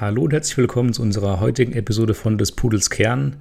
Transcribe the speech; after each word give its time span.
Hallo 0.00 0.22
und 0.22 0.32
herzlich 0.32 0.56
willkommen 0.56 0.92
zu 0.92 1.02
unserer 1.02 1.40
heutigen 1.40 1.72
Episode 1.72 2.14
von 2.14 2.38
des 2.38 2.52
Pudels 2.52 2.88
Kern, 2.88 3.34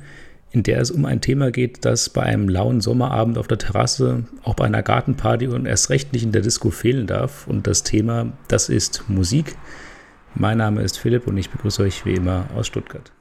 in 0.49 0.63
der 0.63 0.81
es 0.81 0.89
um 0.89 1.05
ein 1.05 1.21
Thema 1.21 1.51
geht, 1.51 1.85
das 1.85 2.09
bei 2.09 2.23
einem 2.23 2.49
lauen 2.49 2.81
Sommerabend 2.81 3.37
auf 3.37 3.47
der 3.47 3.59
Terrasse, 3.59 4.23
auch 4.41 4.55
bei 4.55 4.65
einer 4.65 4.81
Gartenparty 4.81 5.49
und 5.49 5.67
erst 5.67 5.91
recht 5.91 6.13
nicht 6.13 6.23
in 6.23 6.31
der 6.31 6.41
Disco 6.41 6.71
fehlen 6.71 7.05
darf. 7.05 7.45
Und 7.45 7.67
das 7.67 7.83
Thema, 7.83 8.33
das 8.47 8.69
ist 8.69 9.03
Musik. 9.07 9.55
Mein 10.33 10.57
Name 10.57 10.81
ist 10.81 10.97
Philipp 10.97 11.27
und 11.27 11.37
ich 11.37 11.51
begrüße 11.51 11.83
euch 11.83 12.07
wie 12.07 12.15
immer 12.15 12.47
aus 12.55 12.65
Stuttgart. 12.65 13.11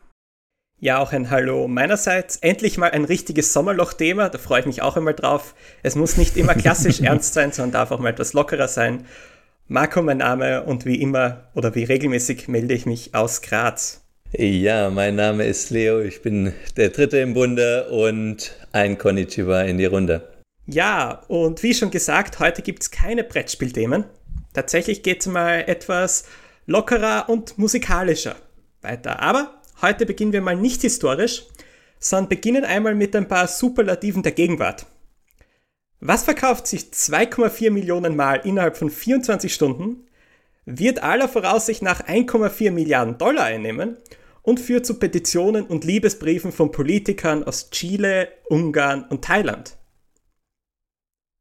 Ja, 0.80 0.96
auch 0.98 1.12
ein 1.12 1.28
Hallo 1.28 1.68
meinerseits. 1.68 2.37
Endlich 2.37 2.78
mal 2.78 2.92
ein 2.92 3.04
richtiges 3.04 3.52
Sommerloch-Thema, 3.52 4.30
da 4.30 4.38
freue 4.38 4.60
ich 4.60 4.66
mich 4.66 4.80
auch 4.80 4.96
einmal 4.96 5.14
drauf. 5.14 5.54
Es 5.82 5.95
muss 5.95 6.16
nicht 6.16 6.38
immer 6.38 6.54
klassisch 6.54 7.00
ernst 7.02 7.34
sein, 7.34 7.52
sondern 7.52 7.73
darf 7.73 7.90
auch 7.90 8.00
mal 8.00 8.09
etwas 8.09 8.32
lockerer 8.32 8.68
sein. 8.68 9.04
Marco, 9.68 10.00
mein 10.00 10.18
Name 10.18 10.62
und 10.62 10.84
wie 10.84 11.02
immer 11.02 11.48
oder 11.56 11.74
wie 11.74 11.82
regelmäßig 11.82 12.46
melde 12.46 12.72
ich 12.72 12.86
mich 12.86 13.16
aus 13.16 13.42
Graz. 13.42 14.00
Ja, 14.30 14.90
mein 14.90 15.16
Name 15.16 15.44
ist 15.44 15.70
Leo, 15.70 16.00
ich 16.00 16.23
bin 16.23 16.52
der 16.76 16.90
Dritte 16.90 17.18
im 17.18 17.34
Bunde 17.34 17.88
und 17.90 18.54
ein 18.70 18.96
Konnichiwa 18.96 19.62
in 19.62 19.78
die 19.78 19.86
Runde. 19.86 20.28
Ja, 20.66 21.23
und 21.26 21.64
wie 21.64 21.74
schon 21.74 21.90
gesagt, 21.90 22.38
heute 22.38 22.62
gibt 22.62 22.84
es 22.84 22.92
keine 22.92 23.24
Brettspielthemen. 23.24 24.04
Tatsächlich 24.52 25.02
geht 25.02 25.23
es 25.23 25.26
mal 25.26 25.64
etwas 25.66 26.26
lockerer 26.66 27.28
und 27.28 27.58
musikalischer 27.58 28.36
weiter. 28.82 29.20
Aber 29.20 29.60
heute 29.82 30.06
beginnen 30.06 30.32
wir 30.32 30.42
mal 30.42 30.54
nicht 30.54 30.82
historisch, 30.82 31.42
sondern 31.98 32.28
beginnen 32.28 32.64
einmal 32.64 32.95
mit 32.95 33.16
ein 33.16 33.26
paar 33.26 33.48
Superlativen 33.48 34.23
der 34.23 34.32
Gegenwart. 34.32 34.86
Was 36.00 36.24
verkauft 36.24 36.66
sich 36.66 36.82
2,4 36.92 37.70
Millionen 37.70 38.16
Mal 38.16 38.36
innerhalb 38.44 38.76
von 38.76 38.90
24 38.90 39.52
Stunden, 39.52 40.06
wird 40.66 41.02
aller 41.02 41.28
Voraussicht 41.28 41.82
nach 41.82 42.02
1,4 42.02 42.70
Milliarden 42.70 43.16
Dollar 43.18 43.44
einnehmen 43.44 43.96
und 44.42 44.60
führt 44.60 44.84
zu 44.84 44.98
Petitionen 44.98 45.66
und 45.66 45.84
Liebesbriefen 45.84 46.52
von 46.52 46.70
Politikern 46.70 47.44
aus 47.44 47.70
Chile, 47.70 48.28
Ungarn 48.48 49.04
und 49.08 49.24
Thailand. 49.24 49.76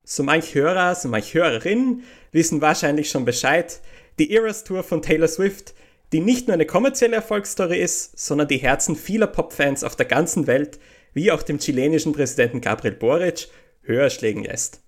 So 0.04 0.24
manch 0.24 0.54
Hörer, 0.54 0.96
so 0.96 1.10
manch 1.10 1.34
Hörerinnen 1.34 2.04
wissen 2.32 2.62
wahrscheinlich 2.62 3.10
schon 3.10 3.26
Bescheid, 3.26 3.82
die 4.20 4.34
Eras 4.34 4.64
Tour 4.64 4.84
von 4.84 5.02
Taylor 5.02 5.28
Swift, 5.28 5.74
die 6.14 6.20
nicht 6.20 6.48
nur 6.48 6.54
eine 6.54 6.68
kommerzielle 6.68 7.16
Erfolgsstory 7.16 7.80
ist, 7.80 8.18
sondern 8.18 8.48
die 8.48 8.58
Herzen 8.58 8.96
vieler 8.96 9.28
Popfans 9.28 9.84
auf 9.84 9.96
der 9.96 10.06
ganzen 10.06 10.48
Welt, 10.48 10.80
wie 11.14 11.32
auch 11.32 11.42
dem 11.42 11.58
chilenischen 11.58 12.14
Präsidenten 12.14 12.62
Gabriel 12.62 12.94
Boric 12.94 13.50
höher 13.86 14.10
schlägen 14.10 14.44
lässt. 14.44 14.82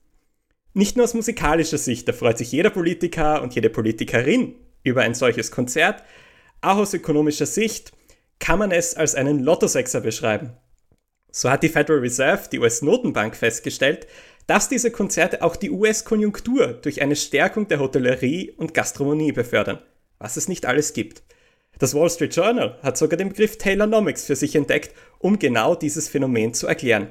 Nicht 0.74 0.96
nur 0.96 1.06
aus 1.06 1.14
musikalischer 1.14 1.78
Sicht 1.78 2.08
erfreut 2.08 2.38
sich 2.38 2.52
jeder 2.52 2.70
Politiker 2.70 3.42
und 3.42 3.56
jede 3.56 3.70
Politikerin 3.70 4.56
über 4.84 5.02
ein 5.02 5.16
solches 5.16 5.52
Konzert, 5.52 6.04
auch 6.62 6.78
aus 6.78 6.94
ökonomischer 6.94 7.46
Sicht 7.46 7.92
kann 8.40 8.60
man 8.60 8.72
es 8.72 8.96
als 8.96 9.16
einen 9.16 9.40
Lottosexer 9.40 10.02
beschreiben. 10.02 10.52
So 11.32 11.50
hat 11.50 11.64
die 11.64 11.70
Federal 11.70 12.02
Reserve, 12.02 12.50
die 12.52 12.60
US-Notenbank, 12.60 13.36
festgestellt, 13.36 14.08
dass 14.48 14.70
diese 14.70 14.92
Konzerte 14.92 15.42
auch 15.42 15.56
die 15.56 15.72
US-Konjunktur 15.72 16.68
durch 16.68 17.02
eine 17.02 17.16
Stärkung 17.16 17.68
der 17.68 17.80
Hotellerie 17.80 18.52
und 18.52 18.74
Gastronomie 18.74 19.34
befördern, 19.34 19.80
was 20.20 20.38
es 20.38 20.48
nicht 20.48 20.66
alles 20.66 20.94
gibt. 20.94 21.24
Das 21.80 21.94
Wall 21.94 22.10
Street 22.10 22.36
Journal 22.36 22.80
hat 22.82 22.98
sogar 22.98 23.18
den 23.18 23.30
Begriff 23.30 23.58
Taylonomics 23.58 24.26
für 24.26 24.36
sich 24.36 24.56
entdeckt, 24.56 24.96
um 25.20 25.38
genau 25.38 25.76
dieses 25.76 26.08
Phänomen 26.08 26.54
zu 26.54 26.66
erklären. 26.66 27.10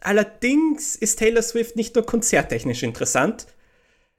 Allerdings 0.00 0.94
ist 0.94 1.18
Taylor 1.18 1.42
Swift 1.42 1.76
nicht 1.76 1.94
nur 1.94 2.06
konzerttechnisch 2.06 2.82
interessant, 2.82 3.46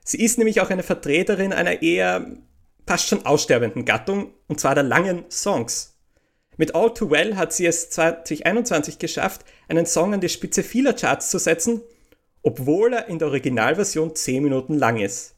sie 0.04 0.22
ist 0.22 0.38
nämlich 0.38 0.62
auch 0.62 0.70
eine 0.70 0.84
Vertreterin 0.84 1.54
einer 1.54 1.82
eher 1.82 2.38
fast 2.86 3.08
schon 3.08 3.26
aussterbenden 3.26 3.86
Gattung, 3.86 4.34
und 4.48 4.60
zwar 4.60 4.76
der 4.76 4.84
langen 4.84 5.26
Songs. 5.30 5.96
Mit 6.58 6.76
All 6.76 6.94
Too 6.94 7.10
Well 7.10 7.38
hat 7.38 7.54
sie 7.54 7.66
es 7.66 7.90
2021 7.92 9.00
geschafft, 9.00 9.46
einen 9.70 9.86
Song 9.86 10.14
an 10.14 10.20
die 10.20 10.28
Spitze 10.28 10.64
vieler 10.64 10.94
Charts 10.94 11.30
zu 11.30 11.40
setzen, 11.40 11.82
obwohl 12.42 12.94
er 12.94 13.08
in 13.08 13.20
der 13.20 13.30
Originalversion 13.30 14.16
10 14.16 14.44
Minuten 14.44 14.74
lang 14.74 14.98
ist. 14.98 15.36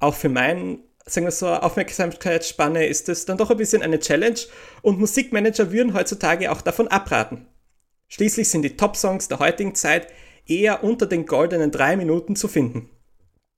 Auch 0.00 0.14
für 0.14 0.28
meinen, 0.28 0.82
sagen 1.06 1.26
wir 1.26 1.30
so, 1.30 1.48
Aufmerksamkeitsspanne 1.48 2.86
ist 2.86 3.08
es 3.08 3.24
dann 3.24 3.38
doch 3.38 3.50
ein 3.50 3.56
bisschen 3.56 3.82
eine 3.82 4.00
Challenge 4.00 4.40
und 4.82 4.98
Musikmanager 4.98 5.72
würden 5.72 5.94
heutzutage 5.94 6.50
auch 6.50 6.60
davon 6.60 6.88
abraten. 6.88 7.46
Schließlich 8.10 8.48
sind 8.48 8.62
die 8.62 8.76
Top-Songs 8.76 9.28
der 9.28 9.38
heutigen 9.38 9.74
Zeit 9.74 10.08
eher 10.46 10.82
unter 10.82 11.06
den 11.06 11.26
goldenen 11.26 11.70
drei 11.70 11.96
Minuten 11.96 12.34
zu 12.34 12.48
finden. 12.48 12.90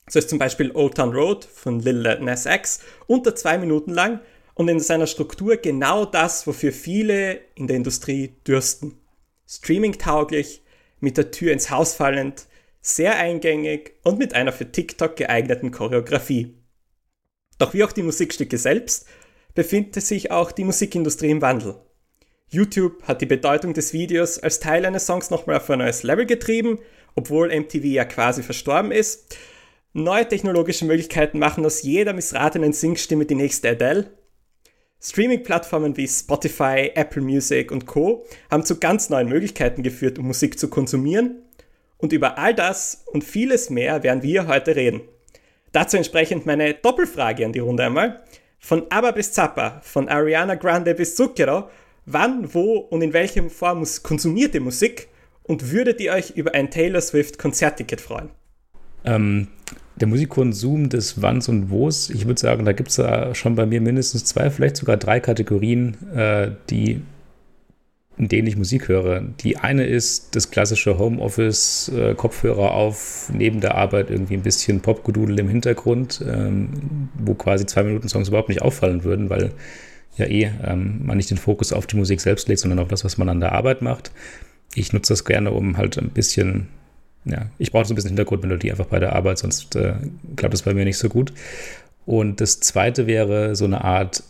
So 0.09 0.19
ist 0.19 0.29
zum 0.29 0.39
Beispiel 0.39 0.71
Old 0.73 0.97
Town 0.97 1.13
Road 1.13 1.45
von 1.45 1.81
Lil 1.81 2.03
Nas 2.21 2.45
X 2.45 2.81
unter 3.07 3.35
zwei 3.35 3.57
Minuten 3.57 3.93
lang 3.93 4.21
und 4.55 4.69
in 4.69 4.79
seiner 4.79 5.07
Struktur 5.07 5.57
genau 5.57 6.05
das, 6.05 6.47
wofür 6.47 6.73
viele 6.73 7.41
in 7.55 7.67
der 7.67 7.77
Industrie 7.77 8.35
dürsten. 8.47 8.99
Streaming-tauglich, 9.49 10.63
mit 11.01 11.17
der 11.17 11.31
Tür 11.31 11.53
ins 11.53 11.71
Haus 11.71 11.95
fallend, 11.95 12.47
sehr 12.83 13.17
eingängig 13.17 13.95
und 14.03 14.19
mit 14.19 14.35
einer 14.35 14.53
für 14.53 14.71
TikTok 14.71 15.17
geeigneten 15.17 15.71
Choreografie. 15.71 16.55
Doch 17.59 17.73
wie 17.73 17.85
auch 17.85 17.93
die 17.93 18.03
Musikstücke 18.03 18.59
selbst, 18.59 19.07
befindet 19.55 20.05
sich 20.05 20.31
auch 20.31 20.53
die 20.53 20.65
Musikindustrie 20.65 21.31
im 21.31 21.41
Wandel. 21.41 21.77
YouTube 22.53 23.03
hat 23.05 23.23
die 23.23 23.27
Bedeutung 23.27 23.73
des 23.73 23.95
Videos 23.95 24.39
als 24.39 24.61
Teil 24.61 24.85
eines 24.85 25.07
Songs 25.07 25.31
nochmal 25.31 25.57
auf 25.57 25.71
ein 25.71 25.79
neues 25.79 26.03
Level 26.03 26.27
getrieben, 26.27 26.79
obwohl 27.15 27.49
MTV 27.49 27.85
ja 27.85 28.05
quasi 28.05 28.43
verstorben 28.43 28.93
ist. 28.93 29.37
Neue 29.95 30.29
technologische 30.29 30.85
Möglichkeiten 30.85 31.39
machen 31.39 31.65
aus 31.65 31.83
jeder 31.83 32.13
missratenen 32.13 32.75
Singstimme 32.75 33.25
die 33.25 33.37
nächste 33.37 33.71
Adele. 33.71 34.11
Streaming-Plattformen 35.01 35.97
wie 35.97 36.07
Spotify, 36.07 36.91
Apple 36.95 37.23
Music 37.23 37.73
und 37.73 37.87
Co. 37.87 38.27
haben 38.51 38.67
zu 38.67 38.79
ganz 38.79 39.09
neuen 39.09 39.31
Möglichkeiten 39.31 39.83
geführt, 39.83 40.19
um 40.19 40.27
Musik 40.27 40.59
zu 40.59 40.69
konsumieren. 40.69 41.43
Und 41.97 42.13
über 42.13 42.37
all 42.37 42.55
das 42.55 43.05
und 43.07 43.25
vieles 43.25 43.71
mehr 43.71 44.03
werden 44.03 44.23
wir 44.23 44.47
heute 44.47 44.77
reden. 44.77 45.01
Dazu 45.73 45.97
entsprechend 45.97 46.45
meine 46.45 46.75
Doppelfrage 46.75 47.47
an 47.47 47.53
die 47.53 47.61
Runde 47.61 47.85
einmal. 47.85 48.23
Von 48.59 48.87
ABBA 48.91 49.11
bis 49.13 49.33
Zappa, 49.33 49.81
von 49.83 50.09
Ariana 50.09 50.55
Grande 50.55 50.95
bis 50.95 51.17
Zucchero 51.17 51.69
Wann, 52.05 52.53
wo 52.53 52.79
und 52.79 53.03
in 53.03 53.13
welcher 53.13 53.49
Form 53.49 53.85
konsumiert 54.03 54.55
ihr 54.55 54.61
Musik 54.61 55.09
und 55.45 55.71
würdet 55.71 56.01
ihr 56.01 56.13
euch 56.13 56.31
über 56.31 56.55
ein 56.55 56.71
Taylor 56.71 57.01
Swift 57.01 57.39
Konzertticket 57.39 58.01
freuen? 58.01 58.31
Ähm, 59.05 59.49
der 59.97 60.09
Musikkonsum 60.09 60.89
des 60.89 61.23
Wanns 61.23 61.49
und 61.49 61.71
Wo's, 61.71 62.11
ich 62.11 62.27
würde 62.27 62.41
sagen, 62.41 62.65
da 62.65 62.73
gibt 62.73 62.91
es 62.91 62.97
ja 62.97 63.35
schon 63.35 63.55
bei 63.55 63.67
mir 63.67 63.81
mindestens 63.81 64.25
zwei, 64.25 64.51
vielleicht 64.51 64.77
sogar 64.77 64.97
drei 64.97 65.21
Kategorien, 65.21 65.97
äh, 66.15 66.51
die, 66.71 67.03
in 68.17 68.29
denen 68.29 68.49
ich 68.49 68.57
Musik 68.57 68.89
höre. 68.89 69.21
Die 69.41 69.59
eine 69.59 69.87
ist 69.87 70.35
das 70.35 70.51
klassische 70.51 70.99
Homeoffice, 70.99 71.91
äh, 71.95 72.15
Kopfhörer 72.15 72.73
auf, 72.73 73.31
neben 73.33 73.61
der 73.61 73.77
Arbeit 73.77 74.11
irgendwie 74.11 74.35
ein 74.35 74.43
bisschen 74.43 74.81
Popgedudel 74.81 75.39
im 75.39 75.49
Hintergrund, 75.49 76.25
ähm, 76.27 77.09
wo 77.19 77.35
quasi 77.35 77.67
zwei 77.67 77.85
Minuten 77.85 78.09
Songs 78.09 78.29
überhaupt 78.29 78.49
nicht 78.49 78.63
auffallen 78.63 79.05
würden, 79.05 79.31
weil 79.31 79.53
ja 80.17 80.27
eh 80.27 80.51
ähm, 80.65 81.01
man 81.05 81.17
nicht 81.17 81.31
den 81.31 81.39
Fokus 81.39 81.73
auf 81.73 81.87
die 81.87 81.97
Musik 81.97 82.21
selbst 82.21 82.49
legt, 82.49 82.61
sondern 82.61 82.79
auf 82.79 82.89
das, 82.89 83.05
was 83.05 83.19
man 83.19 83.29
an 83.29 83.41
der 83.41 83.53
Arbeit 83.53 83.83
macht. 83.83 84.13
Ich 84.75 84.93
nutze 84.93 85.13
das 85.13 85.25
gerne, 85.25 85.51
um 85.51 85.77
halt 85.77 85.99
ein 85.99 86.11
bisschen, 86.11 86.69
ja, 87.25 87.47
ich 87.59 87.73
brauche 87.73 87.85
so 87.85 87.93
ein 87.93 87.97
bisschen 87.97 88.11
Hintergrundmelodie 88.11 88.71
einfach 88.71 88.87
bei 88.87 88.99
der 88.99 89.15
Arbeit, 89.15 89.39
sonst 89.39 89.77
äh, 89.77 89.95
klappt 90.37 90.55
das 90.55 90.63
bei 90.63 90.75
mir 90.75 90.85
nicht 90.85 90.99
so 90.99 91.09
gut. 91.09 91.33
Und 92.05 92.41
das 92.41 92.61
zweite 92.61 93.07
wäre 93.07 93.55
so 93.55 93.65
eine 93.65 93.85
Art 93.85 94.23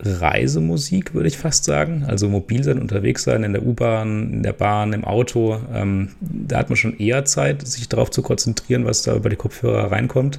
Reisemusik, 0.00 1.14
würde 1.14 1.28
ich 1.28 1.36
fast 1.36 1.64
sagen. 1.64 2.04
Also 2.06 2.28
mobil 2.28 2.62
sein, 2.62 2.78
unterwegs 2.78 3.24
sein, 3.24 3.42
in 3.42 3.52
der 3.52 3.66
U-Bahn, 3.66 4.32
in 4.32 4.42
der 4.42 4.52
Bahn, 4.52 4.92
im 4.92 5.04
Auto. 5.04 5.60
Ähm, 5.74 6.10
da 6.20 6.58
hat 6.58 6.70
man 6.70 6.76
schon 6.76 6.98
eher 6.98 7.24
Zeit, 7.24 7.66
sich 7.66 7.88
darauf 7.88 8.10
zu 8.10 8.22
konzentrieren, 8.22 8.84
was 8.84 9.02
da 9.02 9.16
über 9.16 9.28
die 9.28 9.36
Kopfhörer 9.36 9.90
reinkommt. 9.90 10.38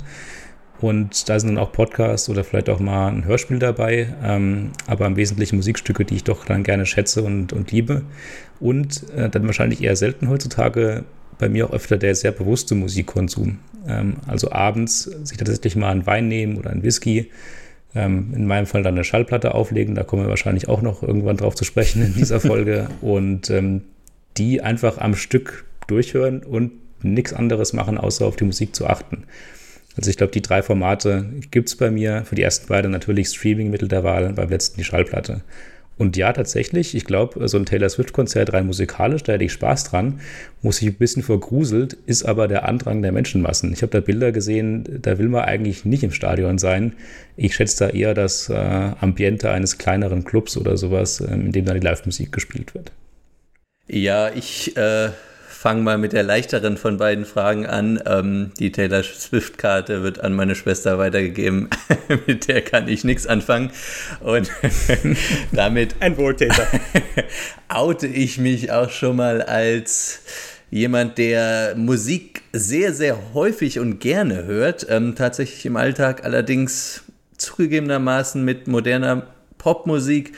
Und 0.81 1.27
da 1.27 1.39
sind 1.39 1.49
dann 1.49 1.57
auch 1.57 1.71
Podcasts 1.71 2.29
oder 2.29 2.43
vielleicht 2.43 2.69
auch 2.69 2.79
mal 2.79 3.09
ein 3.09 3.25
Hörspiel 3.25 3.59
dabei, 3.59 4.13
ähm, 4.23 4.71
aber 4.87 5.07
im 5.07 5.17
Wesentlichen 5.17 5.57
Musikstücke, 5.57 6.05
die 6.05 6.15
ich 6.15 6.23
doch 6.23 6.45
dann 6.45 6.63
gerne 6.63 6.85
schätze 6.85 7.21
und, 7.23 7.51
und 7.51 7.71
liebe. 7.71 8.03
Und 8.59 9.09
äh, 9.13 9.29
dann 9.29 9.45
wahrscheinlich 9.45 9.83
eher 9.83 9.95
selten 9.95 10.29
heutzutage 10.29 11.03
bei 11.37 11.49
mir 11.49 11.67
auch 11.67 11.73
öfter 11.73 11.97
der 11.97 12.15
sehr 12.15 12.31
bewusste 12.31 12.75
Musikkonsum. 12.75 13.59
Ähm, 13.87 14.17
also 14.27 14.51
abends 14.51 15.03
sich 15.23 15.37
tatsächlich 15.37 15.75
mal 15.75 15.91
einen 15.91 16.05
Wein 16.05 16.27
nehmen 16.27 16.57
oder 16.57 16.69
einen 16.69 16.83
Whisky, 16.83 17.29
Ähm, 17.95 18.33
in 18.35 18.45
meinem 18.45 18.67
Fall 18.67 18.83
dann 18.83 18.93
eine 18.93 19.03
Schallplatte 19.03 19.55
auflegen, 19.55 19.95
da 19.95 20.03
kommen 20.03 20.21
wir 20.21 20.29
wahrscheinlich 20.29 20.69
auch 20.69 20.83
noch 20.83 21.01
irgendwann 21.01 21.37
drauf 21.37 21.55
zu 21.55 21.63
sprechen 21.63 22.03
in 22.05 22.13
dieser 22.13 22.39
Folge. 22.39 22.87
und 23.01 23.49
ähm, 23.49 23.81
die 24.37 24.61
einfach 24.61 24.99
am 24.99 25.15
Stück 25.15 25.65
durchhören 25.87 26.43
und 26.43 26.71
nichts 27.03 27.33
anderes 27.33 27.73
machen, 27.73 27.97
außer 27.97 28.25
auf 28.25 28.35
die 28.35 28.43
Musik 28.43 28.75
zu 28.75 28.85
achten. 28.85 29.23
Also 29.99 30.11
ich 30.11 30.15
glaube, 30.15 30.31
die 30.31 30.41
drei 30.41 30.63
Formate 30.63 31.25
gibt 31.51 31.67
es 31.67 31.75
bei 31.75 31.91
mir. 31.91 32.23
Für 32.23 32.35
die 32.35 32.41
ersten 32.41 32.67
beiden 32.67 32.89
natürlich 32.89 33.27
Streaming-Mittel 33.27 33.89
der 33.89 34.05
Wahl, 34.05 34.31
beim 34.31 34.47
letzten 34.47 34.77
die 34.77 34.85
Schallplatte. 34.85 35.41
Und 35.97 36.15
ja, 36.15 36.31
tatsächlich, 36.31 36.95
ich 36.95 37.03
glaube, 37.03 37.45
so 37.49 37.57
ein 37.57 37.65
Taylor 37.65 37.89
Swift-Konzert 37.89 38.53
rein 38.53 38.65
musikalisch, 38.65 39.23
da 39.23 39.33
hätte 39.33 39.43
ich 39.43 39.51
Spaß 39.51 39.83
dran, 39.83 40.21
muss 40.61 40.77
sich 40.77 40.87
ein 40.87 40.93
bisschen 40.93 41.21
vergruselt, 41.21 41.97
ist 42.05 42.23
aber 42.23 42.47
der 42.47 42.65
Andrang 42.65 43.01
der 43.01 43.11
Menschenmassen. 43.11 43.73
Ich 43.73 43.81
habe 43.81 43.91
da 43.91 43.99
Bilder 43.99 44.31
gesehen, 44.31 45.01
da 45.01 45.17
will 45.17 45.27
man 45.27 45.43
eigentlich 45.43 45.83
nicht 45.83 46.03
im 46.03 46.11
Stadion 46.11 46.59
sein. 46.59 46.93
Ich 47.35 47.55
schätze 47.55 47.87
da 47.87 47.89
eher 47.89 48.13
das 48.13 48.47
äh, 48.47 48.53
Ambiente 48.53 49.51
eines 49.51 49.77
kleineren 49.77 50.23
Clubs 50.23 50.55
oder 50.55 50.77
sowas, 50.77 51.19
äh, 51.19 51.33
in 51.33 51.51
dem 51.51 51.65
dann 51.65 51.77
die 51.77 51.85
Live-Musik 51.85 52.31
gespielt 52.31 52.73
wird. 52.73 52.93
Ja, 53.89 54.29
ich 54.33 54.77
äh, 54.77 55.09
fange 55.59 55.81
mal 55.81 55.97
mit 55.97 56.13
der 56.13 56.23
leichteren 56.23 56.77
von 56.77 56.95
beiden 56.95 57.25
Fragen 57.25 57.65
an. 57.65 58.01
Ähm, 58.05 58.51
die 58.59 58.71
Taylor 58.71 59.03
Swift-Karte 59.03 60.03
wird 60.03 60.23
an 60.23 60.33
meine 60.33 60.55
Schwester 60.55 60.97
weitergegeben. 60.97 61.69
mit 62.27 62.47
der 62.47 62.61
kann 62.61 62.87
ich 62.87 63.03
nichts 63.03 63.27
anfangen. 63.27 63.71
Und 64.21 64.49
damit. 65.51 65.97
Ein 65.99 66.15
Wohltäter. 66.15 66.65
oute 67.67 68.07
ich 68.07 68.37
mich 68.37 68.71
auch 68.71 68.89
schon 68.89 69.17
mal 69.17 69.41
als 69.41 70.21
jemand, 70.71 71.17
der 71.17 71.75
Musik 71.75 72.41
sehr, 72.53 72.93
sehr 72.93 73.33
häufig 73.33 73.79
und 73.79 73.99
gerne 73.99 74.45
hört. 74.45 74.87
Ähm, 74.89 75.15
tatsächlich 75.15 75.65
im 75.65 75.75
Alltag 75.75 76.23
allerdings 76.23 77.03
zugegebenermaßen 77.35 78.45
mit 78.45 78.69
moderner 78.69 79.27
Popmusik 79.57 80.31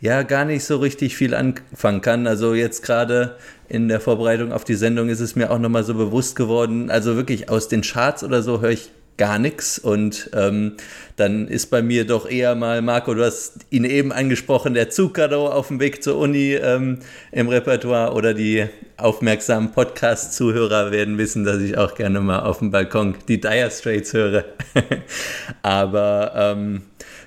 ja 0.00 0.22
gar 0.22 0.44
nicht 0.44 0.64
so 0.64 0.76
richtig 0.76 1.16
viel 1.16 1.34
anfangen 1.34 2.02
kann. 2.02 2.26
Also 2.26 2.52
jetzt 2.52 2.82
gerade 2.82 3.36
in 3.68 3.88
der 3.88 4.00
Vorbereitung 4.00 4.52
auf 4.52 4.64
die 4.64 4.74
Sendung 4.74 5.08
ist 5.08 5.20
es 5.20 5.36
mir 5.36 5.50
auch 5.50 5.58
nochmal 5.58 5.84
so 5.84 5.94
bewusst 5.94 6.36
geworden. 6.36 6.90
Also 6.90 7.16
wirklich 7.16 7.48
aus 7.48 7.68
den 7.68 7.82
Charts 7.82 8.22
oder 8.22 8.42
so 8.42 8.60
höre 8.60 8.70
ich 8.70 8.90
gar 9.16 9.38
nichts. 9.38 9.78
Und 9.78 10.30
ähm, 10.34 10.72
dann 11.16 11.48
ist 11.48 11.70
bei 11.70 11.82
mir 11.82 12.06
doch 12.06 12.28
eher 12.28 12.54
mal, 12.54 12.82
Marco, 12.82 13.14
du 13.14 13.24
hast 13.24 13.66
ihn 13.70 13.84
eben 13.84 14.12
angesprochen, 14.12 14.74
der 14.74 14.90
Zuckerdo 14.90 15.48
auf 15.48 15.68
dem 15.68 15.80
Weg 15.80 16.02
zur 16.02 16.18
Uni 16.18 16.54
ähm, 16.54 16.98
im 17.32 17.48
Repertoire 17.48 18.12
oder 18.12 18.34
die 18.34 18.66
aufmerksamen 18.96 19.72
Podcast-Zuhörer 19.72 20.90
werden 20.90 21.18
wissen, 21.18 21.44
dass 21.44 21.58
ich 21.58 21.76
auch 21.76 21.94
gerne 21.94 22.20
mal 22.20 22.40
auf 22.40 22.58
dem 22.58 22.70
Balkon 22.70 23.14
die 23.28 23.40
Dire 23.40 23.70
Straits 23.70 24.12
höre. 24.12 24.44
Aber 25.62 26.32
ähm, 26.34 26.82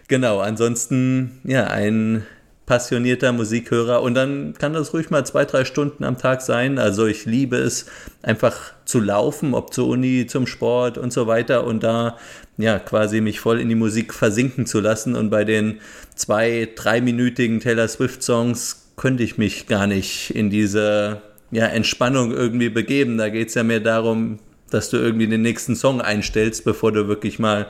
genau, 0.08 0.40
ansonsten 0.40 1.40
ja, 1.44 1.66
ein 1.66 2.26
passionierter 2.69 3.31
Musikhörer 3.31 4.04
und 4.04 4.13
dann 4.13 4.54
kann 4.54 4.74
das 4.74 4.94
ruhig 4.94 5.10
mal 5.10 5.25
zwei, 5.25 5.44
drei 5.44 5.66
Stunden 5.66 6.04
am 6.04 6.19
Tag 6.19 6.44
sein. 6.44 6.77
Also 6.77 7.07
ich 7.07 7.25
liebe 7.25 7.57
es 7.57 7.88
einfach 8.21 8.74
zu 8.86 9.00
laufen, 9.00 9.56
ob 9.56 9.74
zur 9.74 9.88
Uni, 9.88 10.27
zum 10.27 10.45
Sport 10.45 11.00
und 11.00 11.12
so 11.12 11.25
weiter 11.25 11.63
und 11.63 11.81
da 11.81 12.16
ja 12.57 12.77
quasi 12.77 13.21
mich 13.21 13.39
voll 13.39 13.60
in 13.60 13.69
die 13.69 13.75
Musik 13.75 14.13
versinken 14.13 14.68
zu 14.68 14.81
lassen 14.81 15.16
und 15.16 15.31
bei 15.31 15.45
den 15.45 15.80
zwei, 16.13 16.69
dreiminütigen 16.75 17.60
Taylor 17.60 17.88
Swift 17.88 18.21
Songs 18.21 18.92
könnte 18.98 19.24
ich 19.24 19.39
mich 19.39 19.66
gar 19.66 19.88
nicht 19.88 20.30
in 20.36 20.51
diese 20.51 21.24
ja, 21.50 21.66
Entspannung 21.66 22.31
irgendwie 22.31 22.69
begeben. 22.69 23.18
Da 23.18 23.30
geht 23.30 23.48
es 23.48 23.56
ja 23.56 23.63
mehr 23.63 23.80
darum, 23.80 24.38
dass 24.69 24.92
du 24.92 24.98
irgendwie 24.98 25.25
den 25.25 25.42
nächsten 25.42 25.75
Song 25.75 26.01
einstellst, 26.01 26.66
bevor 26.66 26.92
du 26.92 27.07
wirklich 27.07 27.39
mal 27.39 27.66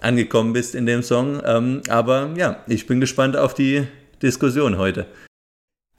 angekommen 0.00 0.52
bist 0.52 0.76
in 0.76 0.86
dem 0.86 1.02
Song. 1.02 1.42
Ähm, 1.44 1.82
aber 1.88 2.30
ja, 2.36 2.62
ich 2.68 2.86
bin 2.86 3.00
gespannt 3.00 3.36
auf 3.36 3.52
die 3.52 3.88
Diskussion 4.22 4.78
heute. 4.78 5.06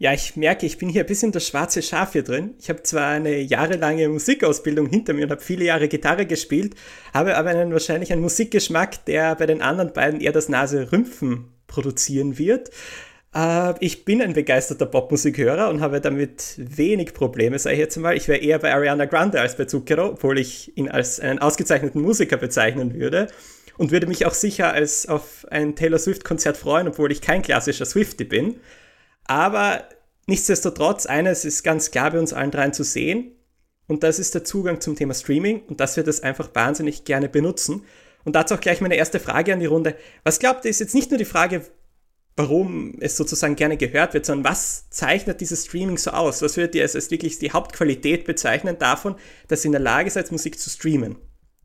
Ja, 0.01 0.13
ich 0.13 0.37
merke, 0.37 0.65
ich 0.65 0.77
bin 0.77 0.87
hier 0.87 1.03
ein 1.03 1.07
bisschen 1.07 1.33
das 1.33 1.45
schwarze 1.45 1.81
Schaf 1.81 2.13
hier 2.13 2.23
drin. 2.23 2.53
Ich 2.57 2.69
habe 2.69 2.81
zwar 2.83 3.09
eine 3.09 3.37
jahrelange 3.41 4.07
Musikausbildung 4.07 4.87
hinter 4.87 5.13
mir 5.13 5.25
und 5.25 5.31
habe 5.31 5.41
viele 5.41 5.65
Jahre 5.65 5.89
Gitarre 5.89 6.25
gespielt, 6.25 6.75
habe 7.13 7.35
aber 7.35 7.49
einen 7.49 7.73
wahrscheinlich 7.73 8.13
einen 8.13 8.21
Musikgeschmack, 8.21 9.03
der 9.05 9.35
bei 9.35 9.45
den 9.45 9.61
anderen 9.61 9.91
beiden 9.91 10.21
eher 10.21 10.31
das 10.31 10.47
Nase-Rümpfen 10.47 11.51
produzieren 11.67 12.37
wird. 12.37 12.69
Äh, 13.35 13.73
ich 13.81 14.05
bin 14.05 14.21
ein 14.21 14.31
begeisterter 14.31 14.85
Popmusikhörer 14.85 15.69
und 15.69 15.81
habe 15.81 15.99
damit 15.99 16.55
wenig 16.57 17.13
Probleme, 17.13 17.59
sage 17.59 17.75
ich 17.75 17.81
jetzt 17.81 17.97
mal. 17.97 18.15
Ich 18.15 18.29
wäre 18.29 18.39
eher 18.39 18.59
bei 18.59 18.73
Ariana 18.73 19.03
Grande 19.03 19.41
als 19.41 19.57
bei 19.57 19.65
Zucchero, 19.65 20.11
obwohl 20.11 20.39
ich 20.39 20.77
ihn 20.77 20.87
als 20.87 21.19
einen 21.19 21.39
ausgezeichneten 21.39 22.01
Musiker 22.01 22.37
bezeichnen 22.37 22.93
würde 22.93 23.27
und 23.79 23.91
würde 23.91 24.07
mich 24.07 24.25
auch 24.25 24.33
sicher 24.33 24.73
als 24.73 25.07
auf 25.07 25.47
ein 25.49 25.73
Taylor 25.73 25.97
Swift-Konzert 25.97 26.57
freuen, 26.57 26.89
obwohl 26.89 27.13
ich 27.13 27.21
kein 27.21 27.41
klassischer 27.41 27.85
Swifty 27.85 28.25
bin. 28.25 28.59
Aber 29.23 29.85
nichtsdestotrotz, 30.27 31.05
eines 31.05 31.45
ist 31.45 31.63
ganz 31.63 31.89
klar 31.89 32.11
bei 32.11 32.19
uns 32.19 32.33
allen 32.33 32.51
dreien 32.51 32.73
zu 32.73 32.83
sehen, 32.83 33.31
und 33.87 34.03
das 34.03 34.19
ist 34.19 34.35
der 34.35 34.43
Zugang 34.43 34.81
zum 34.81 34.95
Thema 34.95 35.13
Streaming 35.13 35.63
und 35.63 35.79
dass 35.79 35.95
wir 35.95 36.03
das 36.03 36.21
einfach 36.21 36.53
wahnsinnig 36.53 37.05
gerne 37.05 37.27
benutzen. 37.29 37.85
Und 38.25 38.35
dazu 38.35 38.53
auch 38.53 38.59
gleich 38.59 38.81
meine 38.81 38.97
erste 38.97 39.19
Frage 39.19 39.53
an 39.53 39.61
die 39.61 39.65
Runde. 39.65 39.95
Was 40.23 40.39
glaubt 40.39 40.65
ihr, 40.65 40.71
ist 40.71 40.79
jetzt 40.79 40.93
nicht 40.93 41.09
nur 41.09 41.17
die 41.17 41.25
Frage, 41.25 41.65
warum 42.35 42.97
es 42.99 43.15
sozusagen 43.17 43.55
gerne 43.55 43.77
gehört 43.77 44.13
wird, 44.13 44.25
sondern 44.25 44.51
was 44.51 44.89
zeichnet 44.89 45.41
dieses 45.41 45.65
Streaming 45.65 45.97
so 45.97 46.11
aus? 46.11 46.41
Was 46.41 46.57
würdet 46.57 46.75
ihr 46.75 46.83
als 46.83 47.09
wirklich 47.09 47.39
die 47.39 47.51
Hauptqualität 47.51 48.25
bezeichnen 48.25 48.77
davon, 48.77 49.15
dass 49.47 49.63
ihr 49.63 49.69
in 49.69 49.71
der 49.71 49.81
Lage 49.81 50.11
seid, 50.11 50.31
Musik 50.31 50.59
zu 50.59 50.69
streamen? 50.69 51.15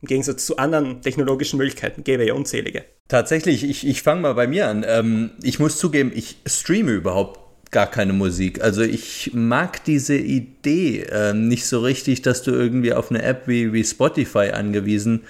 Im 0.02 0.08
Gegensatz 0.08 0.44
zu 0.46 0.58
anderen 0.58 1.00
technologischen 1.02 1.56
Möglichkeiten 1.56 2.04
gäbe 2.04 2.26
ja 2.26 2.34
unzählige. 2.34 2.84
Tatsächlich, 3.08 3.64
ich, 3.64 3.86
ich 3.86 4.02
fange 4.02 4.20
mal 4.20 4.34
bei 4.34 4.46
mir 4.46 4.68
an. 4.68 4.84
Ähm, 4.86 5.30
ich 5.42 5.58
muss 5.58 5.78
zugeben, 5.78 6.12
ich 6.14 6.36
streame 6.46 6.92
überhaupt 6.92 7.40
gar 7.70 7.90
keine 7.90 8.12
Musik. 8.12 8.62
Also 8.62 8.82
ich 8.82 9.32
mag 9.34 9.82
diese 9.84 10.16
Idee 10.16 11.00
äh, 11.10 11.34
nicht 11.34 11.66
so 11.66 11.80
richtig, 11.80 12.22
dass 12.22 12.42
du 12.42 12.52
irgendwie 12.52 12.92
auf 12.92 13.10
eine 13.10 13.22
App 13.22 13.48
wie, 13.48 13.72
wie 13.72 13.82
Spotify 13.82 14.50
angewiesen 14.52 15.22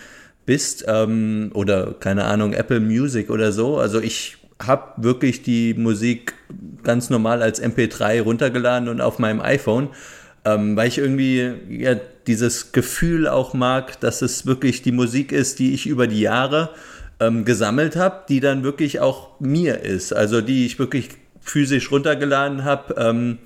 bist 0.45 0.85
ähm, 0.87 1.51
oder 1.55 1.95
keine 1.95 2.25
Ahnung, 2.25 2.53
Apple 2.53 2.81
Music 2.81 3.31
oder 3.31 3.51
so. 3.51 3.79
Also 3.79 4.01
ich 4.01 4.37
habe 4.63 5.03
wirklich 5.03 5.43
die 5.43 5.75
Musik 5.75 6.35
ganz 6.83 7.11
normal 7.11 7.43
als 7.43 7.63
MP3 7.63 8.23
runtergeladen 8.23 8.89
und 8.89 9.01
auf 9.01 9.19
meinem 9.19 9.41
iPhone 9.41 9.89
ähm, 10.45 10.77
weil 10.77 10.89
ich 10.89 10.99
irgendwie 10.99 11.53
ja, 11.69 11.97
dieses 12.27 12.73
Gefühl 12.73 13.27
auch 13.29 13.55
mag, 13.55 14.01
dass 14.01 14.23
es 14.23 14.47
wirklich 14.47 14.83
die 14.83 14.93
Musik 14.93 15.33
ist, 15.33 15.59
die 15.59 15.75
ich 15.75 15.87
über 15.87 16.07
die 16.07 16.21
Jahre 16.21 16.71
ähm, 17.21 17.45
gesammelt 17.45 17.97
habe, 17.97 18.25
die 18.29 18.41
dann 18.41 18.63
wirklich 18.63 19.01
auch 19.01 19.41
mir 19.41 19.81
ist. 19.81 20.13
Also 20.13 20.41
die 20.41 20.67
ich 20.67 20.79
wirklich 20.79 21.11
physisch 21.41 21.91
runtergeladen 21.91 22.65
habe, 22.65 22.95
ähm, 22.99 23.39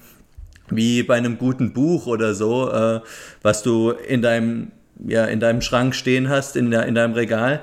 wie 0.71 1.02
bei 1.02 1.17
einem 1.17 1.38
guten 1.38 1.73
Buch 1.73 2.07
oder 2.07 2.35
so, 2.35 2.71
äh, 2.71 3.00
was 3.43 3.62
du 3.62 3.90
in 3.90 4.23
deinem, 4.23 4.73
ja, 5.07 5.25
in 5.25 5.40
deinem 5.40 5.62
Schrank 5.62 5.95
stehen 5.95 6.28
hast, 6.28 6.57
in, 6.57 6.71
der, 6.71 6.87
in 6.87 6.95
deinem 6.95 7.14
Regal. 7.14 7.61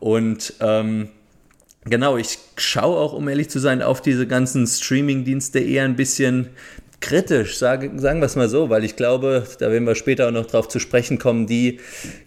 Und 0.00 0.54
ähm, 0.60 1.08
genau, 1.84 2.16
ich 2.16 2.38
schaue 2.56 2.96
auch, 2.96 3.12
um 3.12 3.28
ehrlich 3.28 3.50
zu 3.50 3.58
sein, 3.58 3.82
auf 3.82 4.00
diese 4.00 4.26
ganzen 4.26 4.66
Streaming-Dienste 4.66 5.58
eher 5.58 5.84
ein 5.84 5.96
bisschen 5.96 6.48
kritisch, 7.00 7.58
sage, 7.58 7.92
sagen 7.96 8.20
wir 8.20 8.26
es 8.26 8.36
mal 8.36 8.48
so, 8.48 8.70
weil 8.70 8.84
ich 8.84 8.96
glaube, 8.96 9.44
da 9.58 9.70
werden 9.70 9.86
wir 9.86 9.94
später 9.94 10.28
auch 10.28 10.32
noch 10.32 10.46
drauf 10.46 10.68
zu 10.68 10.78
sprechen 10.78 11.18
kommen, 11.18 11.46
die 11.46 11.80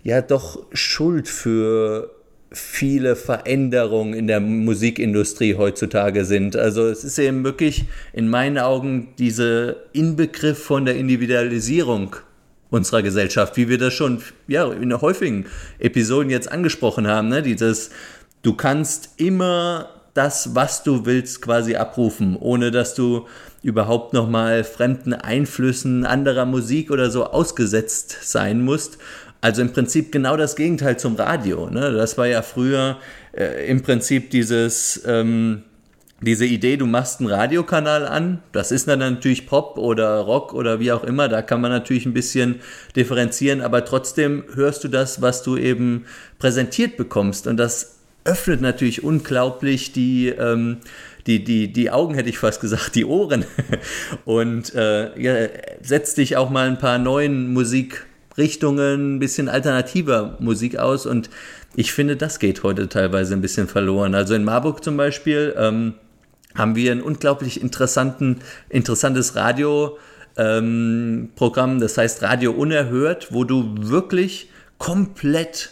ja 0.04 0.22
doch 0.22 0.66
Schuld 0.74 1.28
für 1.28 2.12
viele 2.52 3.16
Veränderungen 3.16 4.14
in 4.14 4.28
der 4.28 4.42
Musikindustrie 4.42 5.56
heutzutage 5.56 6.26
sind. 6.26 6.56
Also 6.56 6.86
es 6.88 7.04
ist 7.04 7.18
eben 7.18 7.44
wirklich 7.44 7.86
in 8.12 8.30
meinen 8.30 8.58
Augen 8.58 9.10
diese 9.18 9.84
Inbegriff 9.94 10.62
von 10.62 10.86
der 10.86 10.96
Individualisierung 10.96 12.18
unserer 12.70 13.04
Gesellschaft, 13.04 13.56
wie 13.56 13.70
wir 13.70 13.78
das 13.78 13.94
schon 13.94 14.22
ja, 14.48 14.70
in 14.72 15.00
häufigen 15.00 15.46
Episoden 15.80 16.30
jetzt 16.30 16.52
angesprochen 16.52 17.08
haben. 17.08 17.30
Ne? 17.30 17.42
Dieses, 17.42 17.92
du 18.44 18.54
kannst 18.54 19.12
immer 19.18 19.90
das, 20.14 20.54
was 20.54 20.84
du 20.84 21.06
willst, 21.06 21.42
quasi 21.42 21.76
abrufen, 21.76 22.36
ohne 22.38 22.72
dass 22.72 22.96
du 22.96 23.28
überhaupt 23.64 24.14
nochmal 24.14 24.64
fremden 24.64 25.14
Einflüssen 25.14 26.06
anderer 26.06 26.46
Musik 26.46 26.92
oder 26.92 27.12
so 27.12 27.26
ausgesetzt 27.26 28.18
sein 28.22 28.62
musst. 28.62 28.98
Also 29.42 29.62
im 29.62 29.74
Prinzip 29.74 30.12
genau 30.12 30.38
das 30.38 30.56
Gegenteil 30.56 30.98
zum 30.98 31.16
Radio. 31.16 31.70
Ne? 31.70 31.92
Das 31.92 32.18
war 32.18 32.28
ja 32.28 32.42
früher 32.42 32.98
äh, 33.36 33.68
im 33.68 33.82
Prinzip 33.82 34.30
dieses, 34.30 35.02
ähm, 35.06 35.64
diese 36.22 36.46
Idee, 36.46 36.78
du 36.78 36.86
machst 36.86 37.20
einen 37.20 37.30
Radiokanal 37.30 38.06
an. 38.06 38.44
Das 38.52 38.72
ist 38.72 38.88
dann 38.88 39.00
natürlich 39.00 39.48
Pop 39.48 39.80
oder 39.80 40.20
Rock 40.20 40.54
oder 40.54 40.80
wie 40.80 40.92
auch 40.92 41.04
immer. 41.04 41.28
Da 41.28 41.42
kann 41.42 41.62
man 41.62 41.72
natürlich 41.72 42.06
ein 42.06 42.14
bisschen 42.14 42.62
differenzieren, 42.96 43.62
aber 43.62 43.84
trotzdem 43.86 44.44
hörst 44.54 44.84
du 44.84 44.88
das, 44.88 45.24
was 45.24 45.42
du 45.42 45.58
eben 45.58 46.06
präsentiert 46.38 46.96
bekommst. 46.98 47.48
Und 47.48 47.58
das 47.58 48.01
öffnet 48.24 48.62
natürlich 48.62 49.04
unglaublich 49.04 49.94
die, 49.94 50.30
ähm, 50.30 50.78
die, 51.28 51.44
die, 51.44 51.72
die 51.72 51.92
Augen, 51.92 52.14
hätte 52.16 52.30
ich 52.30 52.38
fast 52.38 52.62
gesagt, 52.62 52.96
die 52.96 53.06
Ohren. 53.06 53.46
Und 54.26 54.74
äh, 54.76 55.20
ja, 55.20 55.50
setzt 55.82 56.18
dich 56.18 56.38
auch 56.38 56.50
mal 56.50 56.68
ein 56.68 56.78
paar 56.78 56.98
neuen 56.98 57.54
Musikrichtungen, 57.54 59.16
ein 59.16 59.20
bisschen 59.20 59.50
alternativer 59.50 60.38
Musik 60.40 60.78
aus. 60.78 61.06
Und 61.06 61.30
ich 61.76 61.94
finde, 61.94 62.18
das 62.18 62.40
geht 62.40 62.64
heute 62.64 62.90
teilweise 62.90 63.34
ein 63.34 63.42
bisschen 63.42 63.68
verloren. 63.68 64.16
Also 64.16 64.36
in 64.36 64.44
Marburg 64.44 64.84
zum 64.84 64.98
Beispiel 64.98 65.56
ähm, 65.58 65.94
haben 66.56 66.76
wir 66.76 66.92
ein 66.92 67.02
unglaublich 67.02 67.62
interessanten, 67.62 68.40
interessantes 68.70 69.36
Radio. 69.36 69.98
Ähm, 70.38 71.30
Programm, 71.36 71.82
das 71.82 71.98
heißt 71.98 72.22
Radio 72.22 72.52
Unerhört, 72.54 73.34
wo 73.34 73.44
du 73.44 73.76
wirklich 73.78 74.50
komplett 74.78 75.72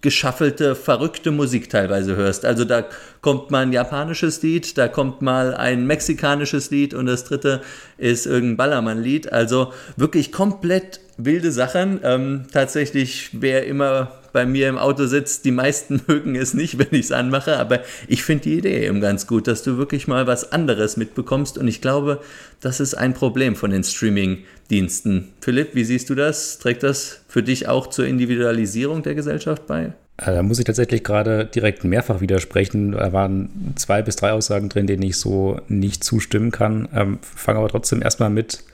geschaffelte, 0.00 0.74
verrückte 0.74 1.30
Musik 1.30 1.70
teilweise 1.70 2.16
hörst. 2.16 2.44
Also 2.44 2.64
da 2.64 2.84
kommt 3.20 3.50
mal 3.50 3.62
ein 3.62 3.72
japanisches 3.72 4.42
Lied, 4.42 4.78
da 4.78 4.88
kommt 4.88 5.22
mal 5.22 5.54
ein 5.54 5.86
mexikanisches 5.86 6.70
Lied 6.70 6.94
und 6.94 7.06
das 7.06 7.24
dritte 7.24 7.62
ist 7.96 8.26
irgendein 8.26 8.56
Ballermann-Lied. 8.56 9.32
Also 9.32 9.72
wirklich 9.96 10.30
komplett 10.30 11.00
wilde 11.18 11.52
Sachen. 11.52 12.00
Ähm, 12.02 12.44
tatsächlich, 12.50 13.30
wer 13.32 13.66
immer 13.66 14.12
bei 14.32 14.46
mir 14.46 14.68
im 14.68 14.78
Auto 14.78 15.06
sitzt, 15.06 15.44
die 15.44 15.50
meisten 15.50 16.00
mögen 16.06 16.36
es 16.36 16.54
nicht, 16.54 16.78
wenn 16.78 16.88
ich 16.92 17.06
es 17.06 17.12
anmache, 17.12 17.58
aber 17.58 17.80
ich 18.06 18.22
finde 18.22 18.44
die 18.44 18.58
Idee 18.58 18.86
eben 18.86 19.00
ganz 19.00 19.26
gut, 19.26 19.46
dass 19.46 19.62
du 19.62 19.76
wirklich 19.76 20.06
mal 20.06 20.26
was 20.26 20.52
anderes 20.52 20.96
mitbekommst 20.96 21.58
und 21.58 21.68
ich 21.68 21.80
glaube, 21.80 22.20
das 22.60 22.80
ist 22.80 22.94
ein 22.94 23.14
Problem 23.14 23.56
von 23.56 23.70
den 23.70 23.84
Streaming-Diensten. 23.84 25.28
Philipp, 25.40 25.74
wie 25.74 25.84
siehst 25.84 26.08
du 26.08 26.14
das? 26.14 26.58
Trägt 26.58 26.82
das 26.82 27.22
für 27.28 27.42
dich 27.42 27.68
auch 27.68 27.88
zur 27.88 28.06
Individualisierung 28.06 29.02
der 29.02 29.14
Gesellschaft 29.14 29.66
bei? 29.66 29.92
Äh, 30.18 30.34
da 30.34 30.42
muss 30.42 30.58
ich 30.58 30.64
tatsächlich 30.64 31.04
gerade 31.04 31.46
direkt 31.46 31.84
mehrfach 31.84 32.20
widersprechen. 32.20 32.92
Da 32.92 33.12
waren 33.12 33.74
zwei 33.76 34.02
bis 34.02 34.16
drei 34.16 34.32
Aussagen 34.32 34.68
drin, 34.68 34.86
denen 34.86 35.02
ich 35.02 35.16
so 35.16 35.60
nicht 35.68 36.04
zustimmen 36.04 36.50
kann. 36.50 36.88
Ähm, 36.94 37.18
Fange 37.22 37.58
aber 37.58 37.68
trotzdem 37.68 38.02
erstmal 38.02 38.30
mit 38.30 38.64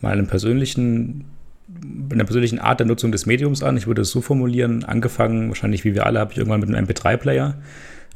meinem 0.00 0.26
persönlichen 0.26 1.26
in 1.82 2.18
der 2.18 2.24
persönlichen 2.24 2.58
Art 2.58 2.80
der 2.80 2.86
Nutzung 2.86 3.12
des 3.12 3.26
Mediums 3.26 3.62
an. 3.62 3.76
Ich 3.76 3.86
würde 3.86 4.02
es 4.02 4.10
so 4.10 4.20
formulieren, 4.20 4.84
angefangen, 4.84 5.48
wahrscheinlich 5.48 5.84
wie 5.84 5.94
wir 5.94 6.06
alle, 6.06 6.20
habe 6.20 6.32
ich 6.32 6.38
irgendwann 6.38 6.60
mit 6.60 6.68
einem 6.68 6.86
MP3-Player 6.86 7.54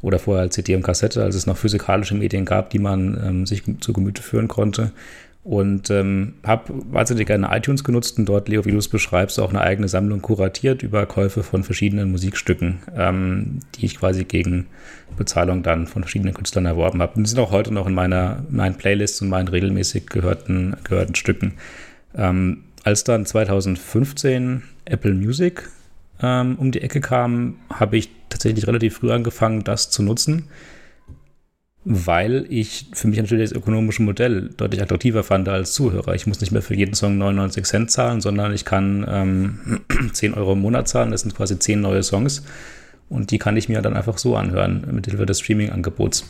oder 0.01 0.19
vorher 0.19 0.43
als 0.43 0.55
CD 0.55 0.75
und 0.75 0.83
Kassette, 0.83 1.23
als 1.23 1.35
es 1.35 1.47
noch 1.47 1.57
physikalische 1.57 2.15
Medien 2.15 2.45
gab, 2.45 2.69
die 2.69 2.79
man 2.79 3.19
ähm, 3.25 3.45
sich 3.45 3.63
zu 3.79 3.93
Gemüte 3.93 4.21
führen 4.21 4.47
konnte. 4.47 4.91
Und 5.43 5.91
ähm, 5.91 6.33
habe 6.43 6.73
wahnsinnig 6.89 7.27
gerne 7.27 7.49
iTunes 7.51 7.83
genutzt 7.83 8.17
und 8.17 8.25
dort, 8.25 8.49
Leo, 8.49 8.65
wie 8.65 8.71
du 8.71 8.79
es 8.79 8.87
beschreibst, 8.87 9.39
auch 9.39 9.51
eine 9.51 9.61
eigene 9.61 9.87
Sammlung 9.87 10.23
kuratiert 10.23 10.81
über 10.81 11.05
Käufe 11.05 11.43
von 11.43 11.63
verschiedenen 11.63 12.09
Musikstücken, 12.09 12.79
ähm, 12.97 13.59
die 13.75 13.85
ich 13.85 13.99
quasi 13.99 14.23
gegen 14.23 14.65
Bezahlung 15.17 15.61
dann 15.61 15.85
von 15.85 16.01
verschiedenen 16.01 16.33
Künstlern 16.33 16.65
erworben 16.65 16.99
habe. 16.99 17.13
Und 17.15 17.25
die 17.25 17.29
sind 17.29 17.39
auch 17.39 17.51
heute 17.51 17.71
noch 17.71 17.85
in 17.85 17.93
meiner, 17.93 18.43
meinen 18.49 18.73
Playlists 18.73 19.21
und 19.21 19.29
meinen 19.29 19.47
regelmäßig 19.47 20.07
gehörten, 20.07 20.77
gehörten 20.83 21.13
Stücken. 21.13 21.53
Ähm, 22.17 22.63
als 22.85 23.03
dann 23.03 23.25
2015 23.25 24.61
Apple 24.85 25.15
Music 25.15 25.69
ähm, 26.21 26.55
um 26.57 26.71
die 26.71 26.81
Ecke 26.81 27.01
kam, 27.01 27.55
habe 27.69 27.97
ich 27.97 28.09
tatsächlich 28.29 28.67
relativ 28.67 28.97
früh 28.97 29.11
angefangen, 29.11 29.63
das 29.63 29.89
zu 29.89 30.03
nutzen, 30.03 30.49
weil 31.83 32.45
ich 32.47 32.85
für 32.93 33.07
mich 33.07 33.17
natürlich 33.17 33.49
das 33.49 33.57
ökonomische 33.57 34.03
Modell 34.03 34.51
deutlich 34.55 34.83
attraktiver 34.83 35.23
fand 35.23 35.49
als 35.49 35.73
Zuhörer. 35.73 36.13
Ich 36.13 36.27
muss 36.27 36.41
nicht 36.41 36.51
mehr 36.51 36.61
für 36.61 36.75
jeden 36.75 36.93
Song 36.93 37.17
99 37.17 37.65
Cent 37.65 37.91
zahlen, 37.91 38.21
sondern 38.21 38.53
ich 38.53 38.65
kann 38.65 39.03
ähm, 39.09 39.81
10 40.13 40.35
Euro 40.35 40.53
im 40.53 40.59
Monat 40.59 40.87
zahlen. 40.87 41.09
Das 41.09 41.21
sind 41.21 41.35
quasi 41.35 41.57
10 41.57 41.81
neue 41.81 42.03
Songs 42.03 42.43
und 43.09 43.31
die 43.31 43.39
kann 43.39 43.57
ich 43.57 43.67
mir 43.67 43.81
dann 43.81 43.95
einfach 43.95 44.19
so 44.19 44.35
anhören 44.35 44.87
mit 44.91 45.07
Hilfe 45.07 45.25
des 45.25 45.39
Streaming-Angebots. 45.39 46.25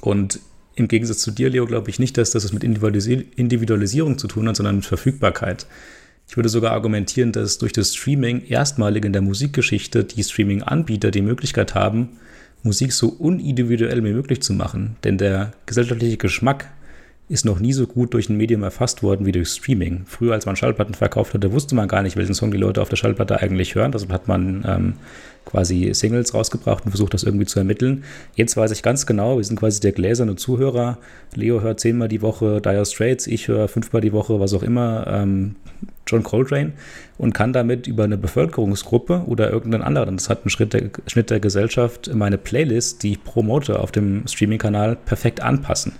Und 0.00 0.40
im 0.76 0.88
Gegensatz 0.88 1.18
zu 1.18 1.30
dir, 1.30 1.50
Leo, 1.50 1.66
glaube 1.66 1.90
ich 1.90 1.98
nicht, 1.98 2.16
dass 2.18 2.30
das 2.30 2.52
mit 2.52 2.62
Individualisierung 2.62 4.18
zu 4.18 4.28
tun 4.28 4.48
hat, 4.48 4.56
sondern 4.56 4.76
mit 4.76 4.84
Verfügbarkeit. 4.84 5.66
Ich 6.28 6.36
würde 6.36 6.48
sogar 6.48 6.72
argumentieren, 6.72 7.32
dass 7.32 7.58
durch 7.58 7.72
das 7.72 7.94
Streaming 7.94 8.44
erstmalig 8.46 9.04
in 9.04 9.12
der 9.12 9.22
Musikgeschichte 9.22 10.04
die 10.04 10.22
Streaming-Anbieter 10.22 11.10
die 11.10 11.22
Möglichkeit 11.22 11.74
haben, 11.74 12.18
Musik 12.62 12.92
so 12.92 13.08
unindividuell 13.08 14.04
wie 14.04 14.12
möglich 14.12 14.42
zu 14.42 14.52
machen. 14.52 14.96
Denn 15.04 15.18
der 15.18 15.52
gesellschaftliche 15.66 16.16
Geschmack 16.16 16.70
ist 17.28 17.44
noch 17.44 17.58
nie 17.58 17.72
so 17.72 17.86
gut 17.86 18.14
durch 18.14 18.28
ein 18.28 18.36
Medium 18.36 18.62
erfasst 18.62 19.02
worden 19.02 19.24
wie 19.24 19.32
durch 19.32 19.48
Streaming. 19.48 20.02
Früher, 20.06 20.34
als 20.34 20.46
man 20.46 20.56
Schallplatten 20.56 20.94
verkauft 20.94 21.34
hatte, 21.34 21.52
wusste 21.52 21.74
man 21.74 21.88
gar 21.88 22.02
nicht, 22.02 22.16
welchen 22.16 22.34
Song 22.34 22.50
die 22.50 22.58
Leute 22.58 22.82
auf 22.82 22.88
der 22.88 22.96
Schallplatte 22.96 23.40
eigentlich 23.40 23.74
hören. 23.74 23.92
Deshalb 23.92 24.12
hat 24.12 24.28
man 24.28 24.64
ähm, 24.66 24.94
quasi 25.46 25.94
Singles 25.94 26.34
rausgebracht 26.34 26.84
und 26.84 26.90
versucht, 26.90 27.14
das 27.14 27.22
irgendwie 27.22 27.46
zu 27.46 27.58
ermitteln. 27.58 28.04
Jetzt 28.34 28.56
weiß 28.56 28.72
ich 28.72 28.82
ganz 28.82 29.06
genau, 29.06 29.38
wir 29.38 29.44
sind 29.44 29.58
quasi 29.58 29.80
der 29.80 29.92
gläserne 29.92 30.36
Zuhörer. 30.36 30.98
Leo 31.34 31.62
hört 31.62 31.80
zehnmal 31.80 32.08
die 32.08 32.20
Woche 32.20 32.60
Dire 32.60 32.84
Straits, 32.84 33.26
ich 33.26 33.48
höre 33.48 33.68
fünfmal 33.68 34.02
die 34.02 34.12
Woche, 34.12 34.38
was 34.38 34.52
auch 34.52 34.62
immer, 34.62 35.06
ähm, 35.06 35.54
John 36.06 36.22
Coltrane 36.22 36.72
und 37.18 37.32
kann 37.32 37.52
damit 37.52 37.86
über 37.86 38.04
eine 38.04 38.16
Bevölkerungsgruppe 38.16 39.24
oder 39.26 39.50
irgendeinen 39.50 39.82
anderen, 39.82 40.16
das 40.16 40.28
hat 40.28 40.42
einen 40.42 40.50
Schritt 40.50 40.72
der, 40.72 40.90
Schnitt 41.06 41.30
der 41.30 41.40
Gesellschaft, 41.40 42.12
meine 42.14 42.38
Playlist, 42.38 43.02
die 43.02 43.12
ich 43.12 43.24
promote 43.24 43.80
auf 43.80 43.92
dem 43.92 44.26
Streaming-Kanal, 44.26 44.96
perfekt 44.96 45.40
anpassen. 45.40 45.92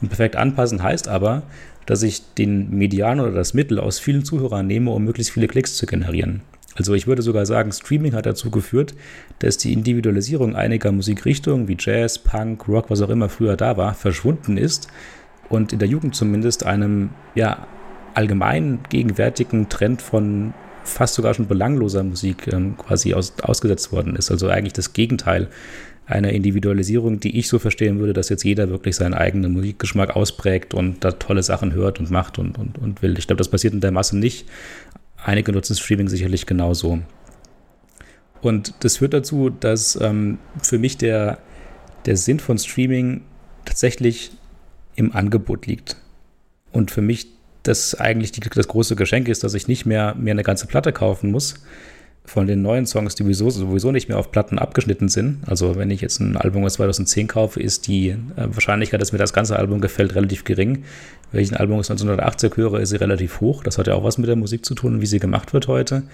Und 0.00 0.08
perfekt 0.08 0.36
anpassen 0.36 0.82
heißt 0.82 1.08
aber, 1.08 1.42
dass 1.86 2.02
ich 2.02 2.22
den 2.34 2.70
Median 2.70 3.20
oder 3.20 3.32
das 3.32 3.54
Mittel 3.54 3.78
aus 3.78 3.98
vielen 3.98 4.24
Zuhörern 4.24 4.66
nehme, 4.66 4.90
um 4.90 5.04
möglichst 5.04 5.32
viele 5.32 5.46
Klicks 5.46 5.76
zu 5.76 5.86
generieren. 5.86 6.42
Also 6.74 6.94
ich 6.94 7.06
würde 7.06 7.22
sogar 7.22 7.46
sagen, 7.46 7.72
Streaming 7.72 8.14
hat 8.14 8.26
dazu 8.26 8.50
geführt, 8.50 8.94
dass 9.38 9.58
die 9.58 9.72
Individualisierung 9.72 10.56
einiger 10.56 10.90
Musikrichtungen 10.92 11.68
wie 11.68 11.76
Jazz, 11.78 12.18
Punk, 12.18 12.66
Rock, 12.68 12.90
was 12.90 13.00
auch 13.00 13.10
immer 13.10 13.28
früher 13.28 13.56
da 13.56 13.76
war, 13.76 13.94
verschwunden 13.94 14.56
ist 14.56 14.88
und 15.48 15.72
in 15.72 15.78
der 15.78 15.88
Jugend 15.88 16.14
zumindest 16.14 16.66
einem 16.66 17.10
ja 17.34 17.66
allgemein 18.14 18.80
gegenwärtigen 18.88 19.68
Trend 19.68 20.02
von 20.02 20.54
fast 20.84 21.14
sogar 21.14 21.34
schon 21.34 21.48
belangloser 21.48 22.02
Musik 22.02 22.48
ähm, 22.52 22.76
quasi 22.76 23.14
aus, 23.14 23.34
ausgesetzt 23.42 23.90
worden 23.92 24.16
ist. 24.16 24.30
Also 24.30 24.48
eigentlich 24.48 24.74
das 24.74 24.92
Gegenteil 24.92 25.48
einer 26.06 26.30
Individualisierung, 26.30 27.20
die 27.20 27.38
ich 27.38 27.48
so 27.48 27.58
verstehen 27.58 27.98
würde, 27.98 28.12
dass 28.12 28.28
jetzt 28.28 28.44
jeder 28.44 28.68
wirklich 28.68 28.96
seinen 28.96 29.14
eigenen 29.14 29.52
Musikgeschmack 29.52 30.14
ausprägt 30.14 30.74
und 30.74 31.02
da 31.02 31.12
tolle 31.12 31.42
Sachen 31.42 31.72
hört 31.72 31.98
und 31.98 32.10
macht 32.10 32.38
und, 32.38 32.58
und, 32.58 32.78
und 32.78 33.02
will. 33.02 33.16
Ich 33.18 33.26
glaube, 33.26 33.38
das 33.38 33.48
passiert 33.48 33.72
in 33.72 33.80
der 33.80 33.90
Masse 33.90 34.18
nicht. 34.18 34.46
Einige 35.24 35.52
nutzen 35.52 35.74
Streaming 35.74 36.08
sicherlich 36.08 36.44
genauso. 36.44 37.00
Und 38.42 38.74
das 38.80 38.98
führt 38.98 39.14
dazu, 39.14 39.48
dass 39.48 39.98
ähm, 40.00 40.38
für 40.62 40.78
mich 40.78 40.98
der, 40.98 41.38
der 42.04 42.18
Sinn 42.18 42.40
von 42.40 42.58
Streaming 42.58 43.22
tatsächlich 43.64 44.32
im 44.96 45.14
Angebot 45.14 45.66
liegt. 45.66 45.96
Und 46.72 46.90
für 46.90 47.00
mich 47.00 47.26
das 47.62 47.94
eigentlich 47.94 48.32
die, 48.32 48.40
das 48.40 48.68
große 48.68 48.96
Geschenk 48.96 49.28
ist, 49.28 49.42
dass 49.44 49.54
ich 49.54 49.66
nicht 49.66 49.86
mehr 49.86 50.14
mir 50.14 50.32
eine 50.32 50.42
ganze 50.42 50.66
Platte 50.66 50.92
kaufen 50.92 51.30
muss, 51.30 51.54
von 52.26 52.46
den 52.46 52.62
neuen 52.62 52.86
Songs, 52.86 53.14
die 53.14 53.22
sowieso, 53.22 53.50
sowieso 53.50 53.92
nicht 53.92 54.08
mehr 54.08 54.18
auf 54.18 54.32
Platten 54.32 54.58
abgeschnitten 54.58 55.08
sind. 55.08 55.40
Also 55.46 55.76
wenn 55.76 55.90
ich 55.90 56.00
jetzt 56.00 56.20
ein 56.20 56.36
Album 56.36 56.64
aus 56.64 56.74
2010 56.74 57.28
kaufe, 57.28 57.60
ist 57.60 57.86
die 57.86 58.10
äh, 58.10 58.16
Wahrscheinlichkeit, 58.36 59.00
dass 59.00 59.12
mir 59.12 59.18
das 59.18 59.34
ganze 59.34 59.56
Album 59.56 59.80
gefällt, 59.80 60.14
relativ 60.14 60.44
gering. 60.44 60.84
Wenn 61.32 61.42
ich 61.42 61.52
ein 61.52 61.56
Album 61.56 61.78
aus 61.78 61.90
1980 61.90 62.56
höre, 62.56 62.80
ist 62.80 62.90
sie 62.90 62.96
relativ 62.96 63.40
hoch. 63.40 63.62
Das 63.62 63.76
hat 63.76 63.88
ja 63.88 63.94
auch 63.94 64.04
was 64.04 64.16
mit 64.16 64.28
der 64.28 64.36
Musik 64.36 64.64
zu 64.64 64.74
tun, 64.74 65.02
wie 65.02 65.06
sie 65.06 65.18
gemacht 65.18 65.52
wird 65.52 65.68
heute. 65.68 66.04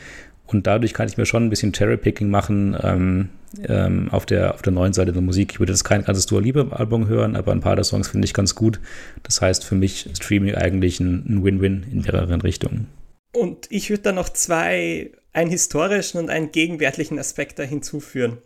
Und 0.46 0.66
dadurch 0.66 0.94
kann 0.94 1.06
ich 1.06 1.16
mir 1.16 1.26
schon 1.26 1.44
ein 1.44 1.50
bisschen 1.50 1.72
Cherry-Picking 1.72 2.28
machen 2.28 2.76
ähm, 2.82 3.28
ähm, 3.68 4.08
auf, 4.10 4.26
der, 4.26 4.54
auf 4.54 4.62
der 4.62 4.72
neuen 4.72 4.92
Seite 4.92 5.12
der 5.12 5.22
Musik. 5.22 5.52
Ich 5.52 5.60
würde 5.60 5.72
jetzt 5.72 5.84
kein 5.84 6.02
ganzes 6.02 6.26
Dua 6.26 6.40
Liebe-Album 6.40 7.06
hören, 7.06 7.36
aber 7.36 7.52
ein 7.52 7.60
paar 7.60 7.76
der 7.76 7.84
Songs 7.84 8.08
finde 8.08 8.24
ich 8.24 8.34
ganz 8.34 8.56
gut. 8.56 8.80
Das 9.22 9.40
heißt 9.40 9.64
für 9.64 9.76
mich 9.76 10.10
Streaming 10.14 10.56
eigentlich 10.56 10.98
ein 10.98 11.44
Win-Win 11.44 11.86
in 11.92 12.00
mehreren 12.00 12.40
Richtungen. 12.40 12.88
Und 13.32 13.68
ich 13.70 13.90
würde 13.90 14.02
da 14.02 14.12
noch 14.12 14.28
zwei 14.28 15.12
einen 15.32 15.50
historischen 15.50 16.18
und 16.18 16.30
einen 16.30 16.52
gegenwärtigen 16.52 17.18
Aspekt 17.18 17.58
da 17.58 17.62
hinzuführen. 17.62 18.38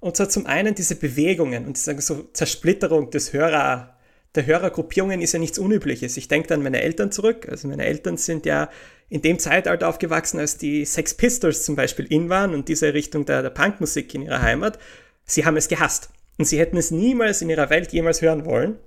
Und 0.00 0.16
zwar 0.16 0.28
zum 0.28 0.46
einen 0.46 0.74
diese 0.74 0.96
Bewegungen 0.96 1.66
und 1.66 1.76
diese 1.76 2.00
so 2.00 2.24
Zersplitterung 2.32 3.10
des 3.10 3.32
Hörer, 3.32 3.96
der 4.34 4.46
Hörergruppierungen 4.46 5.20
ist 5.20 5.32
ja 5.32 5.38
nichts 5.38 5.58
Unübliches. 5.58 6.16
Ich 6.16 6.26
denke 6.26 6.54
an 6.54 6.62
meine 6.62 6.80
Eltern 6.80 7.12
zurück. 7.12 7.48
Also 7.48 7.68
meine 7.68 7.84
Eltern 7.84 8.16
sind 8.16 8.46
ja 8.46 8.70
in 9.10 9.20
dem 9.22 9.38
Zeitalter 9.38 9.88
aufgewachsen, 9.88 10.40
als 10.40 10.56
die 10.56 10.84
Sex 10.86 11.14
Pistols 11.14 11.64
zum 11.64 11.76
Beispiel 11.76 12.06
in 12.06 12.30
waren 12.30 12.54
und 12.54 12.68
diese 12.68 12.94
Richtung 12.94 13.26
der, 13.26 13.42
der 13.42 13.50
Punkmusik 13.50 14.14
in 14.14 14.22
ihrer 14.22 14.40
Heimat. 14.40 14.78
Sie 15.24 15.44
haben 15.44 15.56
es 15.56 15.68
gehasst. 15.68 16.10
Und 16.38 16.46
sie 16.46 16.58
hätten 16.58 16.78
es 16.78 16.90
niemals 16.90 17.42
in 17.42 17.50
ihrer 17.50 17.68
Welt 17.68 17.92
jemals 17.92 18.22
hören 18.22 18.46
wollen. 18.46 18.78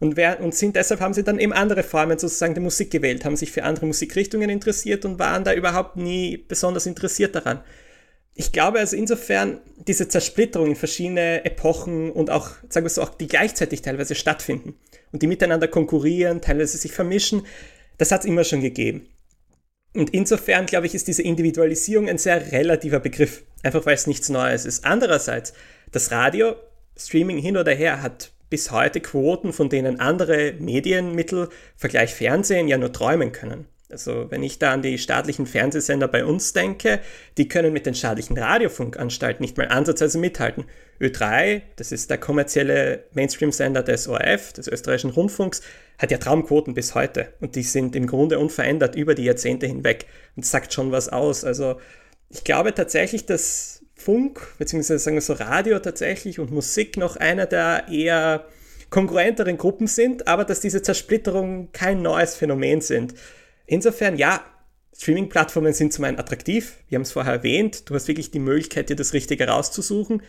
Und, 0.00 0.16
wer, 0.16 0.40
und 0.40 0.54
sind, 0.54 0.76
deshalb 0.76 1.00
haben 1.00 1.12
sie 1.12 1.22
dann 1.22 1.38
eben 1.38 1.52
andere 1.52 1.82
Formen 1.82 2.18
sozusagen 2.18 2.54
der 2.54 2.62
Musik 2.62 2.90
gewählt, 2.90 3.24
haben 3.24 3.36
sich 3.36 3.52
für 3.52 3.64
andere 3.64 3.84
Musikrichtungen 3.84 4.48
interessiert 4.48 5.04
und 5.04 5.18
waren 5.18 5.44
da 5.44 5.52
überhaupt 5.52 5.96
nie 5.96 6.38
besonders 6.38 6.86
interessiert 6.86 7.34
daran. 7.34 7.62
Ich 8.34 8.50
glaube 8.50 8.78
also 8.78 8.96
insofern, 8.96 9.60
diese 9.76 10.08
Zersplitterung 10.08 10.70
in 10.70 10.76
verschiedene 10.76 11.44
Epochen 11.44 12.10
und 12.10 12.30
auch, 12.30 12.52
sagen 12.70 12.86
wir 12.86 12.90
so, 12.90 13.02
auch 13.02 13.10
die 13.10 13.26
gleichzeitig 13.26 13.82
teilweise 13.82 14.14
stattfinden 14.14 14.74
und 15.12 15.20
die 15.20 15.26
miteinander 15.26 15.68
konkurrieren, 15.68 16.40
teilweise 16.40 16.78
sich 16.78 16.92
vermischen, 16.92 17.42
das 17.98 18.10
hat 18.10 18.20
es 18.20 18.26
immer 18.26 18.44
schon 18.44 18.62
gegeben. 18.62 19.06
Und 19.92 20.10
insofern, 20.10 20.64
glaube 20.64 20.86
ich, 20.86 20.94
ist 20.94 21.08
diese 21.08 21.22
Individualisierung 21.22 22.08
ein 22.08 22.16
sehr 22.16 22.52
relativer 22.52 23.00
Begriff, 23.00 23.42
einfach 23.62 23.84
weil 23.84 23.94
es 23.94 24.06
nichts 24.06 24.30
Neues 24.30 24.64
ist. 24.64 24.86
Andererseits, 24.86 25.52
das 25.92 26.10
Radio, 26.10 26.54
Streaming 26.96 27.38
hin 27.38 27.58
oder 27.58 27.72
her, 27.72 28.00
hat 28.02 28.32
bis 28.50 28.70
heute 28.70 29.00
Quoten, 29.00 29.52
von 29.52 29.68
denen 29.68 30.00
andere 30.00 30.54
Medienmittel, 30.58 31.48
Vergleich 31.76 32.14
Fernsehen, 32.14 32.68
ja 32.68 32.76
nur 32.76 32.92
träumen 32.92 33.32
können. 33.32 33.66
Also 33.90 34.30
wenn 34.30 34.42
ich 34.42 34.58
da 34.58 34.72
an 34.72 34.82
die 34.82 34.98
staatlichen 34.98 35.46
Fernsehsender 35.46 36.08
bei 36.08 36.24
uns 36.24 36.52
denke, 36.52 37.00
die 37.36 37.48
können 37.48 37.72
mit 37.72 37.86
den 37.86 37.94
staatlichen 37.94 38.38
Radiofunkanstalten 38.38 39.42
nicht 39.42 39.56
mal 39.56 39.68
ansatzweise 39.68 40.18
mithalten. 40.18 40.64
Ö3, 41.00 41.62
das 41.76 41.92
ist 41.92 42.10
der 42.10 42.18
kommerzielle 42.18 43.04
Mainstream-Sender 43.14 43.82
des 43.82 44.06
ORF, 44.06 44.52
des 44.52 44.68
österreichischen 44.68 45.10
Rundfunks, 45.10 45.62
hat 45.98 46.10
ja 46.10 46.18
Traumquoten 46.18 46.74
bis 46.74 46.94
heute 46.94 47.32
und 47.40 47.56
die 47.56 47.62
sind 47.62 47.96
im 47.96 48.06
Grunde 48.06 48.38
unverändert 48.38 48.94
über 48.94 49.14
die 49.14 49.24
Jahrzehnte 49.24 49.66
hinweg 49.66 50.06
und 50.36 50.46
sagt 50.46 50.72
schon 50.72 50.92
was 50.92 51.08
aus. 51.08 51.44
Also 51.44 51.80
ich 52.28 52.44
glaube 52.44 52.74
tatsächlich, 52.74 53.26
dass 53.26 53.79
Funk, 54.00 54.40
beziehungsweise 54.58 54.98
sagen 54.98 55.16
wir 55.16 55.22
so 55.22 55.34
Radio 55.34 55.78
tatsächlich 55.78 56.38
und 56.38 56.50
Musik 56.50 56.96
noch 56.96 57.16
einer 57.16 57.46
der 57.46 57.88
eher 57.88 58.46
konkurrenteren 58.88 59.56
Gruppen 59.56 59.86
sind, 59.86 60.26
aber 60.26 60.44
dass 60.44 60.60
diese 60.60 60.82
Zersplitterungen 60.82 61.70
kein 61.72 62.02
neues 62.02 62.34
Phänomen 62.34 62.80
sind. 62.80 63.14
Insofern, 63.66 64.16
ja, 64.16 64.44
Streaming-Plattformen 64.96 65.72
sind 65.72 65.92
zum 65.92 66.04
einen 66.04 66.18
attraktiv, 66.18 66.76
wir 66.88 66.96
haben 66.96 67.02
es 67.02 67.12
vorher 67.12 67.34
erwähnt, 67.34 67.88
du 67.88 67.94
hast 67.94 68.08
wirklich 68.08 68.30
die 68.30 68.38
Möglichkeit, 68.38 68.90
dir 68.90 68.96
das 68.96 69.12
Richtige 69.12 69.46
rauszusuchen. 69.46 70.22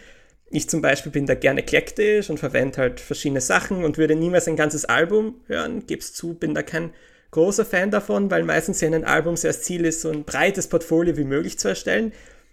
Ich 0.49 0.69
zum 0.69 0.81
Beispiel 0.81 1.11
bin 1.11 1.25
da 1.25 1.33
gerne 1.33 1.61
eklektisch 1.61 2.29
und 2.29 2.39
verwende 2.39 2.77
halt 2.77 2.99
verschiedene 2.99 3.41
Sachen 3.41 3.83
und 3.83 3.97
würde 3.97 4.15
niemals 4.15 4.47
ein 4.47 4.55
ganzes 4.55 4.85
Album 4.85 5.41
hören, 5.47 5.87
gib's 5.87 6.13
zu, 6.13 6.35
bin 6.35 6.53
da 6.53 6.61
kein 6.61 6.91
großer 7.31 7.65
Fan 7.65 7.89
davon, 7.89 8.29
weil 8.29 8.43
meistens 8.43 8.81
ja 8.81 8.89
in 8.89 8.93
einem 8.93 9.05
Album 9.05 9.37
sehr 9.37 9.51
das 9.51 9.63
Ziel 9.63 9.85
ist, 9.85 10.01
so 10.01 10.11
ein 10.11 10.25
breites 10.25 10.67
Portfolio 10.67 11.17
wie 11.17 11.23
möglich 11.23 11.57
zu 11.57 11.69
erstellen. 11.69 12.11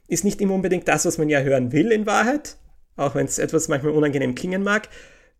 Ist 0.08 0.24
nicht 0.24 0.40
immer 0.40 0.54
unbedingt 0.54 0.88
das, 0.88 1.06
was 1.06 1.18
man 1.18 1.28
ja 1.28 1.40
hören 1.40 1.70
will 1.70 1.92
in 1.92 2.06
Wahrheit, 2.06 2.56
auch 2.96 3.14
wenn 3.14 3.26
es 3.26 3.38
etwas 3.38 3.68
manchmal 3.68 3.92
unangenehm 3.92 4.34
klingen 4.34 4.62
mag. 4.64 4.88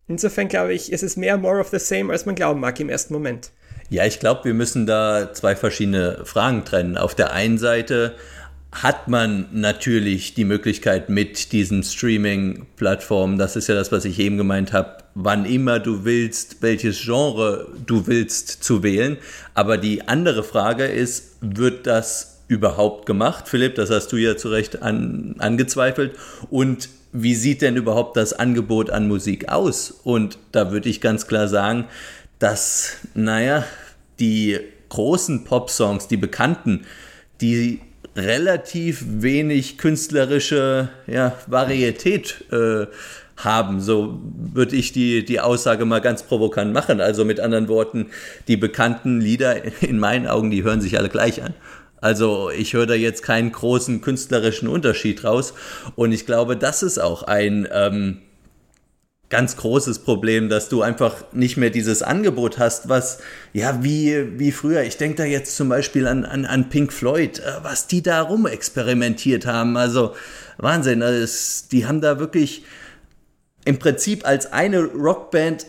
Insofern 0.07 0.47
glaube 0.47 0.73
ich, 0.73 0.91
ist 0.91 1.03
es 1.03 1.17
mehr 1.17 1.37
more 1.37 1.59
of 1.59 1.69
the 1.69 1.79
same, 1.79 2.11
als 2.11 2.25
man 2.25 2.35
glauben 2.35 2.59
mag 2.59 2.79
im 2.79 2.89
ersten 2.89 3.13
Moment. 3.13 3.51
Ja, 3.89 4.05
ich 4.05 4.19
glaube, 4.19 4.45
wir 4.45 4.53
müssen 4.53 4.85
da 4.85 5.33
zwei 5.33 5.55
verschiedene 5.55 6.21
Fragen 6.23 6.63
trennen. 6.63 6.97
Auf 6.97 7.15
der 7.15 7.33
einen 7.33 7.57
Seite 7.57 8.15
hat 8.71 9.07
man 9.07 9.47
natürlich 9.51 10.35
die 10.35 10.45
Möglichkeit 10.45 11.09
mit 11.09 11.51
diesen 11.51 11.81
Streaming-Plattformen, 11.81 13.39
das 13.39 13.55
ist 13.55 13.67
ja 13.67 13.73
das, 13.73 13.91
was 13.91 14.05
ich 14.05 14.19
eben 14.19 14.37
gemeint 14.37 14.73
habe, 14.73 14.97
wann 15.15 15.45
immer 15.45 15.79
du 15.79 16.05
willst, 16.05 16.61
welches 16.61 17.01
Genre 17.01 17.67
du 17.87 18.05
willst 18.05 18.63
zu 18.63 18.83
wählen. 18.83 19.17
Aber 19.55 19.77
die 19.77 20.07
andere 20.07 20.43
Frage 20.43 20.85
ist, 20.85 21.37
wird 21.41 21.87
das 21.87 22.38
überhaupt 22.49 23.05
gemacht? 23.05 23.47
Philipp, 23.47 23.75
das 23.75 23.89
hast 23.89 24.11
du 24.11 24.17
ja 24.17 24.35
zu 24.35 24.49
Recht 24.49 24.81
an, 24.81 25.35
angezweifelt. 25.37 26.17
Und 26.49 26.89
wie 27.13 27.35
sieht 27.35 27.61
denn 27.61 27.77
überhaupt 27.77 28.17
das 28.17 28.33
Angebot 28.33 28.89
an 28.89 29.07
Musik 29.07 29.47
aus? 29.49 29.91
Und 30.03 30.37
da 30.51 30.71
würde 30.71 30.89
ich 30.89 30.99
ganz 30.99 31.27
klar 31.27 31.47
sagen, 31.47 31.85
dass, 32.39 32.97
naja, 33.13 33.63
die 34.19 34.59
großen 34.89 35.45
Pop-Songs, 35.45 36.07
die 36.07 36.17
bekannten, 36.17 36.85
die 37.39 37.81
relativ 38.15 39.03
wenig 39.07 39.77
künstlerische 39.77 40.89
ja, 41.07 41.35
Varietät 41.47 42.45
äh, 42.51 42.87
haben. 43.37 43.79
So 43.79 44.19
würde 44.33 44.75
ich 44.75 44.91
die, 44.91 45.23
die 45.23 45.39
Aussage 45.39 45.85
mal 45.85 46.01
ganz 46.01 46.23
provokant 46.23 46.73
machen. 46.73 46.99
Also 46.99 47.25
mit 47.25 47.39
anderen 47.39 47.67
Worten, 47.67 48.07
die 48.47 48.57
bekannten 48.57 49.21
Lieder 49.21 49.81
in 49.83 49.99
meinen 49.99 50.27
Augen, 50.27 50.51
die 50.51 50.63
hören 50.63 50.81
sich 50.81 50.97
alle 50.97 51.09
gleich 51.09 51.43
an. 51.43 51.53
Also 52.01 52.49
ich 52.49 52.73
höre 52.73 52.87
da 52.87 52.93
jetzt 52.93 53.23
keinen 53.23 53.51
großen 53.51 54.01
künstlerischen 54.01 54.67
Unterschied 54.67 55.23
raus. 55.23 55.53
Und 55.95 56.11
ich 56.11 56.25
glaube, 56.25 56.57
das 56.57 56.83
ist 56.83 56.99
auch 56.99 57.23
ein... 57.23 57.67
Ähm, 57.71 58.21
ganz 59.29 59.57
großes 59.57 59.99
Problem, 59.99 60.49
dass 60.49 60.69
du 60.69 60.81
einfach 60.81 61.23
nicht 61.33 61.55
mehr 61.55 61.69
dieses 61.69 62.01
Angebot 62.01 62.57
hast, 62.57 62.89
was, 62.89 63.19
ja, 63.53 63.83
wie, 63.83 64.39
wie 64.39 64.51
früher. 64.51 64.83
Ich 64.83 64.97
denke 64.97 65.17
da 65.17 65.25
jetzt 65.25 65.55
zum 65.55 65.69
Beispiel 65.69 66.07
an, 66.07 66.25
an, 66.25 66.45
an 66.45 66.69
Pink 66.69 66.91
Floyd, 66.91 67.39
äh, 67.39 67.63
was 67.63 67.87
die 67.87 68.01
da 68.01 68.21
rum 68.21 68.47
experimentiert 68.47 69.45
haben. 69.45 69.77
Also 69.77 70.15
Wahnsinn, 70.57 71.01
das, 71.01 71.67
die 71.71 71.85
haben 71.85 72.01
da 72.01 72.19
wirklich 72.19 72.63
im 73.65 73.77
Prinzip 73.77 74.25
als 74.25 74.51
eine 74.51 74.83
Rockband 74.83 75.65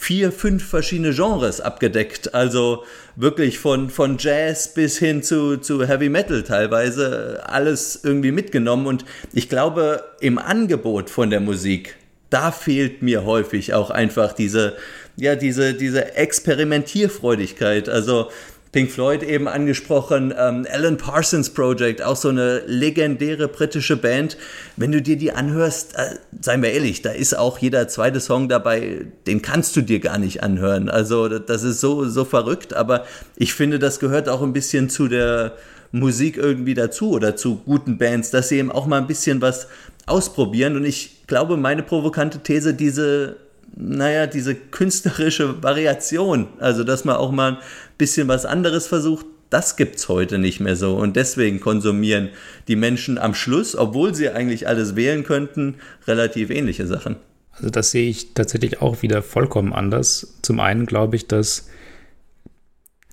vier, 0.00 0.32
fünf 0.32 0.66
verschiedene 0.66 1.12
Genres 1.12 1.60
abgedeckt. 1.60 2.34
Also 2.34 2.84
wirklich 3.16 3.58
von, 3.58 3.90
von 3.90 4.16
Jazz 4.18 4.72
bis 4.72 4.96
hin 4.98 5.22
zu, 5.22 5.58
zu 5.58 5.86
Heavy 5.86 6.08
Metal 6.08 6.42
teilweise 6.42 7.42
alles 7.44 8.00
irgendwie 8.02 8.32
mitgenommen. 8.32 8.86
Und 8.86 9.04
ich 9.34 9.50
glaube, 9.50 10.02
im 10.20 10.38
Angebot 10.38 11.10
von 11.10 11.28
der 11.28 11.40
Musik 11.40 11.96
da 12.30 12.52
fehlt 12.52 13.02
mir 13.02 13.24
häufig 13.24 13.74
auch 13.74 13.90
einfach 13.90 14.32
diese, 14.32 14.76
ja, 15.16 15.34
diese, 15.34 15.74
diese 15.74 16.14
Experimentierfreudigkeit. 16.14 17.88
Also 17.88 18.30
Pink 18.72 18.92
Floyd 18.92 19.24
eben 19.24 19.48
angesprochen, 19.48 20.32
ähm, 20.38 20.64
Alan 20.70 20.96
Parsons 20.96 21.50
Project, 21.50 22.02
auch 22.02 22.14
so 22.14 22.28
eine 22.28 22.62
legendäre 22.66 23.48
britische 23.48 23.96
Band. 23.96 24.36
Wenn 24.76 24.92
du 24.92 25.02
dir 25.02 25.16
die 25.16 25.32
anhörst, 25.32 25.96
äh, 25.96 26.16
seien 26.40 26.62
wir 26.62 26.70
ehrlich, 26.70 27.02
da 27.02 27.10
ist 27.10 27.36
auch 27.36 27.58
jeder 27.58 27.88
zweite 27.88 28.20
Song 28.20 28.48
dabei, 28.48 29.06
den 29.26 29.42
kannst 29.42 29.74
du 29.74 29.80
dir 29.80 29.98
gar 29.98 30.18
nicht 30.18 30.44
anhören. 30.44 30.88
Also 30.88 31.28
das 31.28 31.64
ist 31.64 31.80
so, 31.80 32.08
so 32.08 32.24
verrückt, 32.24 32.72
aber 32.72 33.06
ich 33.34 33.54
finde, 33.54 33.80
das 33.80 33.98
gehört 33.98 34.28
auch 34.28 34.40
ein 34.40 34.52
bisschen 34.52 34.88
zu 34.88 35.08
der 35.08 35.56
Musik 35.90 36.36
irgendwie 36.36 36.74
dazu 36.74 37.10
oder 37.10 37.34
zu 37.34 37.56
guten 37.56 37.98
Bands, 37.98 38.30
dass 38.30 38.50
sie 38.50 38.58
eben 38.58 38.70
auch 38.70 38.86
mal 38.86 38.98
ein 38.98 39.08
bisschen 39.08 39.40
was 39.40 39.66
ausprobieren. 40.06 40.76
Und 40.76 40.84
ich 40.84 41.26
glaube, 41.26 41.56
meine 41.56 41.82
provokante 41.82 42.38
These, 42.38 42.74
diese, 42.74 43.36
naja, 43.76 44.26
diese 44.26 44.54
künstlerische 44.54 45.62
Variation, 45.62 46.48
also 46.58 46.84
dass 46.84 47.04
man 47.04 47.16
auch 47.16 47.32
mal 47.32 47.52
ein 47.52 47.58
bisschen 47.98 48.28
was 48.28 48.44
anderes 48.44 48.86
versucht, 48.86 49.26
das 49.50 49.76
gibt 49.76 49.96
es 49.96 50.08
heute 50.08 50.38
nicht 50.38 50.60
mehr 50.60 50.76
so. 50.76 50.96
Und 50.96 51.16
deswegen 51.16 51.60
konsumieren 51.60 52.30
die 52.68 52.76
Menschen 52.76 53.18
am 53.18 53.34
Schluss, 53.34 53.76
obwohl 53.76 54.14
sie 54.14 54.30
eigentlich 54.30 54.68
alles 54.68 54.94
wählen 54.96 55.24
könnten, 55.24 55.76
relativ 56.06 56.50
ähnliche 56.50 56.86
Sachen. 56.86 57.16
Also 57.52 57.70
das 57.70 57.90
sehe 57.90 58.08
ich 58.08 58.32
tatsächlich 58.32 58.80
auch 58.80 59.02
wieder 59.02 59.22
vollkommen 59.22 59.72
anders. 59.72 60.34
Zum 60.42 60.60
einen 60.60 60.86
glaube 60.86 61.16
ich, 61.16 61.26
dass 61.26 61.68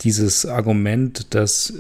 dieses 0.02 0.46
Argument, 0.46 1.34
dass 1.34 1.74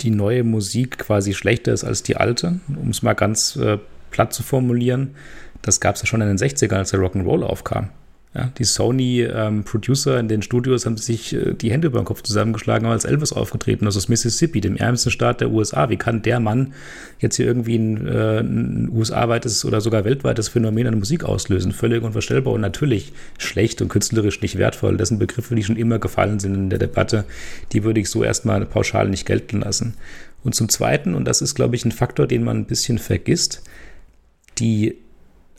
die 0.00 0.10
neue 0.10 0.42
Musik 0.42 0.98
quasi 0.98 1.34
schlechter 1.34 1.72
ist 1.72 1.84
als 1.84 2.02
die 2.02 2.16
alte, 2.16 2.60
um 2.68 2.90
es 2.90 3.02
mal 3.02 3.14
ganz 3.14 3.54
äh, 3.56 3.78
platt 4.10 4.32
zu 4.34 4.42
formulieren, 4.42 5.14
das 5.62 5.80
gab 5.80 5.94
es 5.94 6.02
ja 6.02 6.06
schon 6.06 6.20
in 6.20 6.28
den 6.28 6.36
60ern, 6.36 6.74
als 6.74 6.90
der 6.90 7.00
Rock'n'Roll 7.00 7.42
aufkam. 7.42 7.90
Ja, 8.34 8.50
die 8.58 8.64
Sony-Producer 8.64 10.14
ähm, 10.14 10.20
in 10.20 10.28
den 10.28 10.42
Studios 10.42 10.86
haben 10.86 10.96
sich 10.96 11.34
äh, 11.34 11.54
die 11.54 11.70
Hände 11.70 11.86
über 11.86 12.00
den 12.00 12.04
Kopf 12.04 12.22
zusammengeschlagen, 12.22 12.88
als 12.88 13.04
Elvis 13.04 13.32
aufgetreten, 13.32 13.86
also 13.86 13.98
aus 13.98 14.08
Mississippi, 14.08 14.60
dem 14.60 14.76
ärmsten 14.76 15.12
Staat 15.12 15.40
der 15.40 15.52
USA. 15.52 15.88
Wie 15.88 15.96
kann 15.96 16.22
der 16.22 16.40
Mann 16.40 16.72
jetzt 17.20 17.36
hier 17.36 17.46
irgendwie 17.46 17.76
ein, 17.76 18.08
äh, 18.08 18.40
ein 18.40 18.88
USA-weites 18.92 19.64
oder 19.64 19.80
sogar 19.80 20.04
weltweites 20.04 20.48
Phänomen 20.48 20.88
an 20.88 20.98
Musik 20.98 21.22
auslösen? 21.22 21.70
Völlig 21.70 22.02
unvorstellbar 22.02 22.54
und 22.54 22.60
natürlich 22.60 23.12
schlecht 23.38 23.80
und 23.80 23.88
künstlerisch 23.88 24.42
nicht 24.42 24.58
wertvoll. 24.58 24.96
Das 24.96 25.10
sind 25.10 25.20
Begriffe, 25.20 25.54
die 25.54 25.62
schon 25.62 25.76
immer 25.76 26.00
gefallen 26.00 26.40
sind 26.40 26.54
in 26.56 26.70
der 26.70 26.80
Debatte. 26.80 27.26
Die 27.72 27.84
würde 27.84 28.00
ich 28.00 28.10
so 28.10 28.24
erstmal 28.24 28.66
pauschal 28.66 29.08
nicht 29.08 29.26
gelten 29.26 29.60
lassen. 29.60 29.94
Und 30.42 30.56
zum 30.56 30.68
Zweiten, 30.68 31.14
und 31.14 31.24
das 31.24 31.40
ist, 31.40 31.54
glaube 31.54 31.76
ich, 31.76 31.84
ein 31.84 31.92
Faktor, 31.92 32.26
den 32.26 32.42
man 32.42 32.58
ein 32.58 32.66
bisschen 32.66 32.98
vergisst, 32.98 33.62
die 34.58 34.96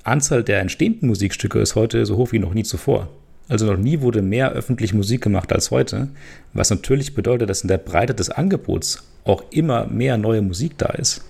Anzahl 0.05 0.43
der 0.43 0.61
entstehenden 0.61 1.07
Musikstücke 1.07 1.59
ist 1.59 1.75
heute 1.75 2.05
so 2.05 2.15
hoch 2.15 2.31
wie 2.31 2.39
noch 2.39 2.53
nie 2.53 2.63
zuvor. 2.63 3.09
Also 3.47 3.65
noch 3.65 3.77
nie 3.77 4.01
wurde 4.01 4.21
mehr 4.21 4.51
öffentlich 4.51 4.93
Musik 4.93 5.21
gemacht 5.21 5.51
als 5.51 5.71
heute, 5.71 6.09
was 6.53 6.69
natürlich 6.69 7.13
bedeutet, 7.13 7.49
dass 7.49 7.61
in 7.61 7.67
der 7.67 7.77
Breite 7.77 8.13
des 8.13 8.29
Angebots 8.29 9.03
auch 9.23 9.43
immer 9.51 9.87
mehr 9.87 10.17
neue 10.17 10.41
Musik 10.41 10.77
da 10.77 10.87
ist. 10.89 11.25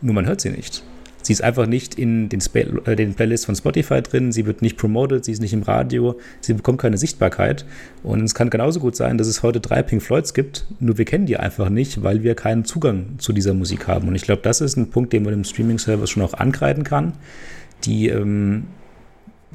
Nur 0.00 0.14
man 0.14 0.26
hört 0.26 0.40
sie 0.40 0.50
nicht. 0.50 0.82
Sie 1.22 1.32
ist 1.32 1.42
einfach 1.42 1.66
nicht 1.66 1.96
in 1.96 2.28
den, 2.28 2.38
Sp 2.38 2.70
äh, 2.86 2.94
den 2.94 3.14
Playlists 3.14 3.46
von 3.46 3.56
Spotify 3.56 4.00
drin, 4.00 4.30
sie 4.30 4.46
wird 4.46 4.62
nicht 4.62 4.76
promoted, 4.76 5.24
sie 5.24 5.32
ist 5.32 5.40
nicht 5.40 5.52
im 5.52 5.62
Radio, 5.62 6.20
sie 6.40 6.54
bekommt 6.54 6.80
keine 6.80 6.98
Sichtbarkeit. 6.98 7.66
Und 8.04 8.22
es 8.22 8.34
kann 8.34 8.48
genauso 8.50 8.78
gut 8.78 8.94
sein, 8.94 9.18
dass 9.18 9.26
es 9.26 9.42
heute 9.42 9.58
drei 9.58 9.82
Pink 9.82 10.02
Floyds 10.02 10.34
gibt, 10.34 10.66
nur 10.78 10.98
wir 10.98 11.04
kennen 11.04 11.26
die 11.26 11.36
einfach 11.36 11.68
nicht, 11.68 12.04
weil 12.04 12.22
wir 12.22 12.36
keinen 12.36 12.64
Zugang 12.64 13.18
zu 13.18 13.32
dieser 13.32 13.54
Musik 13.54 13.88
haben. 13.88 14.06
Und 14.06 14.14
ich 14.14 14.22
glaube, 14.22 14.42
das 14.42 14.60
ist 14.60 14.76
ein 14.76 14.90
Punkt, 14.90 15.12
den 15.12 15.24
man 15.24 15.34
im 15.34 15.42
Streaming-Service 15.42 16.10
schon 16.10 16.22
auch 16.22 16.34
ankreiden 16.34 16.84
kann. 16.84 17.14
Die, 17.86 18.08
ähm, 18.08 18.66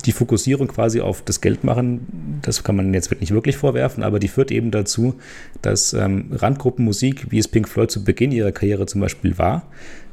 die 0.05 0.11
Fokussierung 0.11 0.67
quasi 0.67 1.01
auf 1.01 1.21
das 1.21 1.41
Geld 1.41 1.63
machen, 1.63 2.39
das 2.41 2.63
kann 2.63 2.75
man 2.75 2.93
jetzt 2.93 3.11
nicht 3.19 3.31
wirklich 3.31 3.57
vorwerfen, 3.57 4.03
aber 4.03 4.19
die 4.19 4.29
führt 4.29 4.51
eben 4.51 4.71
dazu, 4.71 5.15
dass 5.61 5.93
ähm, 5.93 6.31
Randgruppenmusik, 6.31 7.31
wie 7.31 7.37
es 7.37 7.47
Pink 7.47 7.69
Floyd 7.69 7.91
zu 7.91 8.03
Beginn 8.03 8.31
ihrer 8.31 8.51
Karriere 8.51 8.85
zum 8.85 9.01
Beispiel 9.01 9.37
war, 9.37 9.67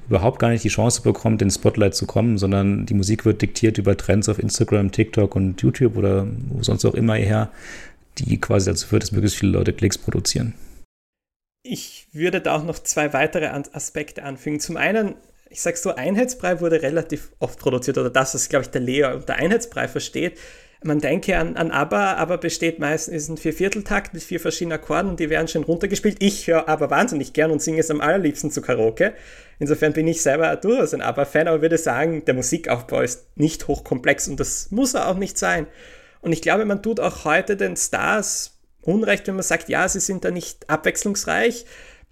überhaupt 0.09 0.39
gar 0.39 0.51
nicht 0.51 0.65
die 0.65 0.69
Chance 0.69 1.03
bekommt, 1.03 1.43
in 1.43 1.51
Spotlight 1.51 1.95
zu 1.95 2.07
kommen, 2.07 2.39
sondern 2.39 2.87
die 2.87 2.95
Musik 2.95 3.25
wird 3.25 3.43
diktiert 3.43 3.79
über 3.79 3.97
Trends 3.97 4.29
auf 4.29 4.39
Instagram, 4.39 4.91
TikTok 4.91 5.37
und 5.37 5.61
YouTube 5.61 5.97
oder 5.97 6.27
wo 6.49 6.63
sonst 6.63 6.85
auch 6.85 6.95
immer 6.95 7.15
her, 7.15 7.51
die 8.19 8.41
quasi 8.41 8.71
dazu 8.71 8.87
führt, 8.87 9.03
dass 9.03 9.13
möglichst 9.13 9.39
viele 9.39 9.53
Leute 9.53 9.73
Klicks 9.73 9.99
produzieren. 9.99 10.55
Ich 11.63 12.09
würde 12.13 12.41
da 12.41 12.57
auch 12.57 12.65
noch 12.65 12.79
zwei 12.79 13.13
weitere 13.13 13.47
Aspekte 13.47 14.23
anfügen. 14.23 14.61
Zum 14.61 14.77
einen, 14.77 15.15
ich 15.51 15.61
sage 15.63 15.77
so, 15.77 15.95
Einheitsbrei 15.95 16.61
wurde 16.61 16.83
relativ 16.83 17.31
oft 17.39 17.59
produziert 17.59 17.99
oder 17.99 18.11
das, 18.11 18.35
was, 18.35 18.49
glaube 18.49 18.65
ich, 18.65 18.71
der 18.71 18.81
Leo 18.81 19.15
unter 19.15 19.37
Einheitsbrei 19.37 19.89
versteht. 19.89 20.39
Man 20.85 21.01
denke 21.01 21.37
an, 21.37 21.57
an 21.57 21.73
ABBA, 21.73 22.15
ABBA 22.19 22.37
besteht 22.37 22.79
meistens 22.79 23.15
ist 23.15 23.29
ein 23.29 23.37
Viervierteltakt 23.37 24.15
mit 24.15 24.23
vier 24.23 24.39
verschiedenen 24.39 24.79
Akkorden 24.79 25.11
und 25.11 25.19
die 25.19 25.29
werden 25.29 25.49
schön 25.49 25.65
runtergespielt. 25.65 26.19
Ich 26.21 26.47
höre 26.47 26.69
ABBA 26.69 26.91
wahnsinnig 26.91 27.33
gern 27.33 27.51
und 27.51 27.61
singe 27.61 27.81
es 27.81 27.91
am 27.91 28.01
allerliebsten 28.01 28.53
zu 28.53 28.63
Karaoke. 28.63 29.15
Insofern 29.59 29.93
bin 29.93 30.07
ich 30.07 30.23
selber 30.23 30.55
durchaus 30.55 30.95
ein 30.95 31.03
ABBA-Fan, 31.03 31.49
aber 31.49 31.63
würde 31.63 31.79
sagen, 31.79 32.25
der 32.25 32.35
Musikaufbau 32.35 33.01
ist 33.01 33.27
nicht 33.37 33.67
hochkomplex 33.67 34.29
und 34.29 34.39
das 34.39 34.71
muss 34.71 34.95
er 34.95 35.09
auch 35.09 35.17
nicht 35.17 35.37
sein. 35.37 35.67
Und 36.21 36.33
ich 36.33 36.43
glaube, 36.43 36.65
man 36.65 36.81
tut 36.81 37.01
auch 37.01 37.25
heute 37.25 37.57
den 37.57 37.77
Stars 37.77 38.55
Unrecht, 38.83 39.27
wenn 39.27 39.35
man 39.35 39.43
sagt, 39.43 39.69
ja, 39.69 39.89
sie 39.89 40.01
sind 40.01 40.25
da 40.25 40.31
nicht 40.31 40.71
abwechslungsreich. 40.71 41.67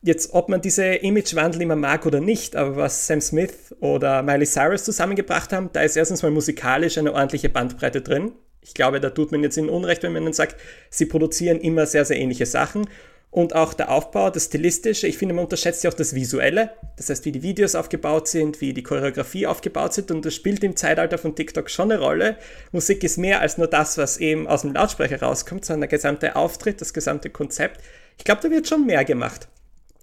Jetzt, 0.07 0.35
ob 0.35 0.49
man 0.49 0.61
diese 0.61 0.85
Imagewandel 0.85 1.63
immer 1.63 1.75
mag 1.75 2.07
oder 2.07 2.21
nicht, 2.21 2.55
aber 2.55 2.77
was 2.77 3.09
Sam 3.09 3.21
Smith 3.21 3.75
oder 3.81 4.23
Miley 4.23 4.47
Cyrus 4.47 4.85
zusammengebracht 4.85 5.53
haben, 5.53 5.71
da 5.73 5.83
ist 5.83 5.97
erstens 5.97 6.23
mal 6.23 6.31
musikalisch 6.31 6.97
eine 6.97 7.13
ordentliche 7.13 7.49
Bandbreite 7.49 8.03
drin. 8.03 8.31
Ich 8.61 8.73
glaube, 8.73 9.01
da 9.01 9.11
tut 9.11 9.33
man 9.33 9.43
jetzt 9.43 9.59
in 9.59 9.69
Unrecht, 9.69 10.05
wenn 10.05 10.13
man 10.13 10.23
dann 10.23 10.33
sagt, 10.33 10.61
sie 10.91 11.07
produzieren 11.07 11.59
immer 11.59 11.87
sehr, 11.87 12.05
sehr 12.05 12.19
ähnliche 12.19 12.47
Sachen. 12.47 12.87
Und 13.33 13.57
auch 13.57 13.75
der 13.75 13.91
Aufbau, 13.91 14.31
das 14.31 14.45
Stilistische, 14.45 15.09
ich 15.09 15.19
finde, 15.19 15.35
man 15.35 15.47
unterschätzt 15.47 15.83
ja 15.83 15.91
auch 15.91 15.95
das 15.95 16.15
Visuelle. 16.15 16.71
Das 16.97 17.11
heißt, 17.11 17.25
wie 17.25 17.33
die 17.33 17.43
Videos 17.43 17.75
aufgebaut 17.75 18.29
sind, 18.29 18.61
wie 18.61 18.73
die 18.73 18.85
Choreografie 18.85 19.49
aufgebaut 19.49 19.93
sind. 19.93 20.13
Und 20.13 20.25
das 20.25 20.37
spielt 20.37 20.63
im 20.63 20.77
Zeitalter 20.77 21.19
von 21.19 21.35
TikTok 21.35 21.69
schon 21.69 21.91
eine 21.91 22.01
Rolle. 22.01 22.37
Musik 22.71 23.03
ist 23.03 23.17
mehr 23.17 23.41
als 23.41 23.59
nur 23.59 23.67
das, 23.67 23.99
was 23.99 24.19
eben 24.19 24.47
aus 24.47 24.63
dem 24.63 24.73
Lautsprecher 24.73 25.21
rauskommt, 25.21 25.65
sondern 25.65 25.81
der 25.81 25.99
gesamte 25.99 26.37
Auftritt, 26.37 26.81
das 26.81 26.95
gesamte 26.95 27.29
Konzept. 27.29 27.81
Ich 28.19 28.25
glaube, 28.25 28.41
da 28.41 28.51
wird 28.53 28.69
schon 28.69 28.87
mehr 28.87 29.05
gemacht. 29.05 29.49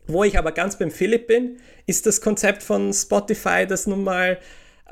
Wo 0.07 0.23
ich 0.23 0.37
aber 0.37 0.51
ganz 0.51 0.77
beim 0.77 0.91
Philipp 0.91 1.27
bin, 1.27 1.57
ist 1.85 2.05
das 2.05 2.21
Konzept 2.21 2.63
von 2.63 2.93
Spotify, 2.93 3.65
das 3.67 3.87
nun 3.87 4.03
mal 4.03 4.37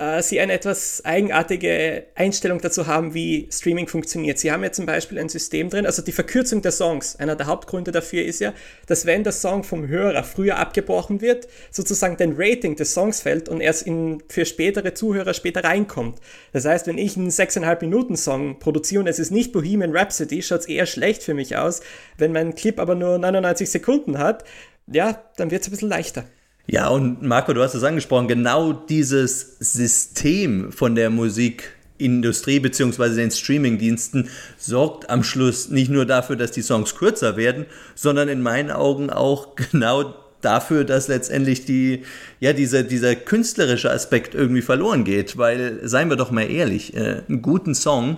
äh, 0.02 0.24
sie 0.24 0.40
eine 0.40 0.54
etwas 0.54 1.04
eigenartige 1.06 2.06
Einstellung 2.16 2.60
dazu 2.60 2.88
haben, 2.88 3.14
wie 3.14 3.48
Streaming 3.52 3.88
funktioniert. 3.88 4.40
Sie 4.40 4.52
haben 4.52 4.64
ja 4.64 4.72
zum 4.72 4.86
Beispiel 4.86 5.20
ein 5.20 5.30
System 5.30 5.70
drin, 5.70 5.86
also 5.86 6.02
die 6.02 6.12
Verkürzung 6.12 6.62
der 6.62 6.72
Songs. 6.72 7.18
Einer 7.18 7.36
der 7.36 7.48
Hauptgründe 7.48 7.92
dafür 7.92 8.24
ist 8.24 8.40
ja, 8.40 8.54
dass 8.88 9.06
wenn 9.06 9.24
der 9.24 9.34
Song 9.34 9.64
vom 9.64 9.88
Hörer 9.88 10.24
früher 10.24 10.58
abgebrochen 10.58 11.22
wird, 11.22 11.48
sozusagen 11.70 12.18
dein 12.18 12.36
Rating 12.38 12.76
des 12.76 12.94
Songs 12.94 13.22
fällt 13.22 13.50
und 13.50 13.62
erst 13.62 13.86
in, 13.86 14.24
für 14.30 14.46
spätere 14.46 14.94
Zuhörer 14.94 15.34
später 15.34 15.64
reinkommt. 15.64 16.20
Das 16.54 16.66
heißt, 16.66 16.88
wenn 16.88 16.98
ich 16.98 17.18
einen 17.18 17.30
6,5 17.30 17.82
Minuten 17.82 18.16
Song 18.16 18.60
produziere 18.60 19.02
und 19.02 19.08
es 19.08 19.20
ist 19.20 19.32
nicht 19.32 19.52
Bohemian 19.52 19.96
Rhapsody, 19.96 20.42
schaut 20.42 20.62
es 20.62 20.68
eher 20.68 20.86
schlecht 20.86 21.22
für 21.22 21.34
mich 21.34 21.58
aus. 21.58 21.82
Wenn 22.18 22.32
mein 22.32 22.56
Clip 22.56 22.80
aber 22.80 22.96
nur 22.96 23.18
99 23.18 23.70
Sekunden 23.70 24.18
hat, 24.18 24.46
ja, 24.88 25.22
dann 25.38 25.52
wird 25.52 25.62
es 25.62 25.68
ein 25.68 25.72
bisschen 25.72 25.90
leichter. 25.90 26.26
Ja, 26.68 26.90
und 26.90 27.22
Marco, 27.22 27.54
du 27.54 27.62
hast 27.62 27.74
es 27.74 27.84
angesprochen, 27.84 28.28
genau 28.28 28.72
dieses 28.72 29.58
System 29.60 30.72
von 30.72 30.96
der 30.96 31.10
Musikindustrie 31.10 32.60
bzw. 32.60 33.16
den 33.16 33.32
Streamingdiensten 33.32 34.30
sorgt 34.58 35.10
am 35.10 35.24
Schluss 35.24 35.70
nicht 35.70 35.90
nur 35.90 36.06
dafür, 36.06 36.36
dass 36.36 36.52
die 36.52 36.62
Songs 36.62 36.96
kürzer 36.96 37.36
werden, 37.36 37.66
sondern 37.96 38.30
in 38.30 38.42
meinen 38.42 38.72
Augen 38.72 39.10
auch 39.10 39.56
genau 39.72 40.16
dafür, 40.42 40.84
dass 40.84 41.08
letztendlich 41.08 41.66
die, 41.66 42.04
ja, 42.40 42.54
diese, 42.54 42.84
dieser 42.84 43.16
künstlerische 43.16 43.92
Aspekt 43.92 44.36
irgendwie 44.36 44.62
verloren 44.62 45.04
geht. 45.04 45.38
Weil, 45.38 45.80
seien 45.88 46.10
wir 46.10 46.16
doch 46.16 46.32
mal 46.32 46.50
ehrlich, 46.50 46.96
äh, 46.96 47.22
einen 47.28 47.42
guten 47.42 47.76
Song, 47.76 48.18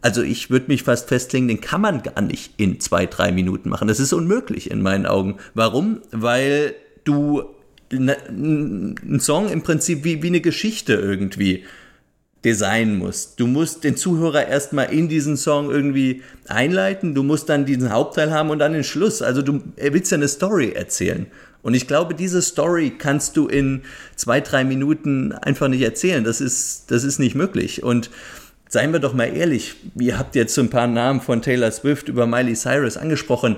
also 0.00 0.22
ich 0.22 0.50
würde 0.50 0.66
mich 0.68 0.84
fast 0.84 1.08
festlegen, 1.08 1.48
den 1.48 1.60
kann 1.60 1.80
man 1.80 2.02
gar 2.02 2.20
nicht 2.20 2.52
in 2.56 2.80
zwei, 2.80 3.06
drei 3.06 3.32
Minuten 3.32 3.68
machen. 3.68 3.88
Das 3.88 4.00
ist 4.00 4.12
unmöglich 4.12 4.70
in 4.70 4.82
meinen 4.82 5.06
Augen. 5.06 5.36
Warum? 5.54 6.00
Weil 6.12 6.74
du 7.04 7.44
ein 7.90 9.20
Song 9.20 9.48
im 9.48 9.62
Prinzip 9.62 10.04
wie, 10.04 10.22
wie 10.22 10.28
eine 10.28 10.40
Geschichte 10.40 10.94
irgendwie 10.94 11.64
designen 12.44 12.98
musst. 12.98 13.40
Du 13.40 13.46
musst 13.46 13.82
den 13.82 13.96
Zuhörer 13.96 14.46
erstmal 14.46 14.92
in 14.92 15.08
diesen 15.08 15.36
Song 15.36 15.70
irgendwie 15.70 16.22
einleiten, 16.46 17.14
du 17.14 17.22
musst 17.22 17.48
dann 17.48 17.64
diesen 17.64 17.90
Hauptteil 17.90 18.32
haben 18.32 18.50
und 18.50 18.60
dann 18.60 18.74
den 18.74 18.84
Schluss. 18.84 19.22
Also 19.22 19.42
du 19.42 19.62
willst 19.76 20.12
ja 20.12 20.18
eine 20.18 20.28
Story 20.28 20.72
erzählen. 20.72 21.26
Und 21.62 21.74
ich 21.74 21.88
glaube, 21.88 22.14
diese 22.14 22.40
Story 22.40 22.92
kannst 22.96 23.36
du 23.36 23.48
in 23.48 23.82
zwei, 24.14 24.40
drei 24.40 24.62
Minuten 24.62 25.32
einfach 25.32 25.66
nicht 25.66 25.82
erzählen. 25.82 26.22
Das 26.22 26.40
ist, 26.40 26.90
das 26.92 27.02
ist 27.02 27.18
nicht 27.18 27.34
möglich. 27.34 27.82
Und 27.82 28.10
seien 28.68 28.92
wir 28.92 29.00
doch 29.00 29.14
mal 29.14 29.34
ehrlich, 29.34 29.74
ihr 29.98 30.18
habt 30.18 30.34
jetzt 30.34 30.54
so 30.54 30.60
ein 30.60 30.70
paar 30.70 30.86
Namen 30.86 31.20
von 31.20 31.42
Taylor 31.42 31.70
Swift 31.70 32.08
über 32.08 32.26
Miley 32.26 32.54
Cyrus 32.54 32.96
angesprochen. 32.96 33.56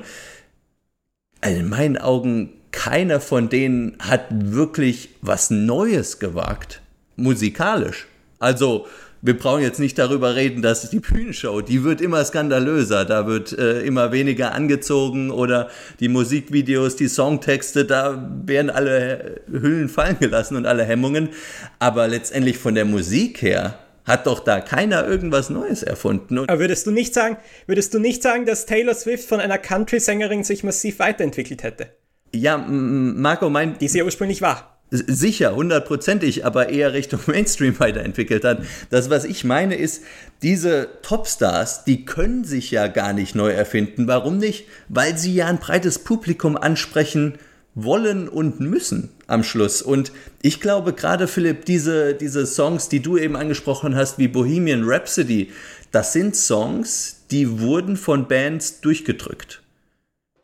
In 1.45 1.69
meinen 1.69 1.99
Augen 1.99 2.51
keiner 2.71 3.21
von 3.21 3.49
denen 3.49 3.97
hat 3.99 4.27
wirklich 4.31 5.11
was 5.23 5.51
Neues 5.51 6.19
gewagt, 6.19 6.81
musikalisch. 7.17 8.07
Also, 8.39 8.87
wir 9.23 9.37
brauchen 9.37 9.63
jetzt 9.63 9.81
nicht 9.81 9.99
darüber 9.99 10.35
reden, 10.35 10.63
dass 10.63 10.89
die 10.89 11.01
Bühnenshow, 11.01 11.61
die 11.61 11.85
wird 11.85 12.01
immer 12.01 12.25
skandalöser, 12.25 13.05
da 13.05 13.27
wird 13.27 13.53
äh, 13.53 13.83
immer 13.83 14.13
weniger 14.13 14.55
angezogen 14.55 15.31
oder 15.31 15.69
die 15.99 16.09
Musikvideos, 16.09 16.97
die 16.97 17.09
Songtexte, 17.09 17.85
da 17.85 18.31
werden 18.47 18.71
alle 18.71 19.43
Hüllen 19.51 19.91
fallen 19.91 20.19
gelassen 20.19 20.57
und 20.57 20.65
alle 20.65 20.85
Hemmungen. 20.85 21.31
Aber 21.79 22.09
letztendlich 22.09 22.57
von 22.57 22.75
der 22.75 22.87
Musik 22.87 23.43
her 23.43 23.79
hat 24.11 24.27
doch 24.27 24.41
da 24.41 24.61
keiner 24.61 25.07
irgendwas 25.07 25.51
Neues 25.51 25.83
erfunden. 25.83 26.39
Aber 26.39 26.59
würdest 26.59 26.87
du 26.87 26.91
nicht 26.91 27.15
sagen, 27.15 27.37
würdest 27.67 27.95
du 27.95 27.99
nicht 27.99 28.23
sagen, 28.23 28.47
dass 28.47 28.67
Taylor 28.67 28.95
Swift 28.95 29.29
von 29.29 29.41
einer 29.41 29.59
Country-Sängerin 29.59 30.45
sich 30.45 30.65
massiv 30.65 30.99
weiterentwickelt 30.99 31.63
hätte? 31.63 31.89
Ja, 32.33 32.59
Marco 32.59 33.51
meint. 33.51 33.81
Die 33.81 33.89
sie 33.89 33.99
ja 33.99 34.05
ursprünglich 34.05 34.43
war. 34.43 34.81
Sicher, 34.93 35.55
hundertprozentig, 35.55 36.45
aber 36.45 36.69
eher 36.69 36.93
Richtung 36.93 37.21
Mainstream 37.27 37.79
weiterentwickelt 37.79 38.45
hat. 38.45 38.63
Das, 38.91 39.09
was 39.09 39.25
ich 39.25 39.45
meine, 39.45 39.77
ist, 39.77 40.03
diese 40.43 40.89
Topstars, 41.03 41.85
die 41.85 42.05
können 42.05 42.45
sich 42.45 42.73
ja 42.73 42.89
gar 42.89 43.13
nicht 43.13 43.37
neu 43.37 43.51
erfinden. 43.51 44.09
Warum 44.09 44.39
nicht? 44.39 44.67
Weil 44.89 45.17
sie 45.17 45.35
ja 45.35 45.47
ein 45.47 45.59
breites 45.59 46.01
Publikum 46.01 46.57
ansprechen 46.57 47.39
wollen 47.75 48.29
und 48.29 48.61
müssen 48.61 49.11
am 49.27 49.45
Schluss. 49.45 49.83
Und 49.83 50.13
ich 50.43 50.61
glaube 50.61 50.93
gerade, 50.93 51.29
Philipp, 51.29 51.65
diese, 51.65 52.15
diese 52.15 52.47
Songs, 52.47 52.89
die 52.89 53.01
du 53.01 53.17
eben 53.17 53.37
angesprochen 53.37 53.95
hast, 53.95 54.19
wie 54.19 54.29
Bohemian 54.29 54.83
Rhapsody, 54.85 55.51
das 55.93 56.13
sind 56.13 56.37
Songs, 56.37 57.25
die 57.31 57.61
wurden 57.61 57.97
von 57.97 58.29
Bands 58.29 58.81
durchgedrückt. 58.81 59.63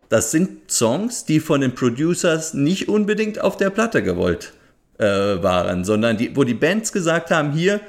Das 0.08 0.30
sind 0.30 0.70
Songs, 0.70 1.24
die 1.24 1.40
von 1.40 1.60
den 1.60 1.74
Producers 1.74 2.54
nicht 2.54 2.88
unbedingt 2.88 3.40
auf 3.40 3.56
der 3.56 3.70
Platte 3.70 4.02
gewollt 4.02 4.52
äh, 4.98 5.04
waren, 5.04 5.84
sondern 5.84 6.16
die, 6.16 6.36
wo 6.36 6.44
die 6.44 6.54
Bands 6.54 6.92
gesagt 6.92 7.30
haben, 7.30 7.52
hier, 7.52 7.80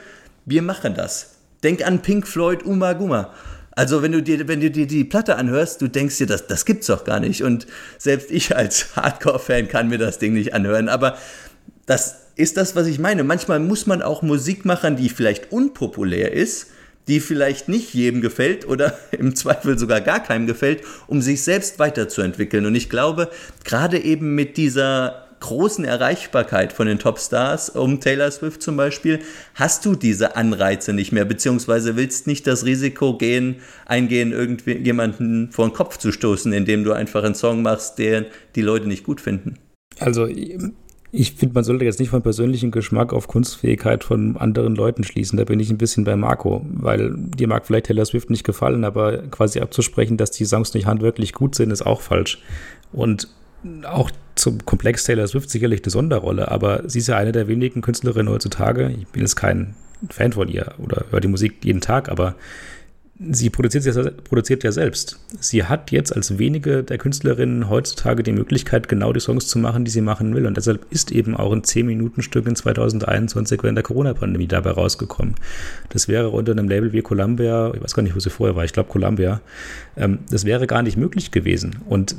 wir 0.46 0.62
machen 0.62 0.96
das. 0.96 1.36
Denk 1.64 1.86
an 1.86 2.02
Pink 2.02 2.28
Floyd, 2.28 2.64
Uma 2.64 2.94
Guma. 2.94 3.34
Also 3.78 4.02
wenn 4.02 4.12
du 4.12 4.24
dir, 4.24 4.48
wenn 4.48 4.60
du 4.60 4.72
dir 4.72 4.88
die 4.88 5.04
Platte 5.04 5.36
anhörst, 5.36 5.84
du 5.84 5.88
denkst 5.88 6.18
dir, 6.18 6.26
das, 6.26 6.48
das 6.48 6.66
gibt's 6.66 6.88
doch 6.88 7.04
gar 7.04 7.20
nicht. 7.20 7.44
Und 7.44 7.68
selbst 8.00 8.32
ich 8.32 8.56
als 8.56 8.88
Hardcore-Fan 8.96 9.68
kann 9.68 9.88
mir 9.88 10.00
das 10.00 10.18
Ding 10.18 10.34
nicht 10.34 10.56
anhören. 10.56 10.90
Aber 10.90 11.16
das 11.86 12.16
ist 12.36 12.58
das, 12.58 12.76
was 12.76 12.88
ich 12.88 12.98
meine. 12.98 13.24
Manchmal 13.24 13.60
muss 13.60 13.86
man 13.86 14.02
auch 14.02 14.24
Musik 14.24 14.66
machen, 14.66 14.96
die 14.96 15.10
vielleicht 15.10 15.52
unpopulär 15.52 16.34
ist, 16.34 16.72
die 17.08 17.20
vielleicht 17.20 17.70
nicht 17.70 17.94
jedem 17.94 18.20
gefällt 18.20 18.68
oder 18.68 18.98
im 19.12 19.36
Zweifel 19.36 19.78
sogar 19.78 20.02
gar 20.02 20.24
keinem 20.24 20.48
gefällt, 20.48 20.82
um 21.06 21.22
sich 21.22 21.44
selbst 21.44 21.78
weiterzuentwickeln. 21.78 22.66
Und 22.66 22.74
ich 22.74 22.90
glaube, 22.90 23.30
gerade 23.64 24.00
eben 24.00 24.34
mit 24.34 24.58
dieser 24.58 25.27
großen 25.40 25.86
Erreichbarkeit 25.86 26.74
von 26.74 26.88
den 26.88 27.00
Topstars, 27.00 27.70
um 27.70 28.00
Taylor 28.00 28.32
Swift 28.32 28.62
zum 28.62 28.78
Beispiel, 28.78 29.20
hast 29.56 29.86
du 29.86 29.96
diese 29.96 30.36
Anreize 30.36 30.94
nicht 30.94 31.12
mehr, 31.12 31.26
beziehungsweise 31.26 31.96
willst 31.96 32.28
nicht 32.28 32.48
das 32.48 32.66
Risiko 32.66 33.18
gehen, 33.18 33.58
eingehen, 33.86 34.32
irgendwie 34.32 34.78
jemanden 34.78 35.52
vor 35.52 35.68
den 35.68 35.74
Kopf 35.74 35.98
zu 35.98 36.12
stoßen, 36.12 36.54
indem 36.54 36.84
du 36.84 36.94
einfach 36.94 37.24
einen 37.24 37.36
Song 37.36 37.62
machst, 37.62 38.00
den 38.00 38.26
die 38.56 38.62
Leute 38.62 38.88
nicht 38.88 39.04
gut 39.04 39.22
finden. 39.22 39.58
Also 40.00 40.28
ich 41.12 41.34
finde, 41.34 41.56
man 41.56 41.64
sollte 41.64 41.86
jetzt 41.86 42.00
nicht 42.00 42.10
von 42.10 42.22
persönlichem 42.22 42.72
Geschmack 42.72 43.14
auf 43.14 43.28
Kunstfähigkeit 43.28 44.04
von 44.04 44.38
anderen 44.38 44.76
Leuten 44.76 45.04
schließen. 45.04 45.38
Da 45.38 45.46
bin 45.46 45.60
ich 45.60 45.70
ein 45.70 45.78
bisschen 45.78 46.04
bei 46.04 46.16
Marco, 46.16 46.66
weil 46.70 47.14
dir 47.16 47.48
mag 47.48 47.66
vielleicht 47.66 47.86
Taylor 47.86 48.06
Swift 48.06 48.30
nicht 48.30 48.44
gefallen, 48.44 48.84
aber 48.84 49.20
quasi 49.30 49.60
abzusprechen, 49.60 50.18
dass 50.18 50.32
die 50.32 50.46
Songs 50.46 50.74
nicht 50.74 50.86
handwerklich 50.86 51.34
gut 51.34 51.56
sind, 51.56 51.72
ist 51.72 51.86
auch 51.86 52.02
falsch. 52.02 52.42
Und 52.92 53.30
auch 53.84 54.12
zum 54.36 54.66
Komplex 54.66 55.04
Taylor 55.04 55.28
Swift 55.28 55.50
sicherlich 55.50 55.84
eine 55.84 55.92
Sonderrolle, 55.92 56.50
aber 56.52 56.88
sie 56.88 57.00
ist 57.00 57.08
ja 57.08 57.18
eine 57.18 57.32
der 57.32 57.48
wenigen 57.48 57.82
Künstlerinnen 57.82 58.32
heutzutage. 58.32 58.92
Ich 58.92 59.08
bin 59.08 59.22
jetzt 59.22 59.36
kein 59.36 59.76
Fan 60.10 60.34
von 60.34 60.48
ihr 60.48 60.74
oder 60.78 61.06
höre 61.10 61.22
die 61.22 61.28
Musik 61.28 61.66
jeden 61.66 61.82
Tag, 61.82 62.10
aber 62.10 62.36
sie 63.20 63.50
produziert 63.50 63.86
ja, 63.86 64.12
produziert 64.24 64.64
ja 64.64 64.72
selbst. 64.72 65.20
Sie 65.40 65.64
hat 65.64 65.92
jetzt 65.92 66.16
als 66.16 66.38
wenige 66.38 66.84
der 66.84 66.98
Künstlerinnen 66.98 67.70
heutzutage 67.70 68.22
die 68.22 68.32
Möglichkeit, 68.32 68.88
genau 68.88 69.12
die 69.12 69.20
Songs 69.20 69.48
zu 69.48 69.58
machen, 69.58 69.86
die 69.86 69.92
sie 69.92 70.02
machen 70.02 70.36
will. 70.36 70.46
Und 70.46 70.58
deshalb 70.58 70.86
ist 70.92 71.12
eben 71.12 71.36
auch 71.36 71.52
ein 71.52 71.64
10-Minuten-Stück 71.64 72.48
in 72.48 72.56
2021 72.56 73.64
während 73.64 73.78
der 73.78 73.84
Corona-Pandemie 73.84 74.48
dabei 74.48 74.72
rausgekommen. 74.72 75.36
Das 75.90 76.08
wäre 76.08 76.30
unter 76.30 76.52
einem 76.52 76.70
Label 76.70 76.94
wie 76.94 77.02
Columbia, 77.02 77.72
ich 77.74 77.82
weiß 77.82 77.96
gar 77.96 78.04
nicht, 78.04 78.16
wo 78.16 78.20
sie 78.20 78.30
vorher 78.30 78.56
war, 78.56 78.66
ich 78.66 78.74
glaube 78.74 78.90
Columbia, 78.90 79.42
ähm, 79.96 80.20
das 80.30 80.46
wäre 80.46 80.68
gar 80.68 80.84
nicht 80.84 80.98
möglich 80.98 81.32
gewesen. 81.32 81.78
Und 81.88 82.16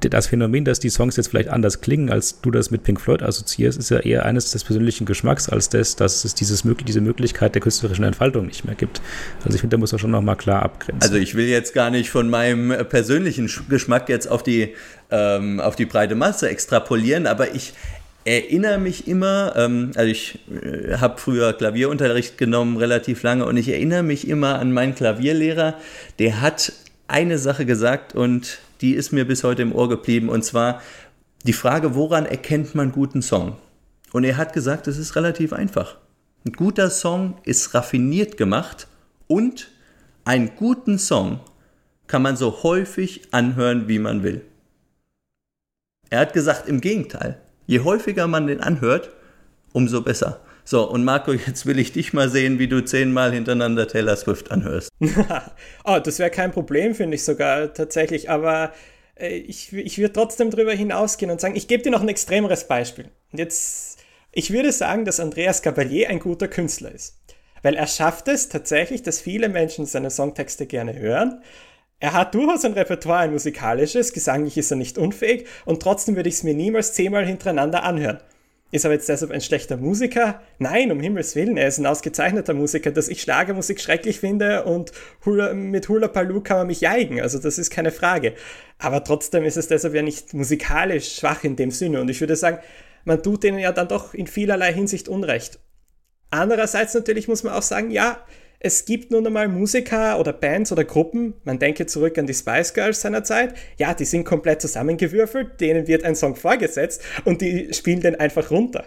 das 0.00 0.26
Phänomen, 0.28 0.64
dass 0.64 0.78
die 0.78 0.90
Songs 0.90 1.16
jetzt 1.16 1.28
vielleicht 1.28 1.48
anders 1.48 1.80
klingen, 1.80 2.10
als 2.10 2.40
du 2.40 2.50
das 2.50 2.70
mit 2.70 2.84
Pink 2.84 3.00
Floyd 3.00 3.22
assoziierst, 3.22 3.78
ist 3.78 3.90
ja 3.90 3.98
eher 3.98 4.24
eines 4.24 4.50
des 4.52 4.62
persönlichen 4.64 5.06
Geschmacks, 5.06 5.48
als 5.48 5.68
das, 5.68 5.96
dass 5.96 6.24
es 6.24 6.34
dieses, 6.34 6.62
diese 6.86 7.00
Möglichkeit 7.00 7.54
der 7.54 7.62
künstlerischen 7.62 8.04
Entfaltung 8.04 8.46
nicht 8.46 8.64
mehr 8.64 8.74
gibt. 8.74 9.00
Also 9.44 9.54
ich 9.54 9.60
finde, 9.60 9.76
da 9.76 9.80
muss 9.80 9.92
man 9.92 9.98
schon 9.98 10.12
nochmal 10.12 10.36
klar 10.36 10.62
abgrenzen. 10.62 11.02
Also 11.02 11.16
ich 11.16 11.34
will 11.34 11.46
jetzt 11.46 11.74
gar 11.74 11.90
nicht 11.90 12.10
von 12.10 12.30
meinem 12.30 12.86
persönlichen 12.88 13.50
Geschmack 13.68 14.08
jetzt 14.08 14.28
auf 14.30 14.42
die, 14.42 14.74
ähm, 15.10 15.58
auf 15.60 15.74
die 15.74 15.86
breite 15.86 16.14
Masse 16.14 16.48
extrapolieren, 16.48 17.26
aber 17.26 17.54
ich 17.54 17.74
erinnere 18.24 18.78
mich 18.78 19.08
immer, 19.08 19.54
ähm, 19.56 19.90
also 19.96 20.08
ich 20.08 20.38
äh, 20.48 20.96
habe 20.98 21.18
früher 21.18 21.52
Klavierunterricht 21.52 22.38
genommen, 22.38 22.76
relativ 22.76 23.22
lange, 23.22 23.44
und 23.46 23.56
ich 23.56 23.68
erinnere 23.68 24.02
mich 24.02 24.28
immer 24.28 24.58
an 24.60 24.72
meinen 24.72 24.94
Klavierlehrer, 24.94 25.74
der 26.18 26.40
hat 26.40 26.72
eine 27.08 27.38
Sache 27.38 27.66
gesagt 27.66 28.14
und 28.14 28.58
die 28.82 28.94
ist 28.94 29.12
mir 29.12 29.26
bis 29.26 29.44
heute 29.44 29.62
im 29.62 29.74
Ohr 29.74 29.88
geblieben, 29.88 30.28
und 30.28 30.44
zwar 30.44 30.82
die 31.44 31.52
Frage, 31.52 31.94
woran 31.94 32.26
erkennt 32.26 32.74
man 32.74 32.92
guten 32.92 33.22
Song? 33.22 33.56
Und 34.12 34.24
er 34.24 34.36
hat 34.36 34.52
gesagt, 34.52 34.86
es 34.88 34.98
ist 34.98 35.16
relativ 35.16 35.52
einfach. 35.52 35.96
Ein 36.44 36.52
guter 36.52 36.90
Song 36.90 37.38
ist 37.44 37.72
raffiniert 37.74 38.36
gemacht 38.36 38.88
und 39.28 39.70
einen 40.24 40.54
guten 40.56 40.98
Song 40.98 41.40
kann 42.08 42.22
man 42.22 42.36
so 42.36 42.62
häufig 42.62 43.32
anhören, 43.32 43.88
wie 43.88 43.98
man 43.98 44.22
will. 44.22 44.44
Er 46.10 46.20
hat 46.20 46.32
gesagt, 46.32 46.68
im 46.68 46.80
Gegenteil, 46.80 47.40
je 47.66 47.80
häufiger 47.80 48.26
man 48.26 48.46
den 48.46 48.60
anhört, 48.60 49.10
umso 49.72 50.02
besser. 50.02 50.40
So, 50.72 50.88
und 50.88 51.04
Marco, 51.04 51.34
jetzt 51.34 51.66
will 51.66 51.78
ich 51.78 51.92
dich 51.92 52.14
mal 52.14 52.30
sehen, 52.30 52.58
wie 52.58 52.66
du 52.66 52.82
zehnmal 52.82 53.30
hintereinander 53.30 53.86
Taylor 53.86 54.16
Swift 54.16 54.50
anhörst. 54.50 54.88
oh, 55.84 55.98
das 56.02 56.18
wäre 56.18 56.30
kein 56.30 56.50
Problem, 56.50 56.94
finde 56.94 57.16
ich 57.16 57.24
sogar 57.24 57.74
tatsächlich. 57.74 58.30
Aber 58.30 58.72
äh, 59.14 59.36
ich, 59.36 59.74
ich 59.74 59.98
würde 59.98 60.14
trotzdem 60.14 60.50
darüber 60.50 60.72
hinausgehen 60.72 61.30
und 61.30 61.42
sagen, 61.42 61.56
ich 61.56 61.68
gebe 61.68 61.82
dir 61.82 61.90
noch 61.90 62.00
ein 62.00 62.08
extremeres 62.08 62.68
Beispiel. 62.68 63.10
Und 63.32 63.38
jetzt, 63.38 63.98
ich 64.32 64.50
würde 64.50 64.72
sagen, 64.72 65.04
dass 65.04 65.20
Andreas 65.20 65.60
Gabalier 65.60 66.08
ein 66.08 66.20
guter 66.20 66.48
Künstler 66.48 66.92
ist. 66.92 67.18
Weil 67.60 67.74
er 67.74 67.86
schafft 67.86 68.28
es 68.28 68.48
tatsächlich, 68.48 69.02
dass 69.02 69.20
viele 69.20 69.50
Menschen 69.50 69.84
seine 69.84 70.08
Songtexte 70.08 70.64
gerne 70.64 70.98
hören. 70.98 71.42
Er 72.00 72.14
hat 72.14 72.34
durchaus 72.34 72.64
ein 72.64 72.72
Repertoire, 72.72 73.18
ein 73.18 73.32
musikalisches, 73.32 74.14
gesanglich 74.14 74.56
ist 74.56 74.70
er 74.70 74.78
nicht 74.78 74.96
unfähig 74.96 75.46
und 75.66 75.82
trotzdem 75.82 76.16
würde 76.16 76.30
ich 76.30 76.36
es 76.36 76.44
mir 76.44 76.54
niemals 76.54 76.94
zehnmal 76.94 77.26
hintereinander 77.26 77.82
anhören. 77.82 78.20
Ist 78.72 78.86
aber 78.86 78.94
jetzt 78.94 79.08
deshalb 79.10 79.30
ein 79.32 79.42
schlechter 79.42 79.76
Musiker? 79.76 80.40
Nein, 80.58 80.90
um 80.90 80.98
Himmels 80.98 81.36
Willen, 81.36 81.58
er 81.58 81.68
ist 81.68 81.78
ein 81.78 81.84
ausgezeichneter 81.84 82.54
Musiker. 82.54 82.90
Dass 82.90 83.08
ich 83.08 83.20
Schlagermusik 83.20 83.78
schrecklich 83.78 84.18
finde 84.18 84.64
und 84.64 84.92
Hula, 85.26 85.52
mit 85.52 85.90
Hula 85.90 86.08
Palu 86.08 86.40
kann 86.40 86.56
man 86.56 86.68
mich 86.68 86.80
jeigen, 86.80 87.20
also 87.20 87.38
das 87.38 87.58
ist 87.58 87.68
keine 87.68 87.90
Frage. 87.90 88.32
Aber 88.78 89.04
trotzdem 89.04 89.44
ist 89.44 89.58
es 89.58 89.68
deshalb 89.68 89.94
ja 89.94 90.00
nicht 90.00 90.32
musikalisch 90.32 91.16
schwach 91.16 91.44
in 91.44 91.54
dem 91.54 91.70
Sinne 91.70 92.00
und 92.00 92.08
ich 92.08 92.20
würde 92.20 92.34
sagen, 92.34 92.60
man 93.04 93.22
tut 93.22 93.42
denen 93.42 93.58
ja 93.58 93.72
dann 93.72 93.88
doch 93.88 94.14
in 94.14 94.26
vielerlei 94.26 94.72
Hinsicht 94.72 95.06
Unrecht. 95.06 95.58
Andererseits 96.30 96.94
natürlich 96.94 97.28
muss 97.28 97.42
man 97.42 97.52
auch 97.52 97.62
sagen, 97.62 97.90
ja, 97.90 98.24
es 98.64 98.84
gibt 98.84 99.10
nun 99.10 99.26
einmal 99.26 99.48
Musiker 99.48 100.20
oder 100.20 100.32
Bands 100.32 100.70
oder 100.70 100.84
Gruppen, 100.84 101.34
man 101.42 101.58
denke 101.58 101.86
zurück 101.86 102.16
an 102.16 102.28
die 102.28 102.34
Spice 102.34 102.72
Girls 102.74 103.00
seiner 103.00 103.24
Zeit, 103.24 103.54
ja, 103.76 103.92
die 103.92 104.04
sind 104.04 104.22
komplett 104.22 104.60
zusammengewürfelt, 104.60 105.60
denen 105.60 105.88
wird 105.88 106.04
ein 106.04 106.14
Song 106.14 106.36
vorgesetzt 106.36 107.02
und 107.24 107.40
die 107.40 107.74
spielen 107.74 108.00
den 108.00 108.20
einfach 108.20 108.52
runter. 108.52 108.86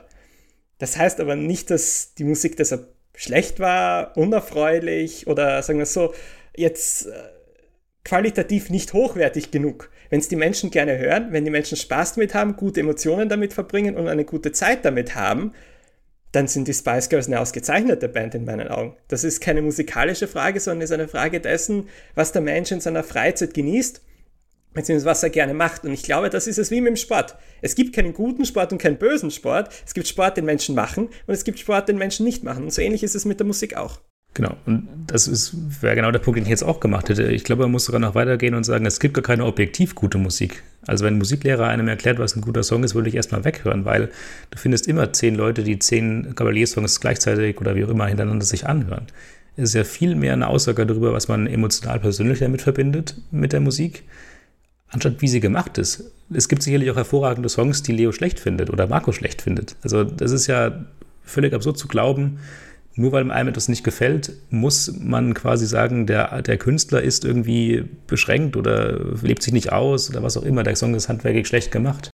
Das 0.78 0.96
heißt 0.96 1.20
aber 1.20 1.36
nicht, 1.36 1.72
dass 1.72 2.14
die 2.16 2.24
Musik 2.24 2.56
deshalb 2.56 2.88
schlecht 3.16 3.60
war, 3.60 4.16
unerfreulich 4.16 5.28
oder 5.28 5.62
sagen 5.62 5.80
wir 5.80 5.86
so, 5.86 6.14
jetzt 6.56 7.08
äh, 7.08 7.12
qualitativ 8.06 8.70
nicht 8.70 8.94
hochwertig 8.94 9.52
genug. 9.52 9.90
Wenn 10.10 10.22
es 10.22 10.30
die 10.30 10.38
Menschen 10.38 10.72
gerne 10.72 10.98
hören, 10.98 11.34
wenn 11.34 11.44
die 11.44 11.52
Menschen 11.52 11.76
Spaß 11.76 12.14
damit 12.14 12.34
haben, 12.34 12.56
gute 12.56 12.80
Emotionen 12.80 13.28
damit 13.28 13.52
verbringen 13.52 13.98
und 13.98 14.08
eine 14.08 14.24
gute 14.24 14.54
Zeit 14.54 14.86
damit 14.86 15.16
haben, 15.16 15.52
dann 16.36 16.48
sind 16.48 16.68
die 16.68 16.74
Spice 16.74 17.08
Girls 17.08 17.28
eine 17.28 17.40
ausgezeichnete 17.40 18.10
Band 18.10 18.36
in 18.36 18.44
meinen 18.44 18.68
Augen. 18.68 18.98
Das 19.08 19.24
ist 19.24 19.40
keine 19.40 19.62
musikalische 19.62 20.28
Frage, 20.28 20.60
sondern 20.60 20.82
ist 20.82 20.92
eine 20.92 21.08
Frage 21.08 21.40
dessen, 21.40 21.88
was 22.14 22.34
der 22.34 22.42
Mensch 22.42 22.72
in 22.72 22.82
seiner 22.82 23.04
Freizeit 23.04 23.54
genießt, 23.54 24.02
beziehungsweise 24.74 25.10
was 25.10 25.24
er 25.24 25.30
gerne 25.30 25.54
macht. 25.54 25.86
Und 25.86 25.94
ich 25.94 26.04
glaube, 26.04 26.30
das 26.30 26.48
ist 26.48 26.58
es 26.58 26.72
wie 26.72 26.82
mit 26.82 26.90
dem 26.90 26.98
Sport. 26.98 27.38
Es 27.62 27.76
gibt 27.76 27.96
keinen 27.96 28.14
guten 28.14 28.44
Sport 28.44 28.74
und 28.74 28.80
keinen 28.80 28.98
bösen 28.98 29.32
Sport. 29.32 29.70
Es 29.86 29.94
gibt 29.94 30.08
Sport, 30.08 30.36
den 30.36 30.44
Menschen 30.44 30.76
machen 30.76 31.08
und 31.26 31.34
es 31.34 31.46
gibt 31.46 31.58
Sport, 31.58 31.88
den 31.88 31.98
Menschen 31.98 32.26
nicht 32.26 32.44
machen. 32.44 32.66
Und 32.66 32.74
so 32.74 32.82
ähnlich 32.82 33.04
ist 33.04 33.16
es 33.16 33.24
mit 33.24 33.40
der 33.40 33.48
Musik 33.48 33.78
auch. 33.78 34.02
Genau, 34.36 34.58
und 34.66 34.90
das 35.08 35.56
wäre 35.80 35.96
genau 35.96 36.12
der 36.12 36.20
Punkt, 36.20 36.38
den 36.38 36.44
ich 36.44 36.50
jetzt 36.50 36.64
auch 36.64 36.82
gemacht 36.82 37.08
hätte. 37.08 37.32
Ich 37.32 37.46
glaube, 37.46 37.64
man 37.64 37.72
muss 37.72 37.86
sogar 37.86 38.02
noch 38.02 38.16
weitergehen 38.16 38.54
und 38.54 38.66
sagen, 38.66 38.86
es 38.86 39.00
gibt 39.00 39.14
gar 39.14 39.24
keine 39.24 39.46
objektiv 39.46 39.96
gute 39.96 40.18
Musik. 40.18 40.62
Also 40.86 41.06
wenn 41.06 41.14
ein 41.14 41.20
Musiklehrer 41.20 41.68
einem 41.68 41.88
erklärt, 41.88 42.20
was 42.20 42.36
ein 42.36 42.42
guter 42.42 42.62
Song 42.62 42.84
ist, 42.84 42.96
würde 42.96 43.08
ich 43.08 43.16
erstmal 43.16 43.46
weghören, 43.46 43.86
weil 43.86 44.10
du 44.52 44.58
findest 44.58 44.88
immer 44.88 45.14
zehn 45.14 45.36
Leute, 45.36 45.64
die 45.64 45.80
zehn 45.80 46.36
Cavalier-Songs 46.36 47.00
gleichzeitig 47.00 47.62
oder 47.62 47.76
wie 47.76 47.86
auch 47.86 47.90
immer 47.90 48.08
hintereinander 48.08 48.44
sich 48.44 48.68
anhören. 48.68 49.08
Es 49.56 49.70
ist 49.70 49.74
ja 49.74 49.86
viel 49.86 50.16
mehr 50.16 50.34
eine 50.34 50.50
Aussage 50.50 50.86
darüber, 50.86 51.14
was 51.14 51.30
man 51.30 51.48
emotional 51.48 52.02
persönlich 52.02 52.40
damit 52.40 52.62
verbindet 52.62 53.16
mit 53.32 53.54
der 53.54 53.62
Musik, 53.62 54.04
anstatt 54.90 55.22
wie 55.22 55.30
sie 55.30 55.40
gemacht 55.40 55.78
ist. 55.78 56.12
Es 56.30 56.50
gibt 56.50 56.62
sicherlich 56.62 56.92
auch 56.92 56.98
hervorragende 56.98 57.48
Songs, 57.48 57.84
die 57.84 57.94
Leo 57.94 58.12
schlecht 58.12 58.42
findet 58.42 58.70
oder 58.70 58.86
Marco 58.88 59.14
schlecht 59.14 59.42
findet. 59.42 59.78
Also 59.82 60.04
das 60.04 60.34
ist 60.34 60.48
ja 60.48 60.84
völlig 61.24 61.54
absurd 61.54 61.78
zu 61.78 61.88
glauben, 61.88 62.40
nur 62.96 63.12
weil 63.12 63.30
einem 63.30 63.50
etwas 63.50 63.68
nicht 63.68 63.84
gefällt, 63.84 64.32
muss 64.50 64.94
man 65.00 65.34
quasi 65.34 65.66
sagen, 65.66 66.08
der, 66.08 66.42
der 66.42 66.58
Künstler 66.58 67.02
ist 67.02 67.26
irgendwie 67.26 67.84
beschränkt 68.08 68.56
oder 68.56 69.00
lebt 69.22 69.44
sich 69.44 69.54
nicht 69.54 69.72
aus 69.72 70.10
oder 70.10 70.24
was 70.24 70.38
auch 70.38 70.44
immer. 70.44 70.64
Der 70.64 70.76
Song 70.76 70.96
ist 70.96 71.10
handwerklich 71.10 71.48
schlecht 71.48 71.72
gemacht. 71.72 72.10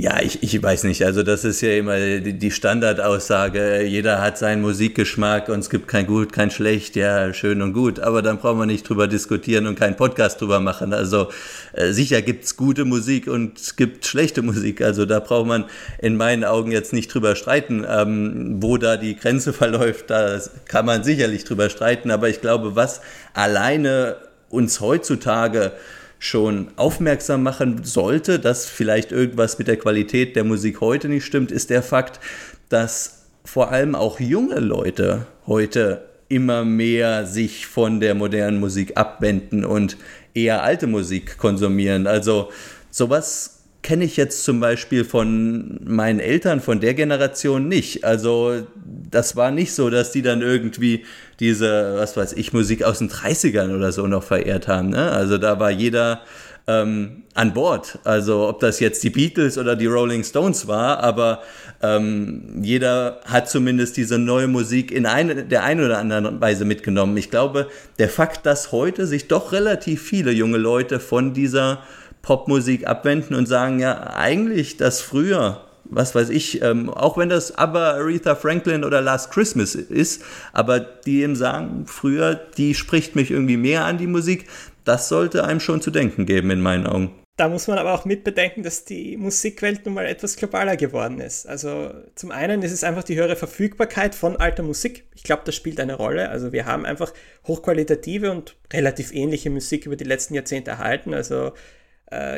Ja, 0.00 0.22
ich, 0.22 0.44
ich 0.44 0.62
weiß 0.62 0.84
nicht. 0.84 1.04
Also 1.04 1.24
das 1.24 1.44
ist 1.44 1.60
ja 1.60 1.72
immer 1.72 1.98
die 2.20 2.50
Standardaussage. 2.52 3.82
Jeder 3.82 4.22
hat 4.22 4.38
seinen 4.38 4.62
Musikgeschmack 4.62 5.48
und 5.48 5.58
es 5.58 5.70
gibt 5.70 5.88
kein 5.88 6.06
Gut, 6.06 6.32
kein 6.32 6.52
Schlecht. 6.52 6.94
Ja, 6.94 7.34
schön 7.34 7.60
und 7.62 7.72
gut. 7.72 7.98
Aber 7.98 8.22
dann 8.22 8.38
brauchen 8.38 8.60
wir 8.60 8.66
nicht 8.66 8.88
drüber 8.88 9.08
diskutieren 9.08 9.66
und 9.66 9.76
keinen 9.76 9.96
Podcast 9.96 10.40
drüber 10.40 10.60
machen. 10.60 10.92
Also 10.92 11.30
äh, 11.72 11.90
sicher 11.90 12.22
gibt's 12.22 12.56
gute 12.56 12.84
Musik 12.84 13.26
und 13.26 13.58
es 13.58 13.74
gibt 13.74 14.06
schlechte 14.06 14.42
Musik. 14.42 14.82
Also 14.82 15.04
da 15.04 15.18
braucht 15.18 15.48
man 15.48 15.64
in 15.98 16.16
meinen 16.16 16.44
Augen 16.44 16.70
jetzt 16.70 16.92
nicht 16.92 17.12
drüber 17.12 17.34
streiten. 17.34 17.84
Ähm, 17.88 18.62
wo 18.62 18.76
da 18.76 18.96
die 18.96 19.16
Grenze 19.16 19.52
verläuft, 19.52 20.10
da 20.10 20.40
kann 20.66 20.86
man 20.86 21.02
sicherlich 21.02 21.42
drüber 21.42 21.70
streiten. 21.70 22.12
Aber 22.12 22.28
ich 22.28 22.40
glaube, 22.40 22.76
was 22.76 23.00
alleine 23.34 24.14
uns 24.48 24.80
heutzutage 24.80 25.72
schon 26.18 26.68
aufmerksam 26.76 27.42
machen 27.42 27.84
sollte, 27.84 28.38
dass 28.38 28.66
vielleicht 28.66 29.12
irgendwas 29.12 29.58
mit 29.58 29.68
der 29.68 29.76
Qualität 29.76 30.36
der 30.36 30.44
Musik 30.44 30.80
heute 30.80 31.08
nicht 31.08 31.24
stimmt, 31.24 31.52
ist 31.52 31.70
der 31.70 31.82
Fakt, 31.82 32.20
dass 32.68 33.26
vor 33.44 33.70
allem 33.70 33.94
auch 33.94 34.20
junge 34.20 34.60
Leute 34.60 35.26
heute 35.46 36.02
immer 36.28 36.64
mehr 36.64 37.26
sich 37.26 37.66
von 37.66 38.00
der 38.00 38.14
modernen 38.14 38.60
Musik 38.60 38.96
abwenden 38.96 39.64
und 39.64 39.96
eher 40.34 40.62
alte 40.62 40.86
Musik 40.86 41.38
konsumieren. 41.38 42.06
Also 42.06 42.50
sowas 42.90 43.57
kenne 43.82 44.04
ich 44.04 44.16
jetzt 44.16 44.44
zum 44.44 44.60
Beispiel 44.60 45.04
von 45.04 45.80
meinen 45.84 46.20
Eltern 46.20 46.60
von 46.60 46.80
der 46.80 46.94
Generation 46.94 47.68
nicht. 47.68 48.04
Also 48.04 48.66
das 49.10 49.36
war 49.36 49.50
nicht 49.50 49.72
so, 49.72 49.88
dass 49.88 50.10
die 50.10 50.22
dann 50.22 50.42
irgendwie 50.42 51.04
diese, 51.40 51.94
was 51.96 52.16
weiß 52.16 52.32
ich, 52.34 52.52
Musik 52.52 52.82
aus 52.82 52.98
den 52.98 53.08
30ern 53.08 53.74
oder 53.74 53.92
so 53.92 54.06
noch 54.06 54.24
verehrt 54.24 54.68
haben. 54.68 54.90
Ne? 54.90 55.10
Also 55.10 55.38
da 55.38 55.60
war 55.60 55.70
jeder 55.70 56.22
ähm, 56.66 57.22
an 57.34 57.54
Bord. 57.54 57.98
Also 58.04 58.48
ob 58.48 58.60
das 58.60 58.80
jetzt 58.80 59.02
die 59.02 59.10
Beatles 59.10 59.56
oder 59.56 59.74
die 59.74 59.86
Rolling 59.86 60.24
Stones 60.24 60.66
war, 60.66 60.98
aber 61.00 61.42
ähm, 61.80 62.60
jeder 62.62 63.20
hat 63.24 63.48
zumindest 63.48 63.96
diese 63.96 64.18
neue 64.18 64.48
Musik 64.48 64.90
in 64.90 65.06
eine, 65.06 65.44
der 65.44 65.64
einen 65.64 65.84
oder 65.84 65.98
anderen 65.98 66.40
Weise 66.40 66.64
mitgenommen. 66.64 67.16
Ich 67.16 67.30
glaube, 67.30 67.68
der 67.98 68.08
Fakt, 68.08 68.44
dass 68.44 68.70
heute 68.72 69.06
sich 69.06 69.28
doch 69.28 69.52
relativ 69.52 70.02
viele 70.02 70.32
junge 70.32 70.58
Leute 70.58 71.00
von 71.00 71.32
dieser 71.32 71.82
Popmusik 72.28 72.86
abwenden 72.86 73.34
und 73.34 73.46
sagen, 73.46 73.80
ja, 73.80 74.14
eigentlich 74.14 74.76
das 74.76 75.00
früher, 75.00 75.62
was 75.84 76.14
weiß 76.14 76.28
ich, 76.28 76.60
ähm, 76.60 76.90
auch 76.90 77.16
wenn 77.16 77.30
das 77.30 77.56
aber 77.56 77.94
Aretha 77.94 78.34
Franklin 78.34 78.84
oder 78.84 79.00
Last 79.00 79.30
Christmas 79.30 79.74
ist, 79.74 80.22
aber 80.52 80.78
die 80.78 81.22
eben 81.22 81.36
sagen, 81.36 81.84
früher, 81.86 82.34
die 82.34 82.74
spricht 82.74 83.16
mich 83.16 83.30
irgendwie 83.30 83.56
mehr 83.56 83.86
an 83.86 83.96
die 83.96 84.06
Musik, 84.06 84.44
das 84.84 85.08
sollte 85.08 85.44
einem 85.44 85.58
schon 85.58 85.80
zu 85.80 85.90
denken 85.90 86.26
geben 86.26 86.50
in 86.50 86.60
meinen 86.60 86.86
Augen. 86.86 87.14
Da 87.38 87.48
muss 87.48 87.66
man 87.66 87.78
aber 87.78 87.94
auch 87.94 88.04
mitbedenken, 88.04 88.62
dass 88.62 88.84
die 88.84 89.16
Musikwelt 89.16 89.86
nun 89.86 89.94
mal 89.94 90.04
etwas 90.04 90.36
globaler 90.36 90.76
geworden 90.76 91.20
ist. 91.20 91.46
Also 91.46 91.94
zum 92.14 92.30
einen 92.30 92.62
ist 92.62 92.72
es 92.72 92.84
einfach 92.84 93.04
die 93.04 93.16
höhere 93.16 93.36
Verfügbarkeit 93.36 94.14
von 94.14 94.36
alter 94.36 94.64
Musik. 94.64 95.04
Ich 95.14 95.22
glaube, 95.22 95.42
das 95.46 95.54
spielt 95.54 95.80
eine 95.80 95.94
Rolle. 95.94 96.28
Also 96.28 96.52
wir 96.52 96.66
haben 96.66 96.84
einfach 96.84 97.14
hochqualitative 97.46 98.32
und 98.32 98.56
relativ 98.72 99.14
ähnliche 99.14 99.48
Musik 99.50 99.86
über 99.86 99.96
die 99.96 100.04
letzten 100.04 100.34
Jahrzehnte 100.34 100.72
erhalten. 100.72 101.14
Also 101.14 101.52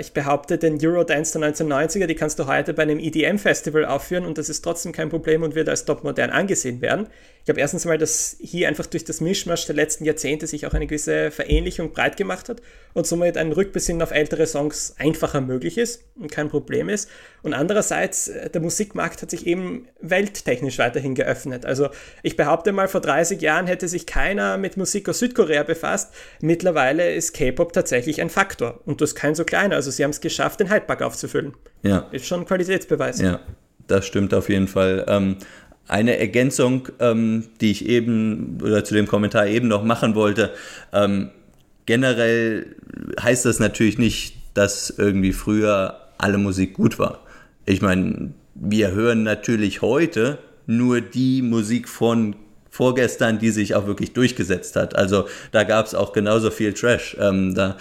ich 0.01 0.13
behaupte, 0.13 0.59
den 0.59 0.79
Eurodance 0.85 1.39
der 1.39 1.53
1990er, 1.53 2.07
die 2.07 2.17
kannst 2.17 2.39
du 2.39 2.47
heute 2.47 2.75
bei 2.75 2.83
einem 2.83 2.99
EDM-Festival 2.99 3.85
aufführen 3.85 4.25
und 4.25 4.37
das 4.37 4.49
ist 4.49 4.63
trotzdem 4.63 4.91
kein 4.93 5.11
Problem 5.11 5.43
und 5.43 5.55
wird 5.55 5.69
als 5.69 5.85
top 5.85 6.03
modern 6.03 6.31
angesehen 6.31 6.81
werden. 6.81 7.07
Ich 7.51 7.53
glaube 7.53 7.63
erstens 7.63 7.85
mal, 7.85 7.99
dass 7.99 8.37
hier 8.39 8.69
einfach 8.69 8.87
durch 8.87 9.03
das 9.03 9.21
Mischmasch 9.21 9.67
der 9.67 9.75
letzten 9.75 10.05
Jahrzehnte 10.05 10.47
sich 10.47 10.69
auch 10.69 10.73
eine 10.73 10.87
gewisse 10.87 11.33
Verähnlichung 11.33 11.91
breit 11.93 12.17
gemacht 12.17 12.49
hat 12.49 12.63
und 12.95 13.09
somit 13.09 13.37
ein 13.37 13.51
Rückbesinnen 13.51 14.03
auf 14.03 14.13
ältere 14.13 14.47
Songs 14.47 14.95
einfacher 14.99 15.41
möglich 15.41 15.77
ist 15.77 16.05
und 16.15 16.31
kein 16.31 16.49
Problem 16.49 16.89
ist. 16.89 17.11
Und 17.43 17.53
andererseits, 17.53 18.29
äh, 18.29 18.51
der 18.51 18.61
Musikmarkt 18.61 19.23
hat 19.23 19.33
sich 19.33 19.49
eben 19.49 19.89
welttechnisch 20.01 20.79
weiterhin 20.79 21.17
geöffnet. 21.17 21.67
Also 21.67 21.89
ich 22.23 22.37
behaupte 22.37 22.71
mal, 22.71 22.87
vor 22.87 23.01
30 23.01 23.41
Jahren 23.41 23.67
hätte 23.67 23.89
sich 23.89 24.07
keiner 24.07 24.57
mit 24.57 24.77
Musik 24.77 25.09
aus 25.09 25.19
Südkorea 25.19 25.65
befasst. 25.65 26.15
Mittlerweile 26.41 27.13
ist 27.13 27.33
K-Pop 27.33 27.73
tatsächlich 27.73 28.21
ein 28.21 28.31
Faktor 28.31 28.79
und 28.85 29.01
das 29.01 29.11
ist 29.11 29.17
kein 29.17 29.35
so 29.35 29.43
kleiner. 29.45 29.75
Also 29.75 29.91
sie 29.91 30.05
haben 30.05 30.11
es 30.11 30.21
geschafft, 30.21 30.61
den 30.61 30.71
Hypepark 30.71 31.03
aufzufüllen. 31.03 31.55
Ja. 31.83 32.07
Ist 32.13 32.27
schon 32.27 32.43
ein 32.43 32.47
Qualitätsbeweis. 32.47 33.21
Ja, 33.21 33.41
das 33.91 34.07
stimmt 34.07 34.33
auf 34.35 34.49
jeden 34.49 34.69
Fall. 34.69 35.05
Ähm, 35.09 35.39
eine 35.91 36.19
Ergänzung, 36.19 36.89
ähm, 37.01 37.45
die 37.61 37.73
ich 37.73 37.87
eben 37.87 38.59
oder 38.63 38.85
zu 38.85 38.95
dem 38.95 39.07
Kommentar 39.07 39.47
eben 39.47 39.69
noch 39.69 39.83
machen 39.83 40.15
wollte. 40.15 40.53
Ähm, 40.93 41.31
generell 41.87 42.77
heißt 43.21 43.45
das 43.45 43.59
natürlich 43.59 43.99
nicht, 43.99 44.37
dass 44.55 44.91
irgendwie 44.91 45.33
früher 45.33 45.97
alle 46.19 46.39
Musik 46.39 46.75
gut 46.75 46.99
war. 46.99 47.21
Ich 47.67 47.83
meine, 47.83 48.33
wir 48.55 48.93
hören 48.93 49.25
natürlich 49.25 49.83
heute 49.83 50.39
nur 50.67 51.01
die 51.01 51.43
Musik 51.43 51.89
von 51.89 52.37
vorgestern, 52.71 53.41
die 53.41 53.51
sich 53.51 53.75
auch 53.75 53.87
wirklich 53.87 54.13
durchgesetzt 54.13 54.77
hat. 54.77 54.95
Also 54.95 55.27
da 55.51 55.65
gab 55.65 55.87
es 55.87 55.95
auch 55.95 56.13
genauso 56.13 56.51
viel 56.51 56.73
Trash. 56.73 57.17
Ähm, 57.19 57.55
da, 57.55 57.77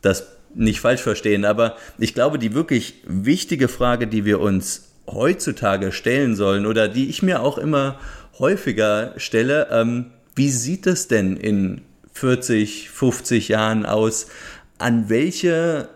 das 0.00 0.28
nicht 0.54 0.80
falsch 0.80 1.02
verstehen, 1.02 1.44
aber 1.44 1.76
ich 1.98 2.14
glaube, 2.14 2.38
die 2.38 2.54
wirklich 2.54 3.02
wichtige 3.06 3.68
Frage, 3.68 4.06
die 4.06 4.24
wir 4.24 4.40
uns 4.40 4.87
heutzutage 5.12 5.92
stellen 5.92 6.36
sollen 6.36 6.66
oder 6.66 6.88
die 6.88 7.08
ich 7.08 7.22
mir 7.22 7.42
auch 7.42 7.58
immer 7.58 7.98
häufiger 8.38 9.14
stelle, 9.16 9.68
ähm, 9.70 10.06
wie 10.34 10.50
sieht 10.50 10.86
es 10.86 11.08
denn 11.08 11.36
in 11.36 11.82
40, 12.12 12.90
50 12.90 13.48
Jahren 13.48 13.86
aus? 13.86 14.28
An 14.78 15.08
welche 15.08 15.88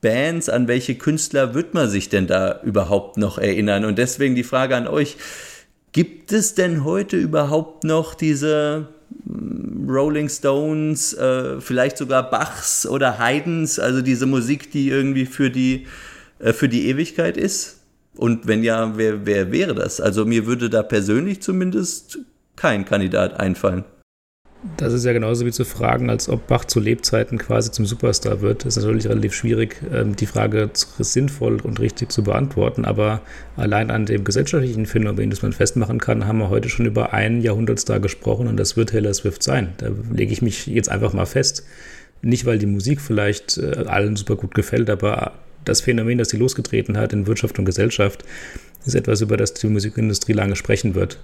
Bands, 0.00 0.48
an 0.48 0.68
welche 0.68 0.94
Künstler 0.94 1.54
wird 1.54 1.74
man 1.74 1.88
sich 1.88 2.08
denn 2.08 2.26
da 2.26 2.60
überhaupt 2.62 3.16
noch 3.16 3.38
erinnern? 3.38 3.84
Und 3.84 3.98
deswegen 3.98 4.34
die 4.34 4.44
Frage 4.44 4.76
an 4.76 4.86
euch, 4.86 5.16
gibt 5.92 6.32
es 6.32 6.54
denn 6.54 6.84
heute 6.84 7.16
überhaupt 7.16 7.84
noch 7.84 8.14
diese 8.14 8.88
hm, 9.26 9.86
Rolling 9.88 10.28
Stones, 10.28 11.12
äh, 11.14 11.60
vielleicht 11.60 11.98
sogar 11.98 12.30
Bachs 12.30 12.86
oder 12.86 13.18
Haydns, 13.18 13.78
also 13.78 14.02
diese 14.02 14.26
Musik, 14.26 14.70
die 14.70 14.88
irgendwie 14.88 15.26
für 15.26 15.50
die, 15.50 15.86
äh, 16.38 16.52
für 16.52 16.68
die 16.68 16.88
Ewigkeit 16.88 17.36
ist? 17.36 17.83
Und 18.16 18.46
wenn 18.46 18.62
ja, 18.62 18.96
wer, 18.96 19.26
wer 19.26 19.50
wäre 19.50 19.74
das? 19.74 20.00
Also 20.00 20.24
mir 20.24 20.46
würde 20.46 20.70
da 20.70 20.82
persönlich 20.82 21.42
zumindest 21.42 22.18
kein 22.56 22.84
Kandidat 22.84 23.40
einfallen. 23.40 23.84
Das 24.78 24.94
ist 24.94 25.04
ja 25.04 25.12
genauso 25.12 25.44
wie 25.44 25.52
zu 25.52 25.66
fragen, 25.66 26.08
als 26.08 26.26
ob 26.30 26.46
Bach 26.46 26.64
zu 26.64 26.80
Lebzeiten 26.80 27.36
quasi 27.36 27.70
zum 27.70 27.84
Superstar 27.84 28.40
wird. 28.40 28.64
Das 28.64 28.78
ist 28.78 28.82
natürlich 28.82 29.06
relativ 29.06 29.34
schwierig, 29.34 29.82
ähm, 29.92 30.16
die 30.16 30.24
Frage 30.24 30.70
sinnvoll 30.72 31.60
und 31.60 31.80
richtig 31.80 32.10
zu 32.10 32.22
beantworten. 32.22 32.86
Aber 32.86 33.20
allein 33.56 33.90
an 33.90 34.06
dem 34.06 34.24
gesellschaftlichen 34.24 34.86
Phänomen, 34.86 35.28
das 35.28 35.42
man 35.42 35.52
festmachen 35.52 36.00
kann, 36.00 36.26
haben 36.26 36.38
wir 36.38 36.48
heute 36.48 36.70
schon 36.70 36.86
über 36.86 37.12
einen 37.12 37.42
Jahrhundertstar 37.42 38.00
gesprochen 38.00 38.46
und 38.46 38.56
das 38.56 38.74
wird 38.74 38.90
Taylor 38.90 39.12
Swift 39.12 39.42
sein. 39.42 39.74
Da 39.76 39.90
lege 40.10 40.32
ich 40.32 40.40
mich 40.40 40.66
jetzt 40.66 40.88
einfach 40.88 41.12
mal 41.12 41.26
fest. 41.26 41.66
Nicht, 42.22 42.46
weil 42.46 42.58
die 42.58 42.64
Musik 42.64 43.02
vielleicht 43.02 43.58
äh, 43.58 43.84
allen 43.86 44.16
super 44.16 44.36
gut 44.36 44.54
gefällt, 44.54 44.88
aber 44.88 45.32
das 45.64 45.80
Phänomen, 45.80 46.18
das 46.18 46.28
sie 46.28 46.36
losgetreten 46.36 46.96
hat 46.96 47.12
in 47.12 47.26
Wirtschaft 47.26 47.58
und 47.58 47.64
Gesellschaft, 47.64 48.24
ist 48.86 48.94
etwas, 48.94 49.20
über 49.20 49.36
das 49.36 49.54
die 49.54 49.66
Musikindustrie 49.66 50.32
lange 50.32 50.56
sprechen 50.56 50.94
wird. 50.94 51.18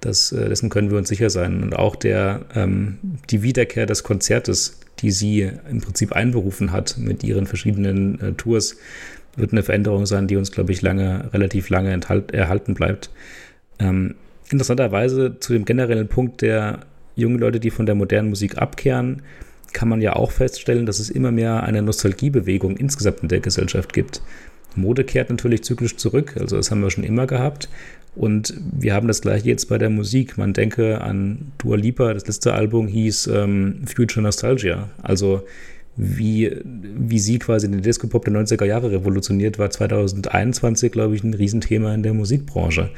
Das, 0.00 0.32
äh, 0.32 0.48
dessen 0.48 0.68
können 0.68 0.90
wir 0.90 0.98
uns 0.98 1.08
sicher 1.08 1.30
sein. 1.30 1.62
Und 1.62 1.76
auch 1.76 1.96
der, 1.96 2.44
ähm, 2.54 2.98
die 3.30 3.42
Wiederkehr 3.42 3.86
des 3.86 4.02
Konzertes, 4.02 4.80
die 5.00 5.10
sie 5.10 5.50
im 5.70 5.80
Prinzip 5.80 6.12
einberufen 6.12 6.72
hat 6.72 6.98
mit 6.98 7.24
ihren 7.24 7.46
verschiedenen 7.46 8.20
äh, 8.20 8.32
Tours, 8.32 8.76
wird 9.36 9.52
eine 9.52 9.62
Veränderung 9.62 10.06
sein, 10.06 10.28
die 10.28 10.36
uns, 10.36 10.52
glaube 10.52 10.72
ich, 10.72 10.82
lange, 10.82 11.32
relativ 11.32 11.68
lange 11.68 11.92
enthalt, 11.92 12.32
erhalten 12.32 12.74
bleibt. 12.74 13.10
Ähm, 13.78 14.14
interessanterweise 14.50 15.38
zu 15.40 15.52
dem 15.52 15.64
generellen 15.64 16.08
Punkt 16.08 16.42
der 16.42 16.80
jungen 17.16 17.38
Leute, 17.38 17.60
die 17.60 17.70
von 17.70 17.86
der 17.86 17.94
modernen 17.94 18.28
Musik 18.28 18.58
abkehren, 18.58 19.22
kann 19.74 19.88
man 19.88 20.00
ja 20.00 20.16
auch 20.16 20.30
feststellen, 20.30 20.86
dass 20.86 20.98
es 20.98 21.10
immer 21.10 21.30
mehr 21.30 21.62
eine 21.62 21.82
Nostalgiebewegung 21.82 22.76
insgesamt 22.78 23.20
in 23.20 23.28
der 23.28 23.40
Gesellschaft 23.40 23.92
gibt. 23.92 24.22
Mode 24.76 25.04
kehrt 25.04 25.30
natürlich 25.30 25.62
zyklisch 25.62 25.96
zurück, 25.96 26.36
also 26.40 26.56
das 26.56 26.70
haben 26.70 26.80
wir 26.80 26.90
schon 26.90 27.04
immer 27.04 27.26
gehabt. 27.26 27.68
Und 28.16 28.54
wir 28.72 28.94
haben 28.94 29.08
das 29.08 29.20
gleiche 29.20 29.48
jetzt 29.48 29.68
bei 29.68 29.76
der 29.76 29.90
Musik. 29.90 30.38
Man 30.38 30.52
denke 30.52 31.00
an 31.00 31.52
Dua 31.58 31.76
Lipa, 31.76 32.14
das 32.14 32.26
letzte 32.26 32.54
Album 32.54 32.86
hieß 32.86 33.26
ähm, 33.26 33.82
Future 33.86 34.22
Nostalgia. 34.22 34.88
Also 35.02 35.42
wie, 35.96 36.56
wie 36.64 37.18
sie 37.18 37.38
quasi 37.38 37.68
den 37.70 37.82
Disco-Pop 37.82 38.24
der 38.24 38.34
90er 38.34 38.64
Jahre 38.64 38.92
revolutioniert, 38.92 39.58
war 39.58 39.70
2021, 39.70 40.92
glaube 40.92 41.16
ich, 41.16 41.24
ein 41.24 41.34
Riesenthema 41.34 41.92
in 41.92 42.02
der 42.02 42.14
Musikbranche. 42.14 42.90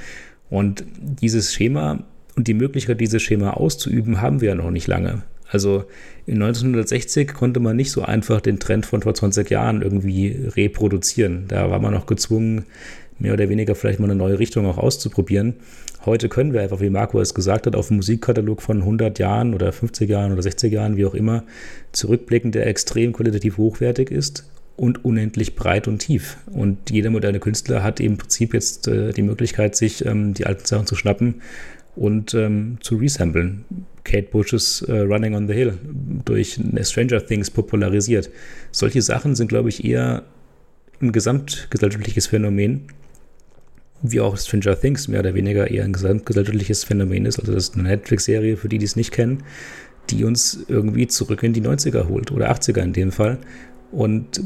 Und 0.51 0.85
dieses 1.01 1.53
Schema 1.53 2.05
und 2.37 2.47
die 2.47 2.55
Möglichkeit, 2.55 3.01
dieses 3.01 3.23
Schema 3.23 3.53
auszuüben, 3.53 4.21
haben 4.21 4.43
wir 4.43 4.51
ja 4.51 4.55
noch 4.55 4.71
nicht 4.71 4.87
lange. 4.87 5.23
Also 5.51 5.85
in 6.27 6.43
1960 6.43 7.33
konnte 7.35 7.61
man 7.61 7.77
nicht 7.77 7.91
so 7.91 8.03
einfach 8.03 8.41
den 8.41 8.59
Trend 8.59 8.87
von 8.87 9.03
vor 9.03 9.15
20 9.15 9.49
Jahren 9.51 9.83
irgendwie 9.83 10.49
reproduzieren. 10.57 11.45
Da 11.49 11.71
war 11.71 11.79
man 11.79 11.95
noch 11.95 12.07
gezwungen, 12.07 12.65
mehr 13.19 13.33
oder 13.33 13.49
weniger 13.49 13.75
vielleicht 13.75 14.01
mal 14.01 14.07
eine 14.07 14.17
neue 14.17 14.39
Richtung 14.39 14.67
auch 14.67 14.79
auszuprobieren. 14.79 15.55
Heute 16.05 16.29
können 16.29 16.53
wir 16.53 16.63
einfach, 16.63 16.81
wie 16.81 16.91
Marco 16.91 17.21
es 17.21 17.35
gesagt 17.35 17.67
hat, 17.67 17.75
auf 17.75 17.91
einen 17.91 17.97
Musikkatalog 17.97 18.63
von 18.63 18.79
100 18.79 19.19
Jahren 19.19 19.55
oder 19.55 19.73
50 19.73 20.09
Jahren 20.09 20.33
oder 20.33 20.43
60 20.43 20.73
Jahren, 20.73 20.97
wie 20.97 21.07
auch 21.07 21.15
immer, 21.15 21.45
zurückblicken, 21.93 22.53
der 22.53 22.67
extrem 22.67 23.13
qualitativ 23.13 23.57
hochwertig 23.57 24.11
ist 24.11 24.49
und 24.77 25.05
unendlich 25.05 25.57
breit 25.57 25.89
und 25.89 25.99
tief. 25.99 26.37
Und 26.53 26.91
jeder 26.91 27.11
moderne 27.11 27.41
Künstler 27.41 27.83
hat 27.83 27.99
im 27.99 28.19
Prinzip 28.19 28.55
jetzt 28.55 28.87
äh, 28.89 29.13
die 29.13 29.23
Möglichkeit, 29.23 29.75
sich 29.75 30.05
ähm, 30.05 30.35
die 30.35 30.47
alten 30.47 30.67
Sachen 30.67 30.87
zu 30.87 30.95
schnappen 30.95 31.43
und 31.97 32.35
ähm, 32.35 32.79
zu 32.81 32.97
resemblen. 32.97 33.65
Kate 34.07 34.29
Bush's 34.31 34.83
äh, 34.83 35.01
Running 35.01 35.35
on 35.35 35.49
the 35.49 35.55
Hill 35.55 35.79
durch 36.25 36.61
Stranger 36.83 37.25
Things 37.25 37.51
popularisiert. 37.51 38.31
Solche 38.71 39.03
Sachen 39.03 39.35
sind, 39.35 39.49
glaube 39.49 39.69
ich, 39.69 39.85
eher 39.85 40.23
ein 41.03 41.12
gesamtgesellschaftliches 41.12 42.29
Phänomen, 42.29 42.83
wie 44.03 44.21
auch 44.21 44.38
Stranger 44.38 44.81
Things 44.81 45.09
mehr 45.09 45.21
oder 45.21 45.35
weniger 45.35 45.71
eher 45.71 45.85
ein 45.85 45.92
gesamtgesellschaftliches 45.92 46.85
Phänomen 46.85 47.27
ist. 47.27 47.40
Also 47.40 47.53
das 47.53 47.64
ist 47.64 47.75
eine 47.75 47.88
Netflix-Serie, 47.88 48.57
für 48.57 48.69
die, 48.69 48.79
die 48.79 48.85
es 48.85 48.95
nicht 48.95 49.11
kennen, 49.11 49.42
die 50.11 50.25
uns 50.25 50.64
irgendwie 50.69 51.09
zurück 51.09 51.42
in 51.42 51.53
die 51.53 51.62
90er 51.62 52.09
holt 52.09 52.31
oder 52.31 52.51
80er 52.53 52.83
in 52.83 52.92
dem 52.92 53.11
Fall. 53.11 53.38
Und 53.90 54.40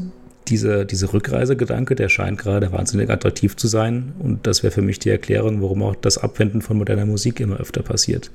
diese, 0.47 0.87
diese 0.87 1.13
Rückreisegedanke, 1.13 1.93
der 1.93 2.09
scheint 2.09 2.39
gerade 2.39 2.71
wahnsinnig 2.71 3.11
attraktiv 3.11 3.55
zu 3.55 3.67
sein. 3.67 4.13
Und 4.17 4.47
das 4.47 4.63
wäre 4.63 4.71
für 4.71 4.81
mich 4.81 4.97
die 4.97 5.09
Erklärung, 5.09 5.61
warum 5.61 5.83
auch 5.83 5.95
das 5.95 6.17
Abwenden 6.17 6.61
von 6.61 6.77
moderner 6.77 7.05
Musik 7.05 7.39
immer 7.39 7.57
öfter 7.57 7.83
passiert. 7.83 8.31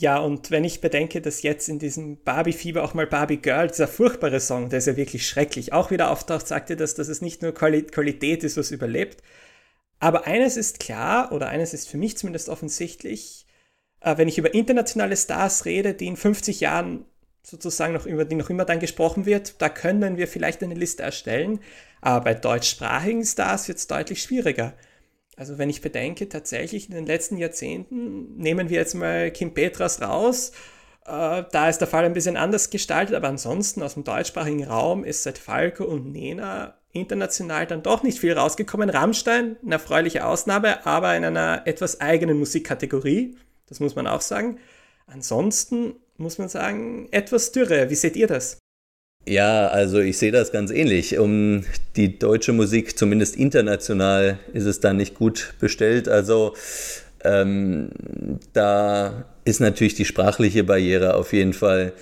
Ja, 0.00 0.18
und 0.18 0.52
wenn 0.52 0.62
ich 0.62 0.80
bedenke, 0.80 1.20
dass 1.20 1.42
jetzt 1.42 1.68
in 1.68 1.80
diesem 1.80 2.22
Barbie-Fieber 2.22 2.84
auch 2.84 2.94
mal 2.94 3.08
Barbie 3.08 3.38
Girl, 3.38 3.66
dieser 3.66 3.88
furchtbare 3.88 4.38
Song, 4.38 4.68
der 4.68 4.78
ist 4.78 4.86
ja 4.86 4.96
wirklich 4.96 5.26
schrecklich, 5.26 5.72
auch 5.72 5.90
wieder 5.90 6.10
auftaucht, 6.12 6.46
sagte 6.46 6.76
das, 6.76 6.94
dass 6.94 7.08
es 7.08 7.20
nicht 7.20 7.42
nur 7.42 7.52
Qualität 7.52 8.44
ist, 8.44 8.56
was 8.56 8.70
überlebt. 8.70 9.24
Aber 9.98 10.24
eines 10.28 10.56
ist 10.56 10.78
klar, 10.78 11.32
oder 11.32 11.48
eines 11.48 11.74
ist 11.74 11.88
für 11.88 11.96
mich 11.98 12.16
zumindest 12.16 12.48
offensichtlich, 12.48 13.46
äh, 14.00 14.16
wenn 14.18 14.28
ich 14.28 14.38
über 14.38 14.54
internationale 14.54 15.16
Stars 15.16 15.64
rede, 15.64 15.94
die 15.94 16.06
in 16.06 16.16
50 16.16 16.60
Jahren 16.60 17.04
sozusagen 17.42 17.94
noch 17.94 18.06
über 18.06 18.24
die 18.24 18.36
noch 18.36 18.50
immer 18.50 18.64
dann 18.64 18.78
gesprochen 18.78 19.26
wird, 19.26 19.60
da 19.60 19.68
können 19.68 20.16
wir 20.16 20.28
vielleicht 20.28 20.62
eine 20.62 20.74
Liste 20.74 21.02
erstellen. 21.02 21.58
Aber 22.02 22.24
bei 22.24 22.34
deutschsprachigen 22.34 23.24
Stars 23.24 23.66
wird 23.66 23.78
es 23.78 23.88
deutlich 23.88 24.22
schwieriger. 24.22 24.74
Also 25.38 25.56
wenn 25.56 25.70
ich 25.70 25.82
bedenke, 25.82 26.28
tatsächlich 26.28 26.88
in 26.88 26.96
den 26.96 27.06
letzten 27.06 27.36
Jahrzehnten 27.36 28.36
nehmen 28.36 28.70
wir 28.70 28.76
jetzt 28.76 28.94
mal 28.94 29.30
Kim 29.30 29.54
Petras 29.54 30.02
raus. 30.02 30.50
Äh, 31.06 31.44
da 31.52 31.68
ist 31.68 31.78
der 31.78 31.86
Fall 31.86 32.04
ein 32.04 32.12
bisschen 32.12 32.36
anders 32.36 32.70
gestaltet, 32.70 33.14
aber 33.14 33.28
ansonsten 33.28 33.84
aus 33.84 33.94
dem 33.94 34.02
deutschsprachigen 34.02 34.64
Raum 34.64 35.04
ist 35.04 35.22
seit 35.22 35.38
Falco 35.38 35.84
und 35.84 36.10
Nena 36.10 36.74
international 36.92 37.68
dann 37.68 37.84
doch 37.84 38.02
nicht 38.02 38.18
viel 38.18 38.32
rausgekommen. 38.32 38.90
Rammstein, 38.90 39.56
eine 39.62 39.74
erfreuliche 39.74 40.26
Ausnahme, 40.26 40.84
aber 40.84 41.16
in 41.16 41.24
einer 41.24 41.62
etwas 41.66 42.00
eigenen 42.00 42.40
Musikkategorie. 42.40 43.36
Das 43.68 43.78
muss 43.78 43.94
man 43.94 44.08
auch 44.08 44.22
sagen. 44.22 44.58
Ansonsten 45.06 45.94
muss 46.16 46.38
man 46.38 46.48
sagen, 46.48 47.06
etwas 47.12 47.52
dürre. 47.52 47.90
Wie 47.90 47.94
seht 47.94 48.16
ihr 48.16 48.26
das? 48.26 48.58
Ja, 49.26 49.68
also 49.68 49.98
ich 49.98 50.16
sehe 50.16 50.32
das 50.32 50.52
ganz 50.52 50.70
ähnlich. 50.70 51.18
Um 51.18 51.64
die 51.96 52.18
deutsche 52.18 52.52
Musik, 52.54 52.98
zumindest 52.98 53.36
international, 53.36 54.38
ist 54.54 54.64
es 54.64 54.80
da 54.80 54.94
nicht 54.94 55.14
gut 55.16 55.54
bestellt. 55.60 56.08
Also 56.08 56.54
ähm, 57.24 57.90
da 58.54 59.26
ist 59.44 59.60
natürlich 59.60 59.94
die 59.94 60.06
sprachliche 60.06 60.64
Barriere 60.64 61.14
auf 61.14 61.34
jeden 61.34 61.52
Fall 61.52 61.92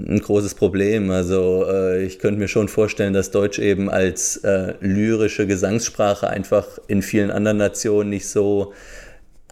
ein 0.00 0.18
großes 0.18 0.54
Problem. 0.54 1.10
Also 1.10 1.64
äh, 1.68 2.04
ich 2.04 2.18
könnte 2.18 2.40
mir 2.40 2.48
schon 2.48 2.68
vorstellen, 2.68 3.12
dass 3.12 3.30
Deutsch 3.30 3.60
eben 3.60 3.88
als 3.88 4.38
äh, 4.38 4.74
lyrische 4.80 5.46
Gesangssprache 5.46 6.28
einfach 6.28 6.66
in 6.88 7.02
vielen 7.02 7.30
anderen 7.30 7.58
Nationen 7.58 8.10
nicht 8.10 8.28
so 8.28 8.72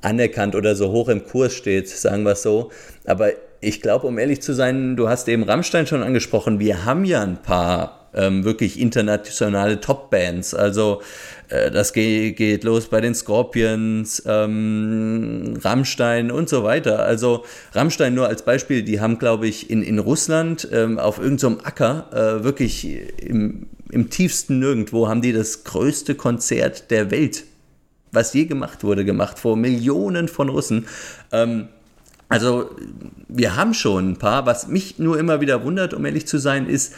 anerkannt 0.02 0.56
oder 0.56 0.74
so 0.76 0.90
hoch 0.90 1.08
im 1.08 1.24
Kurs 1.24 1.54
steht, 1.54 1.88
sagen 1.88 2.24
wir 2.24 2.32
es 2.32 2.42
so. 2.42 2.70
Aber 3.04 3.30
ich 3.60 3.80
glaube, 3.82 4.06
um 4.06 4.18
ehrlich 4.18 4.42
zu 4.42 4.54
sein, 4.54 4.96
du 4.96 5.08
hast 5.08 5.28
eben 5.28 5.42
Rammstein 5.42 5.86
schon 5.86 6.02
angesprochen, 6.02 6.58
wir 6.60 6.84
haben 6.84 7.04
ja 7.04 7.22
ein 7.22 7.42
paar 7.42 8.08
ähm, 8.16 8.44
wirklich 8.44 8.80
internationale 8.80 9.80
Top-Bands. 9.80 10.54
Also 10.54 11.02
äh, 11.48 11.70
das 11.70 11.92
geht, 11.92 12.36
geht 12.36 12.64
los 12.64 12.88
bei 12.88 13.00
den 13.00 13.14
Scorpions, 13.14 14.22
ähm, 14.26 15.58
Rammstein 15.62 16.30
und 16.30 16.48
so 16.48 16.64
weiter. 16.64 17.04
Also 17.04 17.44
Rammstein 17.72 18.14
nur 18.14 18.26
als 18.26 18.42
Beispiel, 18.42 18.82
die 18.82 19.00
haben, 19.00 19.18
glaube 19.18 19.46
ich, 19.46 19.70
in, 19.70 19.82
in 19.82 19.98
Russland 19.98 20.68
ähm, 20.72 20.98
auf 20.98 21.18
irgendeinem 21.18 21.58
so 21.58 21.64
Acker 21.64 22.08
äh, 22.40 22.44
wirklich 22.44 22.88
im, 23.20 23.66
im 23.90 24.10
tiefsten 24.10 24.58
Nirgendwo 24.58 25.08
haben 25.08 25.22
die 25.22 25.32
das 25.32 25.64
größte 25.64 26.14
Konzert 26.14 26.90
der 26.90 27.10
Welt 27.10 27.44
was 28.12 28.32
je 28.32 28.46
gemacht 28.46 28.82
wurde, 28.82 29.04
gemacht 29.04 29.38
vor 29.38 29.56
Millionen 29.56 30.26
von 30.26 30.48
Russen. 30.48 30.86
Ähm, 31.32 31.68
also 32.28 32.70
wir 33.28 33.56
haben 33.56 33.74
schon 33.74 34.12
ein 34.12 34.16
paar. 34.16 34.46
Was 34.46 34.68
mich 34.68 34.98
nur 34.98 35.18
immer 35.18 35.40
wieder 35.40 35.64
wundert, 35.64 35.94
um 35.94 36.04
ehrlich 36.04 36.26
zu 36.26 36.38
sein, 36.38 36.68
ist, 36.68 36.94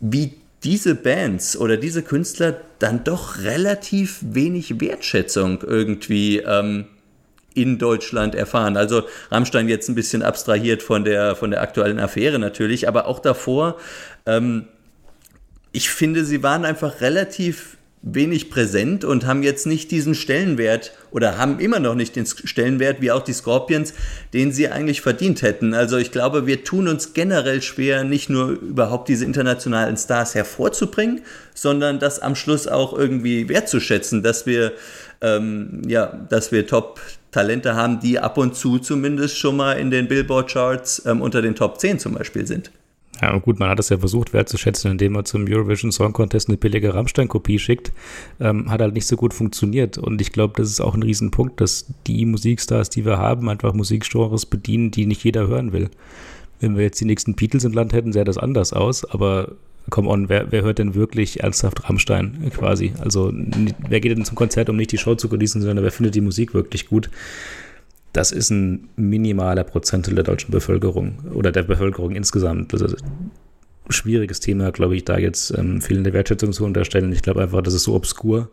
wie 0.00 0.34
diese 0.62 0.94
Bands 0.94 1.56
oder 1.56 1.76
diese 1.76 2.02
Künstler 2.02 2.56
dann 2.78 3.04
doch 3.04 3.38
relativ 3.42 4.20
wenig 4.22 4.80
Wertschätzung 4.80 5.62
irgendwie 5.62 6.38
ähm, 6.38 6.86
in 7.54 7.78
Deutschland 7.78 8.34
erfahren. 8.34 8.76
Also 8.76 9.02
Rammstein 9.30 9.68
jetzt 9.68 9.88
ein 9.88 9.94
bisschen 9.94 10.22
abstrahiert 10.22 10.82
von 10.82 11.04
der, 11.04 11.36
von 11.36 11.50
der 11.50 11.60
aktuellen 11.60 12.00
Affäre 12.00 12.38
natürlich, 12.38 12.88
aber 12.88 13.06
auch 13.06 13.20
davor, 13.20 13.76
ähm, 14.26 14.66
ich 15.72 15.90
finde, 15.90 16.24
sie 16.24 16.42
waren 16.42 16.64
einfach 16.64 17.00
relativ 17.00 17.76
wenig 18.06 18.50
präsent 18.50 19.02
und 19.02 19.24
haben 19.24 19.42
jetzt 19.42 19.66
nicht 19.66 19.90
diesen 19.90 20.14
Stellenwert 20.14 20.92
oder 21.10 21.38
haben 21.38 21.58
immer 21.58 21.80
noch 21.80 21.94
nicht 21.94 22.16
den 22.16 22.26
Stellenwert 22.26 23.00
wie 23.00 23.10
auch 23.10 23.22
die 23.22 23.32
Scorpions, 23.32 23.94
den 24.34 24.52
sie 24.52 24.68
eigentlich 24.68 25.00
verdient 25.00 25.40
hätten. 25.40 25.72
Also 25.72 25.96
ich 25.96 26.12
glaube, 26.12 26.46
wir 26.46 26.64
tun 26.64 26.86
uns 26.86 27.14
generell 27.14 27.62
schwer, 27.62 28.04
nicht 28.04 28.28
nur 28.28 28.50
überhaupt 28.50 29.08
diese 29.08 29.24
internationalen 29.24 29.96
Stars 29.96 30.34
hervorzubringen, 30.34 31.22
sondern 31.54 31.98
das 31.98 32.20
am 32.20 32.36
Schluss 32.36 32.68
auch 32.68 32.96
irgendwie 32.96 33.48
wertzuschätzen, 33.48 34.22
dass 34.22 34.44
wir 34.44 34.72
ähm, 35.22 35.80
ja, 35.86 36.06
dass 36.28 36.52
wir 36.52 36.66
Top-Talente 36.66 37.74
haben, 37.74 38.00
die 38.00 38.18
ab 38.18 38.36
und 38.36 38.54
zu 38.54 38.78
zumindest 38.78 39.38
schon 39.38 39.56
mal 39.56 39.72
in 39.74 39.90
den 39.90 40.08
Billboard-Charts 40.08 41.06
ähm, 41.06 41.22
unter 41.22 41.40
den 41.40 41.54
Top 41.54 41.80
10 41.80 41.98
zum 41.98 42.12
Beispiel 42.12 42.46
sind. 42.46 42.70
Ja, 43.20 43.32
und 43.32 43.42
gut, 43.42 43.60
man 43.60 43.68
hat 43.68 43.78
es 43.78 43.90
ja 43.90 43.98
versucht 43.98 44.32
wertzuschätzen, 44.32 44.90
indem 44.90 45.12
man 45.12 45.24
zum 45.24 45.46
Eurovision 45.48 45.92
Song 45.92 46.12
Contest 46.12 46.48
eine 46.48 46.56
billige 46.56 46.94
Rammstein-Kopie 46.94 47.58
schickt. 47.58 47.92
Ähm, 48.40 48.70
hat 48.70 48.80
halt 48.80 48.94
nicht 48.94 49.06
so 49.06 49.16
gut 49.16 49.32
funktioniert. 49.32 49.98
Und 49.98 50.20
ich 50.20 50.32
glaube, 50.32 50.54
das 50.56 50.68
ist 50.68 50.80
auch 50.80 50.94
ein 50.94 51.02
Riesenpunkt, 51.02 51.60
dass 51.60 51.86
die 52.06 52.26
Musikstars, 52.26 52.90
die 52.90 53.04
wir 53.04 53.18
haben, 53.18 53.48
einfach 53.48 53.72
Musikgenres 53.72 54.46
bedienen, 54.46 54.90
die 54.90 55.06
nicht 55.06 55.22
jeder 55.22 55.46
hören 55.46 55.72
will. 55.72 55.90
Wenn 56.60 56.76
wir 56.76 56.82
jetzt 56.82 57.00
die 57.00 57.04
nächsten 57.04 57.34
Beatles 57.34 57.64
im 57.64 57.72
Land 57.72 57.92
hätten, 57.92 58.12
sähe 58.12 58.24
das 58.24 58.38
anders 58.38 58.72
aus. 58.72 59.04
Aber 59.04 59.52
come 59.90 60.08
on, 60.08 60.28
wer, 60.28 60.50
wer 60.50 60.62
hört 60.62 60.78
denn 60.78 60.94
wirklich 60.94 61.42
ernsthaft 61.42 61.88
Rammstein 61.88 62.50
quasi? 62.50 62.94
Also, 63.00 63.32
wer 63.88 64.00
geht 64.00 64.16
denn 64.16 64.24
zum 64.24 64.36
Konzert, 64.36 64.68
um 64.70 64.76
nicht 64.76 64.92
die 64.92 64.98
Show 64.98 65.14
zu 65.14 65.28
genießen, 65.28 65.60
sondern 65.60 65.84
wer 65.84 65.92
findet 65.92 66.14
die 66.14 66.20
Musik 66.20 66.54
wirklich 66.54 66.88
gut? 66.88 67.10
Das 68.14 68.30
ist 68.32 68.50
ein 68.50 68.88
minimaler 68.96 69.64
Prozentteil 69.64 70.14
der 70.14 70.24
deutschen 70.24 70.52
Bevölkerung 70.52 71.18
oder 71.34 71.52
der 71.52 71.64
Bevölkerung 71.64 72.14
insgesamt. 72.14 72.72
Das 72.72 72.80
ist 72.80 72.96
schwieriges 73.90 74.40
Thema, 74.40 74.70
glaube 74.70 74.96
ich, 74.96 75.04
da 75.04 75.18
jetzt 75.18 75.50
ähm, 75.58 75.82
fehlende 75.82 76.12
Wertschätzung 76.12 76.52
zu 76.52 76.64
unterstellen. 76.64 77.12
Ich 77.12 77.22
glaube 77.22 77.42
einfach, 77.42 77.60
das 77.60 77.74
ist 77.74 77.82
so 77.82 77.94
obskur 77.94 78.50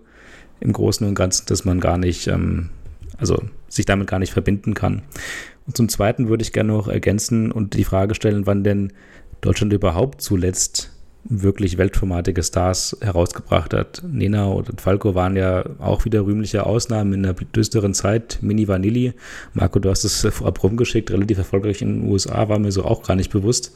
im 0.59 0.73
Großen 0.73 1.07
und 1.07 1.15
Ganzen, 1.15 1.45
dass 1.45 1.63
man 1.63 1.79
gar 1.79 1.97
nicht, 1.97 2.27
ähm, 2.27 2.69
also 3.17 3.41
sich 3.69 3.85
damit 3.85 4.07
gar 4.07 4.19
nicht 4.19 4.33
verbinden 4.33 4.73
kann. 4.73 5.03
Und 5.67 5.77
zum 5.77 5.89
Zweiten 5.89 6.27
würde 6.27 6.41
ich 6.41 6.53
gerne 6.53 6.73
noch 6.73 6.87
ergänzen 6.87 7.51
und 7.51 7.75
die 7.75 7.83
Frage 7.83 8.15
stellen, 8.15 8.47
wann 8.47 8.63
denn 8.63 8.91
Deutschland 9.41 9.73
überhaupt 9.73 10.21
zuletzt 10.21 10.91
wirklich 11.23 11.77
weltformatige 11.77 12.41
Stars 12.41 12.97
herausgebracht 13.01 13.73
hat. 13.73 14.01
Nena 14.07 14.45
und 14.45 14.81
Falco 14.81 15.15
waren 15.15 15.35
ja 15.35 15.63
auch 15.79 16.05
wieder 16.05 16.25
rühmliche 16.25 16.65
Ausnahmen 16.65 17.13
in 17.13 17.25
einer 17.25 17.33
düsteren 17.33 17.93
Zeit. 17.93 18.39
Mini 18.41 18.67
Vanilli, 18.67 19.13
Marco, 19.53 19.79
du 19.79 19.89
hast 19.89 20.03
es 20.03 20.27
vorab 20.31 20.63
rumgeschickt, 20.63 21.11
relativ 21.11 21.37
erfolgreich 21.37 21.81
in 21.81 22.01
den 22.01 22.11
USA, 22.11 22.49
war 22.49 22.59
mir 22.59 22.71
so 22.71 22.85
auch 22.85 23.03
gar 23.03 23.15
nicht 23.15 23.31
bewusst. 23.31 23.73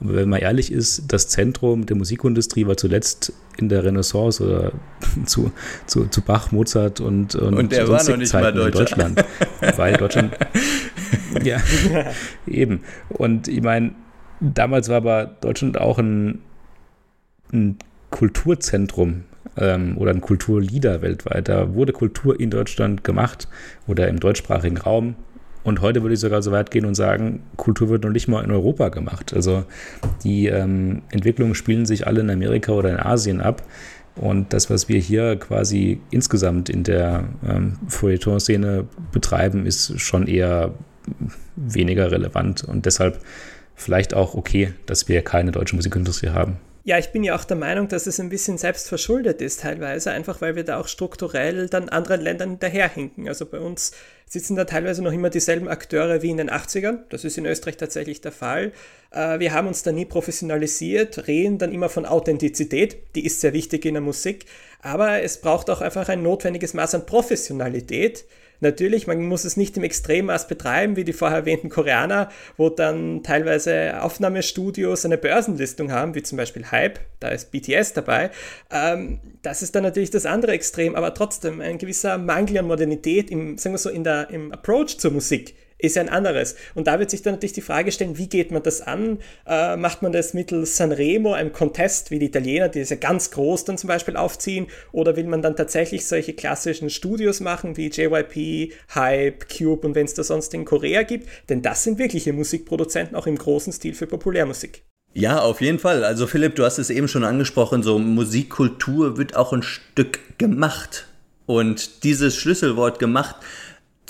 Aber 0.00 0.14
wenn 0.14 0.28
man 0.28 0.40
ehrlich 0.40 0.72
ist, 0.72 1.12
das 1.12 1.28
Zentrum 1.28 1.84
der 1.84 1.96
Musikindustrie 1.96 2.66
war 2.66 2.76
zuletzt 2.76 3.32
in 3.58 3.68
der 3.68 3.84
Renaissance 3.84 4.42
oder 4.42 4.72
zu, 5.26 5.52
zu, 5.86 6.06
zu 6.06 6.22
Bach, 6.22 6.52
Mozart 6.52 7.00
und, 7.00 7.34
und, 7.34 7.54
und 7.54 7.72
der 7.72 7.88
war 7.88 8.02
noch 8.02 8.16
nicht 8.16 8.32
mal 8.32 8.52
Deutscher. 8.52 8.78
Deutschland. 8.78 9.24
Weil 9.76 9.96
Deutschland, 9.96 10.36
ja, 11.44 11.58
eben. 12.46 12.80
Und 13.10 13.48
ich 13.48 13.60
meine, 13.60 13.92
damals 14.40 14.88
war 14.88 14.96
aber 14.96 15.26
Deutschland 15.26 15.78
auch 15.78 15.98
ein 15.98 16.40
ein 17.52 17.78
Kulturzentrum 18.10 19.24
ähm, 19.56 19.96
oder 19.98 20.12
ein 20.12 20.20
Kulturleader 20.20 21.02
weltweit. 21.02 21.48
Da 21.48 21.74
wurde 21.74 21.92
Kultur 21.92 22.38
in 22.38 22.50
Deutschland 22.50 23.04
gemacht 23.04 23.48
oder 23.86 24.08
im 24.08 24.20
deutschsprachigen 24.20 24.78
Raum. 24.78 25.14
Und 25.62 25.82
heute 25.82 26.02
würde 26.02 26.14
ich 26.14 26.20
sogar 26.20 26.42
so 26.42 26.52
weit 26.52 26.70
gehen 26.70 26.86
und 26.86 26.94
sagen, 26.94 27.42
Kultur 27.56 27.90
wird 27.90 28.04
noch 28.04 28.10
nicht 28.10 28.28
mal 28.28 28.42
in 28.42 28.50
Europa 28.50 28.88
gemacht. 28.88 29.34
Also 29.34 29.64
die 30.24 30.46
ähm, 30.46 31.02
Entwicklungen 31.10 31.54
spielen 31.54 31.84
sich 31.84 32.06
alle 32.06 32.20
in 32.20 32.30
Amerika 32.30 32.72
oder 32.72 32.90
in 32.90 32.98
Asien 32.98 33.40
ab. 33.40 33.62
Und 34.16 34.52
das, 34.52 34.70
was 34.70 34.88
wir 34.88 34.98
hier 34.98 35.36
quasi 35.36 36.00
insgesamt 36.10 36.68
in 36.68 36.82
der 36.82 37.24
ähm, 37.46 37.78
Feuilleton-Szene 37.88 38.86
betreiben, 39.12 39.66
ist 39.66 40.00
schon 40.00 40.26
eher 40.26 40.72
weniger 41.56 42.10
relevant 42.10 42.64
und 42.64 42.86
deshalb 42.86 43.20
vielleicht 43.74 44.14
auch 44.14 44.34
okay, 44.34 44.72
dass 44.86 45.08
wir 45.08 45.22
keine 45.22 45.52
deutsche 45.52 45.76
Musikindustrie 45.76 46.30
haben. 46.30 46.56
Ja, 46.82 46.98
ich 46.98 47.12
bin 47.12 47.22
ja 47.22 47.36
auch 47.36 47.44
der 47.44 47.58
Meinung, 47.58 47.88
dass 47.88 48.06
es 48.06 48.20
ein 48.20 48.30
bisschen 48.30 48.56
selbstverschuldet 48.56 49.42
ist 49.42 49.60
teilweise, 49.60 50.12
einfach 50.12 50.40
weil 50.40 50.56
wir 50.56 50.64
da 50.64 50.80
auch 50.80 50.88
strukturell 50.88 51.68
dann 51.68 51.90
anderen 51.90 52.22
Ländern 52.22 52.58
daherhinken. 52.58 53.28
Also 53.28 53.44
bei 53.44 53.60
uns 53.60 53.92
sitzen 54.26 54.56
da 54.56 54.64
teilweise 54.64 55.02
noch 55.02 55.12
immer 55.12 55.28
dieselben 55.28 55.68
Akteure 55.68 56.22
wie 56.22 56.30
in 56.30 56.38
den 56.38 56.48
80ern. 56.48 57.00
Das 57.10 57.24
ist 57.24 57.36
in 57.36 57.44
Österreich 57.44 57.76
tatsächlich 57.76 58.22
der 58.22 58.32
Fall. 58.32 58.72
Äh, 59.10 59.40
wir 59.40 59.52
haben 59.52 59.68
uns 59.68 59.82
da 59.82 59.92
nie 59.92 60.06
professionalisiert, 60.06 61.26
reden 61.26 61.58
dann 61.58 61.72
immer 61.72 61.90
von 61.90 62.06
Authentizität, 62.06 62.96
die 63.14 63.26
ist 63.26 63.42
sehr 63.42 63.52
wichtig 63.52 63.84
in 63.84 63.94
der 63.94 64.00
Musik, 64.00 64.46
aber 64.80 65.22
es 65.22 65.38
braucht 65.38 65.68
auch 65.68 65.82
einfach 65.82 66.08
ein 66.08 66.22
notwendiges 66.22 66.72
Maß 66.72 66.94
an 66.94 67.04
Professionalität, 67.04 68.24
Natürlich, 68.60 69.06
man 69.06 69.22
muss 69.22 69.44
es 69.44 69.56
nicht 69.56 69.76
im 69.76 69.82
Extremmaß 69.82 70.48
betreiben, 70.48 70.96
wie 70.96 71.04
die 71.04 71.12
vorher 71.12 71.38
erwähnten 71.38 71.70
Koreaner, 71.70 72.30
wo 72.56 72.68
dann 72.68 73.22
teilweise 73.22 74.02
Aufnahmestudios 74.02 75.04
eine 75.04 75.18
Börsenlistung 75.18 75.90
haben, 75.92 76.14
wie 76.14 76.22
zum 76.22 76.36
Beispiel 76.36 76.70
Hype, 76.70 77.00
da 77.20 77.28
ist 77.28 77.50
BTS 77.50 77.94
dabei. 77.94 78.30
Ähm, 78.70 79.20
das 79.42 79.62
ist 79.62 79.74
dann 79.74 79.82
natürlich 79.82 80.10
das 80.10 80.26
andere 80.26 80.52
Extrem, 80.52 80.94
aber 80.94 81.14
trotzdem 81.14 81.60
ein 81.60 81.78
gewisser 81.78 82.18
Mangel 82.18 82.58
an 82.58 82.66
Modernität 82.66 83.30
im, 83.30 83.56
sagen 83.58 83.74
wir 83.74 83.78
so, 83.78 83.90
in 83.90 84.04
der, 84.04 84.30
im 84.30 84.52
Approach 84.52 84.98
zur 84.98 85.12
Musik 85.12 85.54
ist 85.82 85.98
ein 85.98 86.08
anderes. 86.08 86.56
Und 86.74 86.86
da 86.86 86.98
wird 86.98 87.10
sich 87.10 87.22
dann 87.22 87.34
natürlich 87.34 87.52
die 87.52 87.60
Frage 87.60 87.92
stellen, 87.92 88.18
wie 88.18 88.28
geht 88.28 88.50
man 88.50 88.62
das 88.62 88.80
an? 88.80 89.18
Äh, 89.46 89.76
macht 89.76 90.02
man 90.02 90.12
das 90.12 90.34
mittels 90.34 90.76
Sanremo, 90.76 91.32
einem 91.32 91.52
Contest 91.52 92.10
wie 92.10 92.18
die 92.18 92.26
Italiener, 92.26 92.68
die 92.68 92.80
es 92.80 92.90
ja 92.90 92.96
ganz 92.96 93.30
groß 93.30 93.64
dann 93.64 93.78
zum 93.78 93.88
Beispiel 93.88 94.16
aufziehen? 94.16 94.66
Oder 94.92 95.16
will 95.16 95.26
man 95.26 95.42
dann 95.42 95.56
tatsächlich 95.56 96.06
solche 96.06 96.34
klassischen 96.34 96.90
Studios 96.90 97.40
machen 97.40 97.76
wie 97.76 97.88
JYP, 97.88 98.72
Hype, 98.94 99.48
Cube 99.48 99.86
und 99.86 99.94
wenn 99.94 100.06
es 100.06 100.14
da 100.14 100.22
sonst 100.22 100.54
in 100.54 100.64
Korea 100.64 101.02
gibt? 101.02 101.28
Denn 101.48 101.62
das 101.62 101.84
sind 101.84 101.98
wirkliche 101.98 102.32
Musikproduzenten 102.32 103.16
auch 103.16 103.26
im 103.26 103.36
großen 103.36 103.72
Stil 103.72 103.94
für 103.94 104.06
Populärmusik. 104.06 104.82
Ja, 105.12 105.40
auf 105.40 105.60
jeden 105.60 105.80
Fall. 105.80 106.04
Also 106.04 106.26
Philipp, 106.26 106.54
du 106.54 106.64
hast 106.64 106.78
es 106.78 106.88
eben 106.88 107.08
schon 107.08 107.24
angesprochen, 107.24 107.82
so 107.82 107.98
Musikkultur 107.98 109.18
wird 109.18 109.34
auch 109.34 109.52
ein 109.52 109.62
Stück 109.62 110.20
gemacht. 110.38 111.06
Und 111.46 112.04
dieses 112.04 112.36
Schlüsselwort 112.36 113.00
gemacht 113.00 113.34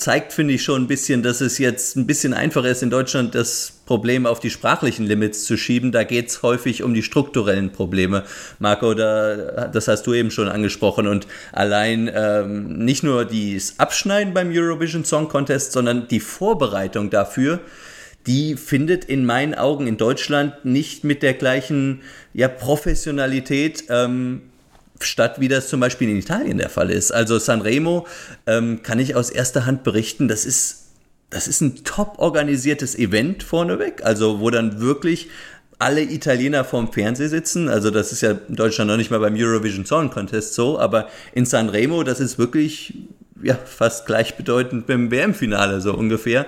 zeigt, 0.01 0.33
finde 0.33 0.55
ich, 0.55 0.63
schon 0.63 0.81
ein 0.81 0.87
bisschen, 0.87 1.21
dass 1.21 1.41
es 1.41 1.59
jetzt 1.59 1.95
ein 1.95 2.07
bisschen 2.07 2.33
einfacher 2.33 2.69
ist, 2.69 2.81
in 2.81 2.89
Deutschland 2.89 3.35
das 3.35 3.81
Problem 3.85 4.25
auf 4.25 4.39
die 4.39 4.49
sprachlichen 4.49 5.05
Limits 5.05 5.45
zu 5.45 5.57
schieben. 5.57 5.91
Da 5.91 6.03
geht 6.03 6.29
es 6.29 6.41
häufig 6.41 6.81
um 6.81 6.95
die 6.95 7.03
strukturellen 7.03 7.71
Probleme. 7.71 8.23
Marco, 8.57 8.95
da, 8.95 9.67
das 9.67 9.87
hast 9.87 10.07
du 10.07 10.13
eben 10.15 10.31
schon 10.31 10.47
angesprochen. 10.47 11.05
Und 11.05 11.27
allein 11.51 12.09
ähm, 12.13 12.79
nicht 12.83 13.03
nur 13.03 13.25
das 13.25 13.75
Abschneiden 13.77 14.33
beim 14.33 14.51
Eurovision 14.51 15.05
Song 15.05 15.29
Contest, 15.29 15.71
sondern 15.71 16.07
die 16.07 16.19
Vorbereitung 16.19 17.11
dafür, 17.11 17.59
die 18.25 18.55
findet 18.55 19.05
in 19.05 19.25
meinen 19.25 19.53
Augen 19.53 19.85
in 19.85 19.97
Deutschland 19.97 20.65
nicht 20.65 21.03
mit 21.03 21.21
der 21.21 21.35
gleichen 21.35 22.01
ja, 22.33 22.47
Professionalität 22.47 23.83
ähm, 23.89 24.41
statt, 25.03 25.39
wie 25.39 25.47
das 25.47 25.67
zum 25.67 25.79
Beispiel 25.79 26.09
in 26.09 26.17
Italien 26.17 26.57
der 26.57 26.69
Fall 26.69 26.89
ist. 26.89 27.11
Also 27.11 27.39
Sanremo 27.39 28.07
ähm, 28.47 28.83
kann 28.83 28.99
ich 28.99 29.15
aus 29.15 29.29
erster 29.29 29.65
Hand 29.65 29.83
berichten, 29.83 30.27
das 30.27 30.45
ist, 30.45 30.87
das 31.29 31.47
ist 31.47 31.61
ein 31.61 31.83
top 31.83 32.15
organisiertes 32.17 32.95
Event 32.95 33.43
vorneweg, 33.43 34.03
also 34.03 34.39
wo 34.39 34.49
dann 34.49 34.79
wirklich 34.81 35.29
alle 35.79 36.03
Italiener 36.03 36.63
vorm 36.63 36.93
Fernseher 36.93 37.29
sitzen. 37.29 37.67
Also 37.67 37.89
das 37.89 38.11
ist 38.11 38.21
ja 38.21 38.35
in 38.47 38.55
Deutschland 38.55 38.89
noch 38.89 38.97
nicht 38.97 39.09
mal 39.09 39.19
beim 39.19 39.35
Eurovision 39.35 39.85
Song 39.85 40.11
Contest 40.11 40.53
so, 40.53 40.79
aber 40.79 41.07
in 41.33 41.45
Sanremo, 41.45 42.03
das 42.03 42.19
ist 42.19 42.37
wirklich 42.37 42.93
ja, 43.41 43.55
fast 43.55 44.05
gleichbedeutend 44.05 44.87
mit 44.87 44.89
dem 44.89 45.11
WM-Finale 45.11 45.81
so 45.81 45.93
ungefähr 45.93 46.45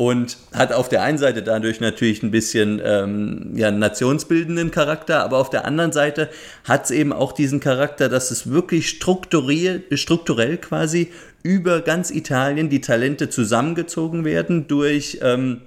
und 0.00 0.38
hat 0.54 0.72
auf 0.72 0.88
der 0.88 1.02
einen 1.02 1.18
Seite 1.18 1.42
dadurch 1.42 1.78
natürlich 1.78 2.22
ein 2.22 2.30
bisschen 2.30 2.80
ähm, 2.82 3.50
ja, 3.54 3.70
nationsbildenden 3.70 4.70
Charakter, 4.70 5.22
aber 5.22 5.36
auf 5.36 5.50
der 5.50 5.66
anderen 5.66 5.92
Seite 5.92 6.30
hat 6.64 6.84
es 6.84 6.90
eben 6.90 7.12
auch 7.12 7.32
diesen 7.32 7.60
Charakter, 7.60 8.08
dass 8.08 8.30
es 8.30 8.50
wirklich 8.50 8.88
strukturell 8.88 10.56
quasi 10.56 11.12
über 11.42 11.82
ganz 11.82 12.10
Italien 12.10 12.70
die 12.70 12.80
Talente 12.80 13.28
zusammengezogen 13.28 14.24
werden 14.24 14.68
durch, 14.68 15.18
ähm, 15.20 15.60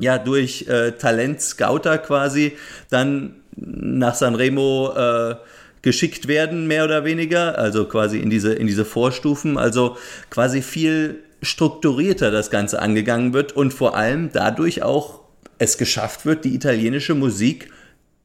ja, 0.00 0.18
durch 0.18 0.66
äh, 0.66 0.90
Talent-Scouter 0.98 1.98
quasi, 1.98 2.56
dann 2.90 3.36
nach 3.54 4.16
Sanremo 4.16 4.92
äh, 4.96 5.36
geschickt 5.82 6.26
werden, 6.26 6.66
mehr 6.66 6.84
oder 6.84 7.04
weniger, 7.04 7.56
also 7.56 7.84
quasi 7.84 8.18
in 8.18 8.28
diese, 8.28 8.54
in 8.54 8.66
diese 8.66 8.84
Vorstufen, 8.84 9.56
also 9.56 9.96
quasi 10.30 10.62
viel 10.62 11.22
strukturierter 11.42 12.30
das 12.30 12.50
Ganze 12.50 12.80
angegangen 12.80 13.32
wird 13.32 13.52
und 13.52 13.72
vor 13.72 13.96
allem 13.96 14.30
dadurch 14.32 14.82
auch 14.82 15.20
es 15.58 15.78
geschafft 15.78 16.24
wird, 16.24 16.44
die 16.44 16.54
italienische 16.54 17.14
Musik 17.14 17.70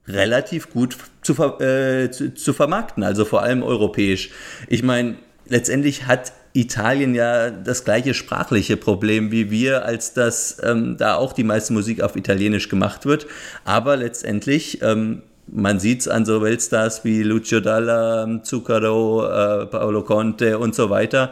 relativ 0.08 0.70
gut 0.70 0.98
zu, 1.22 1.34
äh, 1.60 2.12
zu, 2.12 2.34
zu 2.34 2.54
vermarkten, 2.54 3.04
also 3.04 3.26
vor 3.26 3.42
allem 3.42 3.64
europäisch. 3.64 4.30
Ich 4.68 4.84
meine, 4.84 5.16
letztendlich 5.48 6.08
hat 6.08 6.34
Italien 6.54 7.16
ja 7.16 7.50
das 7.50 7.84
gleiche 7.84 8.14
sprachliche 8.14 8.78
Problem 8.78 9.32
wie 9.32 9.50
wir, 9.50 9.86
als 9.86 10.14
dass 10.14 10.58
ähm, 10.62 10.98
da 10.98 11.16
auch 11.16 11.34
die 11.34 11.44
meiste 11.44 11.74
Musik 11.74 12.02
auf 12.02 12.16
Italienisch 12.16 12.70
gemacht 12.70 13.06
wird. 13.06 13.26
Aber 13.64 13.98
letztendlich, 13.98 14.82
ähm, 14.82 15.24
man 15.48 15.80
sieht 15.80 16.02
es 16.02 16.08
an 16.08 16.26
so 16.26 16.42
Weltstars 16.42 17.04
wie 17.04 17.24
Lucio 17.24 17.60
Dalla, 17.60 18.42
Zuccaro, 18.44 19.26
äh, 19.26 19.66
Paolo 19.66 20.04
Conte 20.04 20.60
und 20.60 20.76
so 20.76 20.90
weiter 20.90 21.32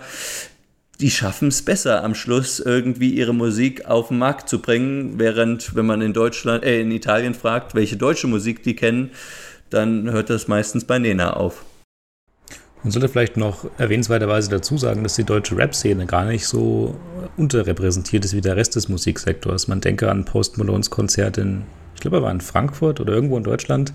die 1.01 1.11
schaffen 1.11 1.47
es 1.47 1.63
besser, 1.63 2.03
am 2.03 2.15
Schluss 2.15 2.59
irgendwie 2.59 3.09
ihre 3.09 3.33
Musik 3.33 3.85
auf 3.85 4.09
den 4.09 4.19
Markt 4.19 4.47
zu 4.47 4.61
bringen, 4.61 5.19
während 5.19 5.75
wenn 5.75 5.85
man 5.85 6.01
in 6.01 6.13
Deutschland, 6.13 6.63
äh, 6.63 6.79
in 6.79 6.91
Italien 6.91 7.33
fragt, 7.33 7.73
welche 7.75 7.97
deutsche 7.97 8.27
Musik 8.27 8.63
die 8.63 8.75
kennen, 8.75 9.11
dann 9.69 10.11
hört 10.11 10.29
das 10.29 10.47
meistens 10.47 10.85
bei 10.85 10.99
Nena 10.99 11.33
auf. 11.33 11.65
Man 12.83 12.91
sollte 12.91 13.09
vielleicht 13.09 13.37
noch 13.37 13.65
erwähnenswerterweise 13.77 14.49
dazu 14.49 14.77
sagen, 14.77 15.03
dass 15.03 15.15
die 15.15 15.23
deutsche 15.23 15.55
Rap-Szene 15.55 16.05
gar 16.05 16.25
nicht 16.25 16.47
so 16.47 16.95
unterrepräsentiert 17.37 18.25
ist 18.25 18.35
wie 18.35 18.41
der 18.41 18.55
Rest 18.55 18.75
des 18.75 18.89
Musiksektors. 18.89 19.67
Man 19.67 19.81
denke 19.81 20.09
an 20.09 20.25
Post 20.25 20.57
Malones 20.57 20.89
Konzert 20.89 21.37
in 21.37 21.63
ich 22.01 22.01
glaube, 22.01 22.17
er 22.17 22.23
war 22.23 22.31
in 22.31 22.41
Frankfurt 22.41 22.99
oder 22.99 23.13
irgendwo 23.13 23.37
in 23.37 23.43
Deutschland. 23.43 23.93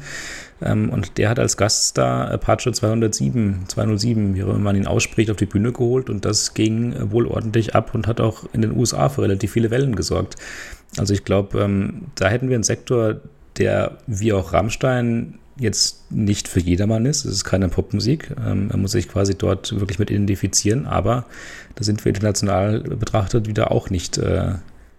Ähm, 0.62 0.90
und 0.90 1.18
der 1.18 1.28
hat 1.28 1.38
als 1.38 1.56
Gaststar 1.56 2.30
Apache 2.30 2.72
207, 2.72 3.64
207, 3.68 4.34
wie 4.34 4.42
man 4.42 4.76
ihn 4.76 4.86
ausspricht, 4.86 5.30
auf 5.30 5.36
die 5.36 5.46
Bühne 5.46 5.72
geholt. 5.72 6.08
Und 6.10 6.24
das 6.24 6.54
ging 6.54 6.94
wohl 7.10 7.26
ordentlich 7.26 7.74
ab 7.74 7.94
und 7.94 8.06
hat 8.06 8.20
auch 8.20 8.44
in 8.52 8.62
den 8.62 8.76
USA 8.76 9.08
für 9.08 9.22
relativ 9.22 9.52
viele 9.52 9.70
Wellen 9.70 9.96
gesorgt. 9.96 10.36
Also 10.98 11.12
ich 11.14 11.24
glaube, 11.24 11.60
ähm, 11.60 12.06
da 12.14 12.28
hätten 12.28 12.48
wir 12.48 12.56
einen 12.56 12.64
Sektor, 12.64 13.16
der 13.58 13.98
wie 14.06 14.32
auch 14.32 14.52
Rammstein 14.52 15.38
jetzt 15.58 16.10
nicht 16.10 16.48
für 16.48 16.60
jedermann 16.60 17.06
ist. 17.06 17.24
Es 17.24 17.32
ist 17.32 17.44
keine 17.44 17.68
Popmusik. 17.68 18.30
Ähm, 18.38 18.68
man 18.68 18.82
muss 18.82 18.92
sich 18.92 19.08
quasi 19.08 19.36
dort 19.36 19.78
wirklich 19.78 19.98
mit 19.98 20.10
identifizieren, 20.10 20.86
aber 20.86 21.24
da 21.74 21.84
sind 21.84 22.04
wir 22.04 22.10
international 22.10 22.80
betrachtet 22.80 23.48
wieder 23.48 23.70
auch 23.72 23.90
nicht 23.90 24.18
äh, 24.18 24.54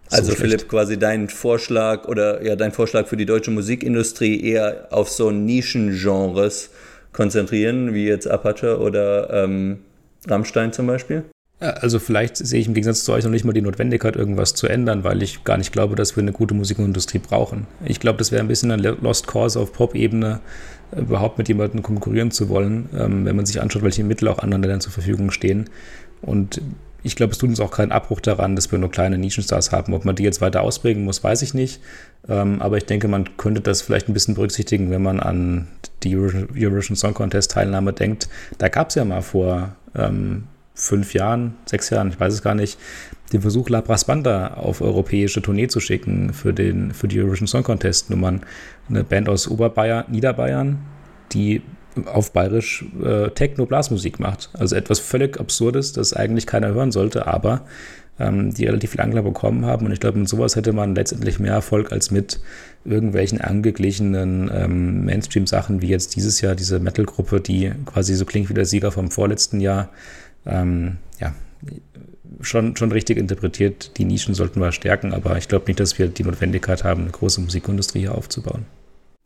also 0.09 0.31
so 0.31 0.37
Philipp, 0.37 0.67
quasi 0.67 0.97
dein 0.97 1.29
Vorschlag 1.29 2.07
oder 2.07 2.43
ja 2.43 2.55
dein 2.55 2.71
Vorschlag 2.71 3.07
für 3.07 3.17
die 3.17 3.25
deutsche 3.25 3.51
Musikindustrie 3.51 4.41
eher 4.41 4.87
auf 4.91 5.09
so 5.09 5.31
Nischengenres 5.31 6.69
konzentrieren, 7.13 7.93
wie 7.93 8.05
jetzt 8.05 8.27
Apache 8.27 8.79
oder 8.79 9.43
ähm, 9.43 9.79
Rammstein 10.27 10.73
zum 10.73 10.87
Beispiel? 10.87 11.23
Also 11.59 11.97
vielleicht 11.97 12.37
sehe 12.37 12.59
ich 12.59 12.67
im 12.67 12.75
Gegensatz 12.75 13.03
zu 13.03 13.11
euch 13.13 13.23
noch 13.23 13.31
nicht 13.31 13.43
mal 13.43 13.53
die 13.53 13.61
Notwendigkeit, 13.61 14.15
irgendwas 14.15 14.53
zu 14.53 14.67
ändern, 14.67 15.03
weil 15.03 15.23
ich 15.23 15.43
gar 15.43 15.57
nicht 15.57 15.71
glaube, 15.71 15.95
dass 15.95 16.15
wir 16.15 16.21
eine 16.21 16.31
gute 16.31 16.53
Musikindustrie 16.53 17.17
brauchen. 17.17 17.65
Ich 17.83 17.99
glaube, 17.99 18.19
das 18.19 18.31
wäre 18.31 18.41
ein 18.41 18.47
bisschen 18.47 18.69
ein 18.69 18.79
Lost 18.79 19.25
Cause 19.25 19.59
auf 19.59 19.73
Pop-Ebene, 19.73 20.39
überhaupt 20.95 21.39
mit 21.39 21.47
jemandem 21.47 21.81
konkurrieren 21.81 22.29
zu 22.29 22.49
wollen, 22.49 22.89
ähm, 22.95 23.25
wenn 23.25 23.35
man 23.35 23.47
sich 23.47 23.59
anschaut, 23.59 23.81
welche 23.81 24.03
Mittel 24.03 24.27
auch 24.27 24.37
anderen 24.37 24.61
Ländern 24.61 24.81
zur 24.81 24.91
Verfügung 24.91 25.31
stehen. 25.31 25.69
Und 26.21 26.61
ich 27.07 27.15
glaube, 27.15 27.31
es 27.31 27.39
tut 27.39 27.49
uns 27.49 27.59
auch 27.59 27.71
keinen 27.71 27.91
Abbruch 27.91 28.19
daran, 28.19 28.55
dass 28.55 28.71
wir 28.71 28.77
nur 28.77 28.91
kleine 28.91 29.17
Nischenstars 29.17 29.71
haben. 29.71 29.93
Ob 29.93 30.05
man 30.05 30.15
die 30.15 30.23
jetzt 30.23 30.41
weiter 30.41 30.61
ausprägen 30.61 31.03
muss, 31.03 31.23
weiß 31.23 31.41
ich 31.41 31.53
nicht. 31.53 31.81
Ähm, 32.29 32.61
aber 32.61 32.77
ich 32.77 32.85
denke, 32.85 33.07
man 33.07 33.37
könnte 33.37 33.61
das 33.61 33.81
vielleicht 33.81 34.09
ein 34.09 34.13
bisschen 34.13 34.35
berücksichtigen, 34.35 34.91
wenn 34.91 35.01
man 35.01 35.19
an 35.19 35.67
die 36.03 36.15
Eurovision 36.15 36.95
Song 36.95 37.13
Contest 37.13 37.51
Teilnahme 37.51 37.93
denkt. 37.93 38.29
Da 38.57 38.67
gab 38.67 38.89
es 38.89 38.95
ja 38.95 39.05
mal 39.05 39.21
vor 39.21 39.75
ähm, 39.95 40.43
fünf 40.75 41.13
Jahren, 41.13 41.55
sechs 41.65 41.89
Jahren, 41.89 42.09
ich 42.09 42.19
weiß 42.19 42.33
es 42.33 42.43
gar 42.43 42.53
nicht, 42.53 42.77
den 43.33 43.41
Versuch, 43.41 43.69
La 43.69 43.81
Banda 43.81 44.53
auf 44.53 44.81
europäische 44.81 45.41
Tournee 45.41 45.67
zu 45.67 45.79
schicken 45.79 46.33
für, 46.33 46.53
den, 46.53 46.93
für 46.93 47.07
die 47.07 47.19
Eurovision 47.19 47.47
Song 47.47 47.63
Contest 47.63 48.09
Nummern. 48.09 48.41
Eine 48.89 49.03
Band 49.03 49.27
aus 49.27 49.47
Oberbayern, 49.47 50.05
Niederbayern, 50.09 50.77
die 51.31 51.61
auf 52.05 52.31
bayerisch 52.31 52.85
äh, 53.03 53.29
Techno-Blasmusik 53.29 54.19
macht. 54.19 54.49
Also 54.53 54.75
etwas 54.75 54.99
völlig 54.99 55.39
Absurdes, 55.39 55.93
das 55.93 56.13
eigentlich 56.13 56.47
keiner 56.47 56.73
hören 56.73 56.91
sollte, 56.91 57.27
aber 57.27 57.65
ähm, 58.19 58.53
die 58.53 58.65
relativ 58.65 58.91
viel 58.91 59.01
Angler 59.01 59.21
bekommen 59.21 59.65
haben. 59.65 59.85
Und 59.85 59.91
ich 59.91 59.99
glaube, 59.99 60.19
mit 60.19 60.29
sowas 60.29 60.55
hätte 60.55 60.73
man 60.73 60.95
letztendlich 60.95 61.39
mehr 61.39 61.53
Erfolg 61.53 61.91
als 61.91 62.11
mit 62.11 62.39
irgendwelchen 62.85 63.41
angeglichenen 63.41 64.49
ähm, 64.53 65.05
Mainstream-Sachen, 65.05 65.81
wie 65.81 65.87
jetzt 65.87 66.15
dieses 66.15 66.41
Jahr 66.41 66.55
diese 66.55 66.79
Metal-Gruppe, 66.79 67.41
die 67.41 67.71
quasi 67.85 68.15
so 68.15 68.25
klingt 68.25 68.49
wie 68.49 68.53
der 68.53 68.65
Sieger 68.65 68.91
vom 68.91 69.11
vorletzten 69.11 69.59
Jahr. 69.59 69.89
Ähm, 70.45 70.97
ja, 71.19 71.33
schon, 72.41 72.75
schon 72.75 72.91
richtig 72.91 73.17
interpretiert. 73.17 73.97
Die 73.97 74.05
Nischen 74.05 74.33
sollten 74.33 74.59
wir 74.59 74.71
stärken, 74.71 75.13
aber 75.13 75.37
ich 75.37 75.47
glaube 75.47 75.65
nicht, 75.67 75.79
dass 75.79 75.99
wir 75.99 76.07
die 76.07 76.23
Notwendigkeit 76.23 76.83
haben, 76.83 77.03
eine 77.03 77.11
große 77.11 77.41
Musikindustrie 77.41 77.99
hier 77.99 78.15
aufzubauen. 78.15 78.65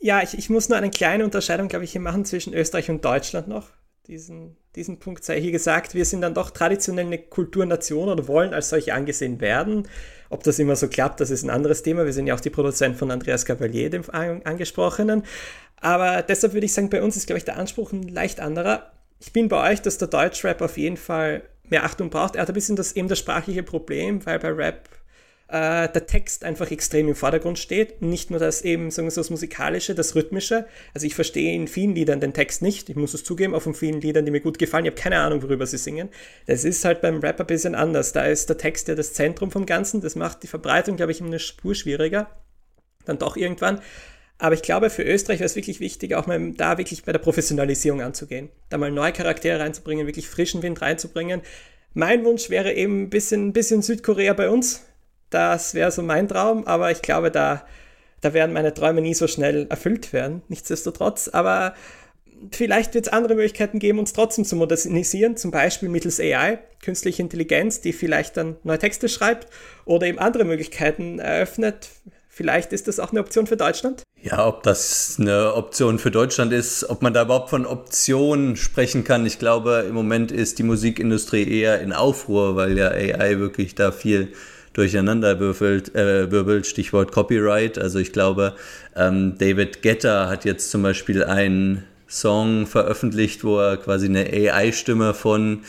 Ja, 0.02 0.24
ich, 0.24 0.36
ich 0.36 0.50
muss 0.50 0.68
nur 0.68 0.80
eine 0.80 0.90
kleine 0.90 1.24
Unterscheidung, 1.24 1.68
glaube 1.68 1.86
ich, 1.86 1.92
hier 1.92 2.02
machen 2.02 2.26
zwischen 2.26 2.56
Österreich 2.56 2.90
und 2.90 3.06
Deutschland 3.06 3.48
noch. 3.48 3.70
Diesen, 4.08 4.58
diesen 4.76 4.98
Punkt 4.98 5.24
sei 5.24 5.40
hier 5.40 5.52
gesagt. 5.52 5.94
Wir 5.94 6.06
sind 6.06 6.22
dann 6.22 6.34
doch 6.34 6.50
traditionell 6.50 7.06
eine 7.06 7.20
Kulturnation 7.20 8.10
oder 8.10 8.28
wollen 8.28 8.52
als 8.52 8.70
solche 8.70 8.96
angesehen 8.96 9.40
werden. 9.40 9.88
Ob 10.32 10.44
das 10.44 10.58
immer 10.58 10.76
so 10.76 10.88
klappt, 10.88 11.20
das 11.20 11.30
ist 11.30 11.44
ein 11.44 11.52
anderes 11.52 11.84
Thema. 11.84 12.04
Wir 12.04 12.14
sind 12.14 12.26
ja 12.26 12.34
auch 12.34 12.40
die 12.40 12.50
Produzenten 12.50 12.98
von 12.98 13.12
Andreas 13.12 13.46
Cavalier, 13.46 13.92
dem 13.92 14.04
angesprochenen. 14.10 15.24
Aber 15.78 16.24
deshalb 16.24 16.54
würde 16.54 16.66
ich 16.66 16.74
sagen, 16.74 16.90
bei 16.90 17.04
uns 17.04 17.16
ist, 17.16 17.28
glaube 17.28 17.38
ich, 17.38 17.46
der 17.46 17.58
Anspruch 17.58 17.92
ein 17.92 18.08
leicht 18.08 18.40
anderer. 18.40 18.92
Ich 19.20 19.34
bin 19.34 19.50
bei 19.50 19.72
euch, 19.72 19.84
dass 19.84 20.00
der 20.00 20.08
Deutschrap 20.08 20.64
auf 20.64 20.78
jeden 20.78 20.98
Fall 20.98 21.44
mehr 21.70 21.84
Achtung 21.84 22.10
braucht. 22.10 22.36
Er 22.36 22.42
hat 22.42 22.50
ein 22.50 22.56
bisschen 22.56 22.76
das, 22.76 22.94
eben 22.94 23.08
das 23.08 23.20
sprachliche 23.20 23.62
Problem, 23.62 24.26
weil 24.26 24.40
bei 24.40 24.50
Rap 24.50 24.90
äh, 25.52 25.90
der 25.90 26.08
Text 26.08 26.46
einfach 26.46 26.72
extrem 26.72 27.10
im 27.10 27.16
Vordergrund 27.16 27.60
steht. 27.60 28.02
Nicht 28.02 28.32
nur 28.32 28.40
das 28.40 28.62
eben, 28.62 28.90
sagen 28.90 29.08
wir 29.08 29.12
so, 29.12 29.20
das 29.20 29.30
Musikalische, 29.30 29.94
das 29.94 30.16
Rhythmische. 30.16 30.66
Also 30.94 31.06
ich 31.06 31.14
verstehe 31.14 31.54
in 31.54 31.68
vielen 31.68 31.94
Liedern 31.94 32.22
den 32.22 32.34
Text 32.34 32.62
nicht, 32.62 32.90
ich 32.90 32.96
muss 32.96 33.14
es 33.14 33.26
zugeben, 33.26 33.54
auch 33.54 33.62
von 33.62 33.76
vielen 33.76 34.00
Liedern, 34.00 34.26
die 34.26 34.32
mir 34.32 34.40
gut 34.40 34.58
gefallen. 34.58 34.86
Ich 34.86 34.92
habe 34.92 35.02
keine 35.02 35.20
Ahnung, 35.20 35.44
worüber 35.44 35.66
sie 35.66 35.78
singen. 35.78 36.10
Das 36.48 36.64
ist 36.64 36.86
halt 36.86 37.02
beim 37.02 37.20
Rapper 37.20 37.44
ein 37.44 37.48
bisschen 37.48 37.76
anders. 37.76 38.14
Da 38.14 38.24
ist 38.24 38.48
der 38.48 38.58
Text 38.58 38.88
ja 38.88 38.96
das 38.96 39.14
Zentrum 39.14 39.52
vom 39.52 39.66
Ganzen. 39.66 40.00
Das 40.00 40.16
macht 40.16 40.42
die 40.44 40.48
Verbreitung, 40.48 40.96
glaube 40.96 41.12
ich, 41.12 41.22
eine 41.22 41.40
Spur 41.40 41.76
schwieriger. 41.76 42.30
Dann 43.06 43.20
doch 43.20 43.36
irgendwann. 43.36 43.82
Aber 44.38 44.56
ich 44.56 44.62
glaube, 44.62 44.90
für 44.90 45.04
Österreich 45.04 45.40
wäre 45.40 45.48
es 45.48 45.56
wirklich 45.56 45.80
wichtig, 45.82 46.16
auch 46.16 46.28
mal 46.28 46.54
da 46.54 46.78
wirklich 46.78 47.04
bei 47.04 47.12
der 47.12 47.20
Professionalisierung 47.20 48.02
anzugehen. 48.02 48.50
Da 48.70 48.78
mal 48.78 48.90
neue 48.90 49.12
Charaktere 49.12 49.60
reinzubringen, 49.60 50.08
wirklich 50.08 50.28
frischen 50.30 50.64
Wind 50.64 50.82
reinzubringen. 50.82 51.42
Mein 51.94 52.24
Wunsch 52.24 52.50
wäre 52.50 52.74
eben 52.74 53.04
ein 53.04 53.10
bisschen, 53.10 53.54
bisschen 53.54 53.82
Südkorea 53.82 54.34
bei 54.34 54.50
uns. 54.50 54.86
Das 55.32 55.74
wäre 55.74 55.92
so 55.92 56.04
mein 56.04 56.28
Traum, 56.28 56.68
aber 56.68 56.92
ich 56.92 57.02
glaube, 57.02 57.32
da, 57.32 57.66
da 58.20 58.34
werden 58.34 58.54
meine 58.54 58.74
Träume 58.74 59.02
nie 59.02 59.16
so 59.16 59.28
schnell 59.28 59.66
erfüllt 59.70 60.14
werden, 60.14 60.44
nichtsdestotrotz. 60.50 61.30
Aber 61.30 61.74
vielleicht 62.52 62.94
wird 62.94 63.08
es 63.08 63.14
andere 63.14 63.36
Möglichkeiten 63.36 63.80
geben, 63.80 63.98
uns 63.98 64.14
trotzdem 64.14 64.46
zu 64.46 64.56
modernisieren, 64.58 65.38
zum 65.38 65.50
Beispiel 65.52 65.90
mittels 65.90 66.20
AI, 66.20 66.60
künstliche 66.84 67.22
Intelligenz, 67.22 67.82
die 67.82 67.94
vielleicht 67.94 68.38
dann 68.38 68.58
neue 68.64 68.78
Texte 68.78 69.08
schreibt 69.10 69.48
oder 69.86 70.06
eben 70.06 70.20
andere 70.20 70.44
Möglichkeiten 70.44 71.20
eröffnet. 71.20 71.90
Vielleicht 72.28 72.74
ist 72.74 72.88
das 72.88 73.00
auch 73.00 73.12
eine 73.12 73.22
Option 73.22 73.48
für 73.48 73.58
Deutschland? 73.58 74.04
Ja, 74.22 74.48
ob 74.48 74.64
das 74.64 75.18
eine 75.20 75.54
Option 75.56 75.98
für 75.98 76.12
Deutschland 76.12 76.52
ist, 76.54 76.90
ob 76.90 77.02
man 77.02 77.14
da 77.14 77.24
überhaupt 77.24 77.50
von 77.50 77.66
Optionen 77.66 78.56
sprechen 78.56 79.04
kann. 79.04 79.26
Ich 79.26 79.40
glaube, 79.40 79.86
im 79.88 79.96
Moment 79.96 80.32
ist 80.32 80.60
die 80.60 80.64
Musikindustrie 80.64 81.48
eher 81.48 81.82
in 81.82 81.94
Aufruhr, 81.94 82.56
weil 82.56 82.78
ja 82.78 82.90
AI 82.90 83.40
wirklich 83.40 83.76
da 83.76 83.92
viel 83.92 84.34
durcheinander 84.74 85.40
würfelt, 85.40 85.94
äh, 85.96 86.32
wirbelt, 86.32 86.66
Stichwort 86.66 87.12
Copyright. 87.12 87.78
Also 87.78 88.00
ich 88.00 88.14
glaube, 88.14 88.54
ähm, 88.96 89.38
David 89.38 89.82
Getter 89.82 90.30
hat 90.30 90.46
jetzt 90.46 90.72
zum 90.72 90.84
Beispiel 90.84 91.24
einen 91.24 91.84
Song 92.08 92.68
veröffentlicht, 92.68 93.44
wo 93.44 93.58
er 93.60 93.78
quasi 93.78 94.08
eine 94.08 94.26
AI-Stimme 94.26 95.14
von, 95.14 95.62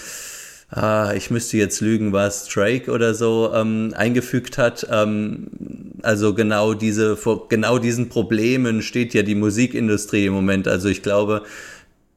ah, 0.70 1.12
ich 1.16 1.30
müsste 1.30 1.56
jetzt 1.56 1.80
lügen, 1.80 2.12
was 2.12 2.48
Drake 2.48 2.90
oder 2.90 3.14
so 3.14 3.52
ähm, 3.54 3.94
eingefügt 3.96 4.58
hat. 4.58 4.86
Ähm, 4.90 5.48
also 6.02 6.34
genau 6.34 6.74
diese, 6.74 7.16
vor 7.16 7.48
genau 7.48 7.78
diesen 7.78 8.08
Problemen 8.08 8.82
steht 8.82 9.14
ja 9.14 9.22
die 9.22 9.36
Musikindustrie 9.36 10.26
im 10.26 10.32
Moment. 10.32 10.66
Also 10.66 10.88
ich 10.88 11.02
glaube, 11.02 11.42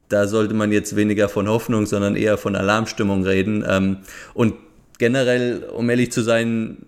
da 0.08 0.26
sollte 0.28 0.54
man 0.54 0.72
jetzt 0.72 0.96
weniger 0.96 1.28
von 1.28 1.48
Hoffnung, 1.48 1.86
sondern 1.86 2.16
eher 2.16 2.38
von 2.38 2.56
Alarmstimmung 2.56 3.24
reden. 3.24 3.64
Ähm, 3.68 3.98
und 4.34 4.54
generell, 4.98 5.64
um 5.64 5.88
ehrlich 5.90 6.12
zu 6.12 6.22
sein, 6.22 6.78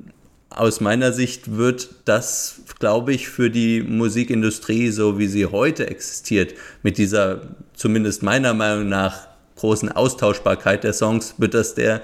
aus 0.50 0.80
meiner 0.80 1.12
Sicht 1.12 1.56
wird 1.56 1.90
das, 2.04 2.60
glaube 2.78 3.12
ich, 3.12 3.28
für 3.28 3.50
die 3.50 3.82
Musikindustrie, 3.82 4.90
so 4.90 5.18
wie 5.18 5.26
sie 5.26 5.46
heute 5.46 5.88
existiert, 5.88 6.54
mit 6.82 6.98
dieser 6.98 7.42
zumindest 7.74 8.22
meiner 8.22 8.54
Meinung 8.54 8.88
nach 8.88 9.28
großen 9.56 9.90
Austauschbarkeit 9.92 10.84
der 10.84 10.92
Songs, 10.92 11.34
wird 11.38 11.54
das 11.54 11.74
der, 11.74 12.02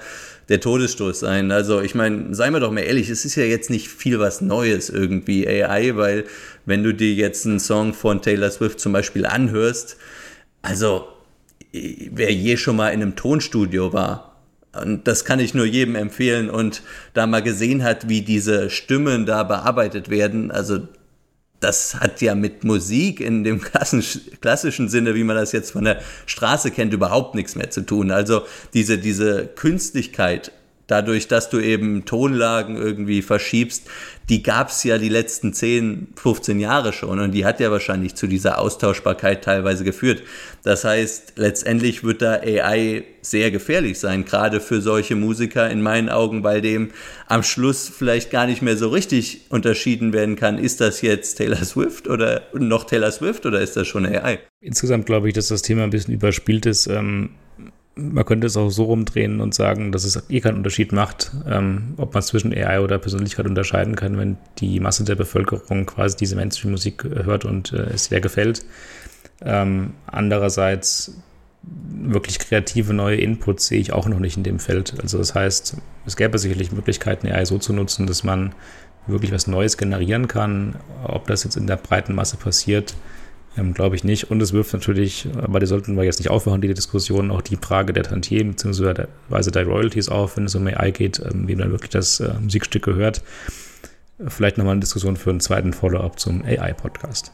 der 0.49 0.59
Todesstoß 0.59 1.19
sein. 1.19 1.51
Also 1.51 1.81
ich 1.81 1.95
meine, 1.95 2.35
seien 2.35 2.53
wir 2.53 2.59
doch 2.59 2.71
mal 2.71 2.81
ehrlich, 2.81 3.09
es 3.09 3.25
ist 3.25 3.35
ja 3.35 3.43
jetzt 3.43 3.69
nicht 3.69 3.89
viel 3.89 4.19
was 4.19 4.41
Neues 4.41 4.89
irgendwie 4.89 5.47
AI, 5.47 5.95
weil 5.95 6.25
wenn 6.65 6.83
du 6.83 6.93
dir 6.93 7.13
jetzt 7.13 7.45
einen 7.45 7.59
Song 7.59 7.93
von 7.93 8.21
Taylor 8.21 8.51
Swift 8.51 8.79
zum 8.79 8.93
Beispiel 8.93 9.25
anhörst, 9.25 9.97
also 10.61 11.07
wer 11.71 12.31
je 12.31 12.57
schon 12.57 12.75
mal 12.75 12.89
in 12.89 13.01
einem 13.01 13.15
Tonstudio 13.15 13.91
war, 13.91 14.34
und 14.81 15.07
das 15.07 15.25
kann 15.25 15.39
ich 15.39 15.53
nur 15.53 15.65
jedem 15.65 15.95
empfehlen 15.95 16.49
und 16.49 16.81
da 17.13 17.27
mal 17.27 17.41
gesehen 17.41 17.83
hat, 17.83 18.09
wie 18.09 18.21
diese 18.21 18.69
Stimmen 18.69 19.25
da 19.25 19.43
bearbeitet 19.43 20.09
werden, 20.09 20.51
also 20.51 20.79
das 21.59 21.95
hat 21.95 22.21
ja 22.21 22.35
mit 22.35 22.63
Musik 22.63 23.19
in 23.19 23.43
dem 23.43 23.61
klassischen 24.41 24.89
Sinne, 24.89 25.15
wie 25.15 25.23
man 25.23 25.35
das 25.35 25.51
jetzt 25.51 25.71
von 25.71 25.85
der 25.85 26.01
Straße 26.25 26.71
kennt, 26.71 26.93
überhaupt 26.93 27.33
nichts 27.35 27.55
mehr 27.55 27.71
zu 27.71 27.81
tun. 27.81 28.11
Also 28.11 28.43
diese, 28.73 28.97
diese 28.97 29.47
Künstlichkeit 29.47 30.51
dadurch, 30.87 31.27
dass 31.27 31.49
du 31.49 31.59
eben 31.59 32.05
Tonlagen 32.05 32.75
irgendwie 32.75 33.21
verschiebst, 33.21 33.87
die 34.29 34.41
gab 34.41 34.69
es 34.69 34.83
ja 34.83 34.97
die 34.97 35.09
letzten 35.09 35.53
10, 35.53 36.07
15 36.15 36.59
Jahre 36.59 36.93
schon 36.93 37.19
und 37.19 37.31
die 37.31 37.45
hat 37.45 37.59
ja 37.59 37.69
wahrscheinlich 37.71 38.15
zu 38.15 38.27
dieser 38.27 38.59
Austauschbarkeit 38.59 39.43
teilweise 39.43 39.83
geführt. 39.83 40.23
Das 40.63 40.83
heißt, 40.83 41.33
letztendlich 41.35 42.03
wird 42.03 42.21
da 42.21 42.33
AI 42.33 43.03
sehr 43.21 43.51
gefährlich 43.51 43.99
sein, 43.99 44.25
gerade 44.25 44.61
für 44.61 44.81
solche 44.81 45.15
Musiker 45.15 45.69
in 45.69 45.81
meinen 45.81 46.09
Augen, 46.09 46.43
weil 46.43 46.61
dem 46.61 46.91
am 47.27 47.43
Schluss 47.43 47.89
vielleicht 47.89 48.31
gar 48.31 48.47
nicht 48.47 48.61
mehr 48.61 48.77
so 48.77 48.89
richtig 48.89 49.41
unterschieden 49.49 50.13
werden 50.13 50.35
kann, 50.35 50.57
ist 50.57 50.81
das 50.81 51.01
jetzt 51.01 51.35
Taylor 51.35 51.63
Swift 51.63 52.07
oder 52.07 52.43
noch 52.53 52.85
Taylor 52.85 53.11
Swift 53.11 53.45
oder 53.45 53.61
ist 53.61 53.75
das 53.75 53.87
schon 53.87 54.05
AI? 54.05 54.39
Insgesamt 54.61 55.05
glaube 55.05 55.27
ich, 55.27 55.33
dass 55.33 55.49
das 55.49 55.61
Thema 55.61 55.83
ein 55.83 55.91
bisschen 55.91 56.13
überspielt 56.13 56.65
ist. 56.65 56.87
Ähm 56.87 57.31
man 57.95 58.25
könnte 58.25 58.47
es 58.47 58.57
auch 58.57 58.69
so 58.69 58.83
rumdrehen 58.83 59.39
und 59.39 59.53
sagen, 59.53 59.91
dass 59.91 60.03
es 60.03 60.21
eh 60.29 60.41
keinen 60.41 60.57
Unterschied 60.57 60.91
macht, 60.91 61.31
ähm, 61.47 61.93
ob 61.97 62.13
man 62.13 62.23
zwischen 62.23 62.53
AI 62.53 62.81
oder 62.81 62.99
Persönlichkeit 62.99 63.45
unterscheiden 63.45 63.95
kann, 63.95 64.17
wenn 64.17 64.37
die 64.57 64.79
Masse 64.79 65.05
der 65.05 65.15
Bevölkerung 65.15 65.85
quasi 65.85 66.17
diese 66.17 66.35
Mainstream-Musik 66.35 67.03
hört 67.03 67.45
und 67.45 67.71
äh, 67.71 67.93
es 67.93 68.05
sehr 68.05 68.19
gefällt. 68.19 68.65
Ähm, 69.41 69.93
andererseits 70.07 71.17
wirklich 71.63 72.39
kreative 72.39 72.93
neue 72.93 73.17
Inputs 73.17 73.67
sehe 73.67 73.79
ich 73.79 73.93
auch 73.93 74.07
noch 74.07 74.19
nicht 74.19 74.37
in 74.37 74.43
dem 74.43 74.59
Feld. 74.59 74.95
Also 75.01 75.17
das 75.17 75.33
heißt, 75.33 75.77
es 76.05 76.15
gäbe 76.15 76.37
sicherlich 76.37 76.71
Möglichkeiten, 76.71 77.27
AI 77.27 77.45
so 77.45 77.57
zu 77.57 77.73
nutzen, 77.73 78.07
dass 78.07 78.23
man 78.23 78.53
wirklich 79.07 79.31
was 79.31 79.47
Neues 79.47 79.77
generieren 79.77 80.27
kann. 80.27 80.75
Ob 81.03 81.27
das 81.27 81.43
jetzt 81.43 81.57
in 81.57 81.67
der 81.67 81.77
breiten 81.77 82.13
Masse 82.13 82.37
passiert, 82.37 82.95
ähm, 83.57 83.73
Glaube 83.73 83.95
ich 83.95 84.03
nicht. 84.03 84.29
Und 84.29 84.41
es 84.41 84.53
wirft 84.53 84.73
natürlich, 84.73 85.27
aber 85.37 85.59
die 85.59 85.65
sollten 85.65 85.95
wir 85.95 86.03
jetzt 86.03 86.19
nicht 86.19 86.29
aufmachen, 86.29 86.61
die 86.61 86.73
Diskussion, 86.73 87.31
auch 87.31 87.41
die 87.41 87.57
Frage 87.57 87.93
der 87.93 88.03
Tantiemen 88.03 88.51
bzw. 88.51 88.93
der 88.93 89.65
Royalties 89.65 90.09
auf, 90.09 90.37
wenn 90.37 90.45
es 90.45 90.55
um 90.55 90.67
AI 90.67 90.91
geht, 90.91 91.19
ähm, 91.19 91.47
wem 91.47 91.59
dann 91.59 91.71
wirklich 91.71 91.91
das 91.91 92.19
äh, 92.19 92.33
Musikstück 92.39 92.83
gehört. 92.83 93.21
Vielleicht 94.27 94.57
nochmal 94.57 94.73
eine 94.73 94.81
Diskussion 94.81 95.17
für 95.17 95.29
einen 95.29 95.41
zweiten 95.41 95.73
Follow-up 95.73 96.19
zum 96.19 96.43
AI-Podcast. 96.43 97.33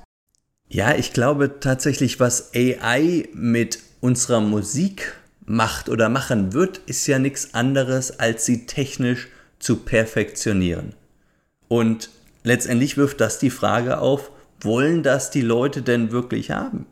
Ja, 0.67 0.95
ich 0.95 1.13
glaube 1.13 1.59
tatsächlich, 1.59 2.19
was 2.19 2.51
AI 2.55 3.28
mit 3.34 3.80
unserer 3.99 4.39
Musik 4.39 5.15
macht 5.45 5.89
oder 5.89 6.09
machen 6.09 6.53
wird, 6.53 6.78
ist 6.86 7.05
ja 7.07 7.19
nichts 7.19 7.53
anderes, 7.53 8.19
als 8.19 8.45
sie 8.45 8.65
technisch 8.65 9.28
zu 9.59 9.78
perfektionieren. 9.78 10.93
Und 11.67 12.09
letztendlich 12.43 12.97
wirft 12.97 13.22
das 13.22 13.38
die 13.38 13.49
Frage 13.49 13.99
auf, 13.99 14.32
wollen 14.62 15.03
das 15.03 15.32
die 15.32 15.41
Leute 15.41 15.82
denn 15.82 16.12
wirklich 16.12 16.51
haben? 16.51 16.86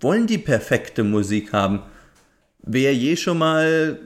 Wollen 0.00 0.26
die 0.26 0.38
perfekte 0.38 1.04
Musik 1.04 1.52
haben? 1.52 1.82
Wer 2.60 2.94
je 2.94 3.16
schon 3.16 3.38
mal 3.38 3.98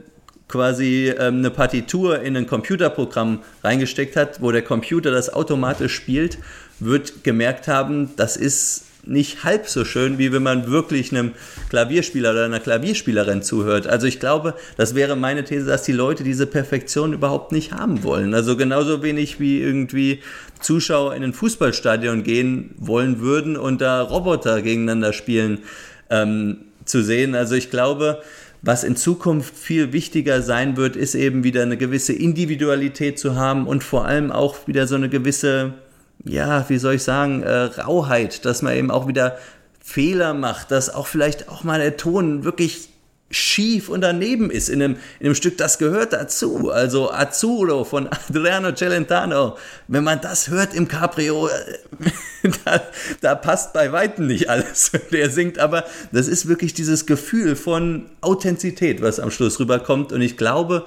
quasi 0.49 1.09
ähm, 1.19 1.39
eine 1.39 1.51
Partitur 1.51 2.21
in 2.21 2.37
ein 2.37 2.47
Computerprogramm 2.47 3.43
reingesteckt 3.65 4.17
hat, 4.17 4.43
wo 4.43 4.53
der 4.53 4.63
Computer 4.63 5.11
das 5.11 5.33
automatisch 5.33 5.95
spielt, 5.95 6.39
wird 6.79 7.25
gemerkt 7.25 7.69
haben, 7.69 8.15
das 8.17 8.37
ist 8.37 8.85
nicht 9.05 9.43
halb 9.43 9.69
so 9.69 9.85
schön, 9.85 10.19
wie 10.19 10.33
wenn 10.33 10.43
man 10.43 10.71
wirklich 10.71 11.11
einem 11.11 11.33
Klavierspieler 11.71 12.31
oder 12.31 12.45
einer 12.45 12.61
Klavierspielerin 12.61 13.43
zuhört. 13.43 13.87
Also 13.87 14.07
ich 14.07 14.21
glaube, 14.21 14.55
das 14.77 14.95
wäre 14.95 15.17
meine 15.17 15.45
These, 15.45 15.67
dass 15.67 15.83
die 15.83 15.93
Leute 15.93 16.23
diese 16.23 16.47
Perfektion 16.47 17.13
überhaupt 17.13 17.53
nicht 17.53 17.73
haben 17.73 18.05
wollen. 18.05 18.33
Also 18.33 18.57
genauso 18.57 19.03
wenig 19.03 19.41
wie 19.41 19.61
irgendwie 19.61 20.21
Zuschauer 20.61 21.15
in 21.15 21.25
ein 21.25 21.33
Fußballstadion 21.33 22.23
gehen 22.23 22.75
wollen 22.79 23.21
würden 23.21 23.57
und 23.57 23.81
da 23.81 24.03
Roboter 24.03 24.63
gegeneinander 24.63 25.13
spielen 25.13 25.61
ähm, 26.09 26.59
zu 26.85 27.03
sehen. 27.03 27.35
Also 27.35 27.57
ich 27.57 27.71
glaube, 27.71 28.23
was 28.63 28.85
in 28.85 28.95
Zukunft 28.95 29.57
viel 29.57 29.93
wichtiger 29.93 30.41
sein 30.43 30.77
wird, 30.77 30.95
ist 30.95 31.17
eben 31.17 31.43
wieder 31.43 31.63
eine 31.63 31.77
gewisse 31.77 32.13
Individualität 32.13 33.19
zu 33.19 33.35
haben 33.35 33.67
und 33.67 33.83
vor 33.83 34.07
allem 34.07 34.31
auch 34.31 34.69
wieder 34.69 34.87
so 34.87 34.95
eine 34.95 35.09
gewisse 35.09 35.75
ja, 36.25 36.69
wie 36.69 36.79
soll 36.79 36.95
ich 36.95 37.03
sagen, 37.03 37.43
äh, 37.43 37.53
Rauheit, 37.53 38.45
dass 38.45 38.63
man 38.63 38.75
eben 38.75 38.91
auch 38.91 39.09
wieder 39.09 39.39
Fehler 39.81 40.35
macht, 40.35 40.71
dass 40.71 40.95
auch 40.95 41.07
vielleicht 41.07 41.49
auch 41.49 41.65
mal 41.65 41.81
der 41.81 41.97
Ton 41.97 42.45
wirklich 42.45 42.89
schief 43.33 43.89
und 43.89 44.03
daneben 44.03 44.51
ist 44.51 44.69
in 44.69 44.83
einem, 44.83 44.97
in 45.19 45.27
einem 45.27 45.35
Stück, 45.35 45.57
das 45.57 45.79
gehört 45.79 46.13
dazu. 46.13 46.71
Also 46.71 47.11
Azzurro 47.11 47.85
von 47.85 48.07
Adriano 48.29 48.73
Celentano. 48.73 49.57
Wenn 49.89 50.05
man 50.05 50.21
das 50.21 50.49
hört 50.49 50.75
im 50.75 50.87
Cabrio, 50.87 51.49
äh, 51.49 52.51
da, 52.65 52.83
da 53.23 53.35
passt 53.35 53.73
bei 53.73 53.91
Weitem 53.91 54.27
nicht 54.27 54.51
alles, 54.51 54.93
der 55.11 55.31
singt. 55.31 55.59
Aber 55.59 55.85
das 56.13 56.29
ist 56.29 56.47
wirklich 56.47 56.75
dieses 56.75 57.07
Gefühl 57.07 57.57
von 57.57 58.11
Authentizität, 58.21 59.01
was 59.03 59.19
am 59.19 59.31
Schluss 59.31 59.59
rüberkommt. 59.59 60.13
Und 60.13 60.21
ich 60.21 60.37
glaube, 60.37 60.85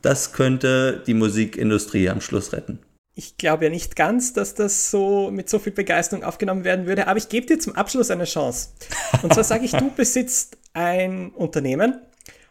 das 0.00 0.32
könnte 0.32 1.02
die 1.06 1.14
Musikindustrie 1.14 2.08
am 2.08 2.20
Schluss 2.20 2.52
retten 2.52 2.78
ich 3.14 3.36
glaube 3.36 3.64
ja 3.64 3.70
nicht 3.70 3.96
ganz, 3.96 4.32
dass 4.32 4.54
das 4.54 4.90
so 4.90 5.30
mit 5.30 5.48
so 5.48 5.58
viel 5.58 5.72
Begeisterung 5.72 6.24
aufgenommen 6.24 6.64
werden 6.64 6.86
würde, 6.86 7.06
aber 7.08 7.18
ich 7.18 7.28
gebe 7.28 7.46
dir 7.46 7.58
zum 7.58 7.76
Abschluss 7.76 8.10
eine 8.10 8.24
Chance. 8.24 8.70
Und 9.22 9.34
zwar 9.34 9.44
sage 9.44 9.64
ich, 9.64 9.72
du 9.72 9.90
besitzt 9.96 10.56
ein 10.72 11.30
Unternehmen 11.30 12.00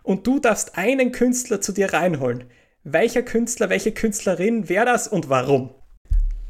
und 0.03 0.27
du 0.27 0.39
darfst 0.39 0.77
einen 0.77 1.11
Künstler 1.11 1.61
zu 1.61 1.71
dir 1.71 1.93
reinholen. 1.93 2.43
Welcher 2.83 3.23
Künstler, 3.23 3.69
welche 3.69 3.91
Künstlerin 3.91 4.69
wäre 4.69 4.85
das 4.85 5.07
und 5.07 5.29
warum? 5.29 5.71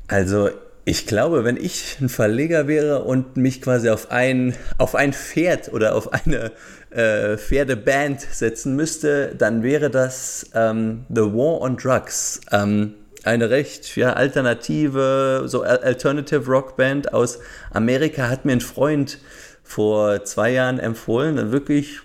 Also, 0.07 0.49
ich 0.83 1.05
glaube, 1.05 1.43
wenn 1.43 1.57
ich 1.57 1.97
ein 2.01 2.09
Verleger 2.09 2.67
wäre 2.67 3.03
und 3.03 3.37
mich 3.37 3.61
quasi 3.61 3.89
auf 3.89 4.11
ein, 4.11 4.55
auf 4.77 4.95
ein 4.95 5.13
Pferd 5.13 5.71
oder 5.71 5.95
auf 5.95 6.11
eine 6.11 6.51
äh, 6.89 7.37
Pferdeband 7.37 8.21
setzen 8.21 8.75
müsste, 8.75 9.35
dann 9.37 9.63
wäre 9.63 9.89
das 9.89 10.49
ähm, 10.53 11.05
The 11.09 11.21
War 11.21 11.61
on 11.61 11.77
Drugs. 11.77 12.41
Ähm, 12.51 12.95
eine 13.23 13.49
recht 13.49 13.95
ja, 13.95 14.13
alternative, 14.13 15.43
so 15.45 15.61
Alternative 15.61 16.45
Rock 16.47 16.75
Band 16.75 17.13
aus 17.13 17.39
Amerika 17.71 18.29
hat 18.29 18.45
mir 18.45 18.53
ein 18.53 18.61
Freund 18.61 19.19
vor 19.63 20.23
zwei 20.25 20.51
Jahren 20.51 20.79
empfohlen, 20.79 21.51
wirklich 21.51 21.99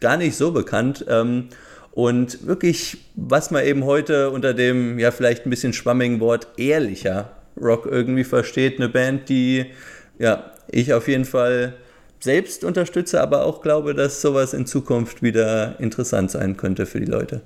gar 0.00 0.16
nicht 0.16 0.36
so 0.36 0.52
bekannt. 0.52 1.04
Ähm, 1.08 1.48
und 1.92 2.46
wirklich, 2.46 2.98
was 3.14 3.52
man 3.52 3.64
eben 3.64 3.84
heute 3.84 4.30
unter 4.30 4.52
dem, 4.52 4.98
ja, 4.98 5.12
vielleicht 5.12 5.46
ein 5.46 5.50
bisschen 5.50 5.72
schwammigen 5.72 6.18
Wort 6.18 6.48
ehrlicher 6.56 7.30
Rock 7.60 7.86
irgendwie 7.86 8.24
versteht. 8.24 8.80
Eine 8.80 8.88
Band, 8.88 9.28
die, 9.28 9.66
ja, 10.18 10.52
ich 10.68 10.92
auf 10.92 11.06
jeden 11.06 11.24
Fall 11.24 11.74
selbst 12.18 12.64
unterstütze, 12.64 13.20
aber 13.20 13.44
auch 13.44 13.62
glaube, 13.62 13.94
dass 13.94 14.20
sowas 14.20 14.54
in 14.54 14.66
Zukunft 14.66 15.22
wieder 15.22 15.78
interessant 15.78 16.32
sein 16.32 16.56
könnte 16.56 16.86
für 16.86 16.98
die 16.98 17.06
Leute. 17.06 17.42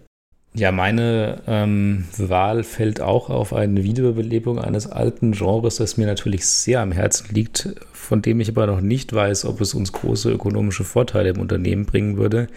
Ja, 0.54 0.72
meine 0.72 1.42
ähm, 1.46 2.04
Wahl 2.16 2.64
fällt 2.64 3.00
auch 3.00 3.30
auf 3.30 3.52
eine 3.52 3.84
Wiederbelebung 3.84 4.58
eines 4.58 4.86
alten 4.86 5.32
Genres, 5.32 5.76
das 5.76 5.96
mir 5.96 6.06
natürlich 6.06 6.46
sehr 6.46 6.80
am 6.80 6.90
Herzen 6.90 7.34
liegt, 7.34 7.76
von 7.92 8.22
dem 8.22 8.40
ich 8.40 8.48
aber 8.48 8.66
noch 8.66 8.80
nicht 8.80 9.12
weiß, 9.12 9.44
ob 9.44 9.60
es 9.60 9.74
uns 9.74 9.92
große 9.92 10.32
ökonomische 10.32 10.84
Vorteile 10.84 11.30
im 11.30 11.40
Unternehmen 11.40 11.84
bringen 11.84 12.16
würde. 12.16 12.48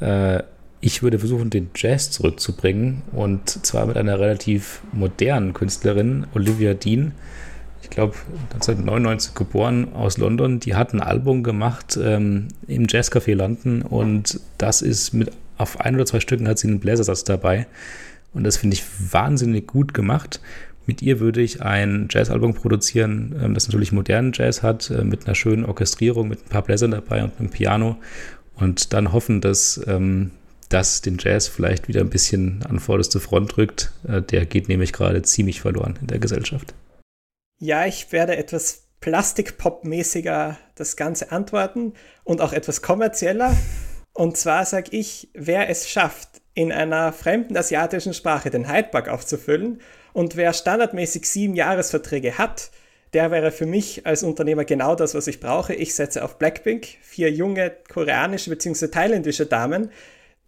Äh, 0.00 0.42
ich 0.80 1.02
würde 1.02 1.18
versuchen, 1.18 1.48
den 1.48 1.70
Jazz 1.74 2.10
zurückzubringen 2.10 3.02
und 3.12 3.48
zwar 3.48 3.86
mit 3.86 3.96
einer 3.96 4.18
relativ 4.18 4.82
modernen 4.92 5.52
Künstlerin, 5.52 6.26
Olivia 6.34 6.74
Dean. 6.74 7.12
Ich 7.82 7.90
glaube, 7.90 8.14
1999 8.54 9.34
geboren 9.34 9.92
aus 9.94 10.18
London. 10.18 10.60
Die 10.60 10.74
hat 10.74 10.92
ein 10.92 11.00
Album 11.00 11.42
gemacht 11.42 11.98
ähm, 12.02 12.48
im 12.66 12.86
Jazzcafé 12.86 13.34
London 13.34 13.82
und 13.82 14.40
das 14.58 14.82
ist 14.82 15.12
mit 15.12 15.30
auf 15.62 15.80
ein 15.80 15.94
oder 15.94 16.06
zwei 16.06 16.20
Stücken 16.20 16.48
hat 16.48 16.58
sie 16.58 16.68
einen 16.68 16.80
Bläsersatz 16.80 17.24
dabei. 17.24 17.66
Und 18.34 18.44
das 18.44 18.56
finde 18.56 18.74
ich 18.74 18.84
wahnsinnig 19.12 19.66
gut 19.66 19.94
gemacht. 19.94 20.40
Mit 20.86 21.00
ihr 21.02 21.20
würde 21.20 21.42
ich 21.42 21.62
ein 21.62 22.08
Jazzalbum 22.10 22.54
produzieren, 22.54 23.38
ähm, 23.40 23.54
das 23.54 23.68
natürlich 23.68 23.92
modernen 23.92 24.32
Jazz 24.34 24.62
hat, 24.62 24.90
äh, 24.90 25.04
mit 25.04 25.26
einer 25.26 25.34
schönen 25.34 25.64
Orchestrierung, 25.64 26.28
mit 26.28 26.44
ein 26.44 26.48
paar 26.48 26.62
Bläsern 26.62 26.90
dabei 26.90 27.22
und 27.22 27.38
einem 27.38 27.50
Piano. 27.50 27.96
und 28.56 28.92
dann 28.92 29.12
hoffen, 29.12 29.40
dass 29.40 29.80
ähm, 29.86 30.30
das 30.68 31.00
den 31.00 31.18
Jazz 31.18 31.48
vielleicht 31.48 31.88
wieder 31.88 32.00
ein 32.00 32.10
bisschen 32.10 32.62
an 32.68 32.80
vorderste 32.80 33.20
Front 33.20 33.56
rückt. 33.56 33.92
Äh, 34.06 34.22
der 34.22 34.46
geht 34.46 34.68
nämlich 34.68 34.92
gerade 34.92 35.22
ziemlich 35.22 35.60
verloren 35.60 35.98
in 36.00 36.06
der 36.06 36.18
Gesellschaft. 36.18 36.74
Ja, 37.58 37.86
ich 37.86 38.10
werde 38.12 38.36
etwas 38.36 38.88
Plastikpop-mäßiger 39.00 40.56
das 40.74 40.96
Ganze 40.96 41.32
antworten 41.32 41.94
und 42.24 42.40
auch 42.40 42.52
etwas 42.52 42.82
kommerzieller. 42.82 43.56
Und 44.14 44.36
zwar 44.36 44.64
sage 44.66 44.90
ich, 44.92 45.30
wer 45.34 45.68
es 45.68 45.88
schafft, 45.88 46.42
in 46.54 46.70
einer 46.70 47.12
fremden 47.12 47.56
asiatischen 47.56 48.12
Sprache 48.12 48.50
den 48.50 48.70
Hyde 48.70 49.10
aufzufüllen 49.10 49.80
und 50.12 50.36
wer 50.36 50.52
standardmäßig 50.52 51.26
sieben 51.26 51.54
Jahresverträge 51.54 52.36
hat, 52.36 52.70
der 53.14 53.30
wäre 53.30 53.50
für 53.50 53.66
mich 53.66 54.06
als 54.06 54.22
Unternehmer 54.22 54.64
genau 54.64 54.94
das, 54.94 55.14
was 55.14 55.26
ich 55.26 55.40
brauche. 55.40 55.74
Ich 55.74 55.94
setze 55.94 56.24
auf 56.24 56.38
Blackpink, 56.38 56.86
vier 57.02 57.30
junge 57.30 57.72
koreanische 57.90 58.50
bzw. 58.50 58.88
thailändische 58.88 59.46
Damen, 59.46 59.90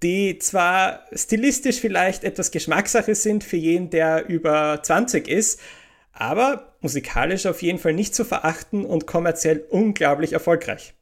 die 0.03 0.39
zwar 0.39 1.05
stilistisch 1.13 1.81
vielleicht 1.81 2.25
etwas 2.25 2.51
Geschmackssache 2.51 3.15
sind 3.15 3.45
für 3.45 3.57
jeden, 3.57 3.91
der 3.91 4.27
über 4.29 4.81
20 4.83 5.29
ist, 5.29 5.61
aber 6.13 6.75
musikalisch 6.81 7.47
auf 7.47 7.63
jeden 7.63 7.79
Fall 7.79 7.93
nicht 7.93 8.15
zu 8.15 8.25
verachten 8.25 8.85
und 8.85 9.07
kommerziell 9.07 9.65
unglaublich 9.71 10.33
erfolgreich. 10.33 10.95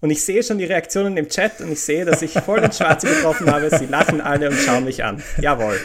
Und 0.00 0.10
ich 0.10 0.24
sehe 0.24 0.42
schon 0.42 0.58
die 0.58 0.64
Reaktionen 0.64 1.16
im 1.16 1.28
Chat 1.28 1.60
und 1.60 1.72
ich 1.72 1.80
sehe, 1.80 2.04
dass 2.04 2.22
ich 2.22 2.32
voll 2.32 2.60
den 2.60 2.72
Schwarze 2.72 3.06
getroffen 3.06 3.50
habe. 3.50 3.68
Sie 3.76 3.86
lachen 3.86 4.20
alle 4.20 4.48
und 4.48 4.56
schauen 4.56 4.84
mich 4.84 5.04
an. 5.04 5.22
Jawohl. 5.40 5.76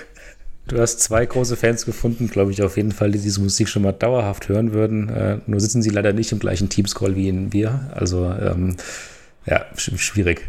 Du 0.68 0.80
hast 0.80 1.00
zwei 1.00 1.26
große 1.26 1.58
Fans 1.58 1.86
gefunden, 1.86 2.28
glaube 2.28 2.52
ich, 2.52 2.64
auf 2.64 2.78
jeden 2.78 2.92
Fall, 2.92 3.12
die 3.12 3.20
diese 3.20 3.40
Musik 3.42 3.70
schon 3.70 3.84
mal 3.84 3.92
dauerhaft 3.92 4.50
hören 4.50 4.74
würden. 4.74 5.10
Äh, 5.10 5.38
nur 5.46 5.60
sitzen 5.60 5.82
sie 5.82 5.92
leider 5.92 6.12
nicht 6.14 6.32
im 6.32 6.40
gleichen 6.40 6.70
Teamscroll 6.70 7.16
wie 7.16 7.54
wir. 7.54 7.92
Also, 7.94 8.26
ähm, 8.26 8.78
ja, 9.46 9.66
schwierig. 9.76 10.42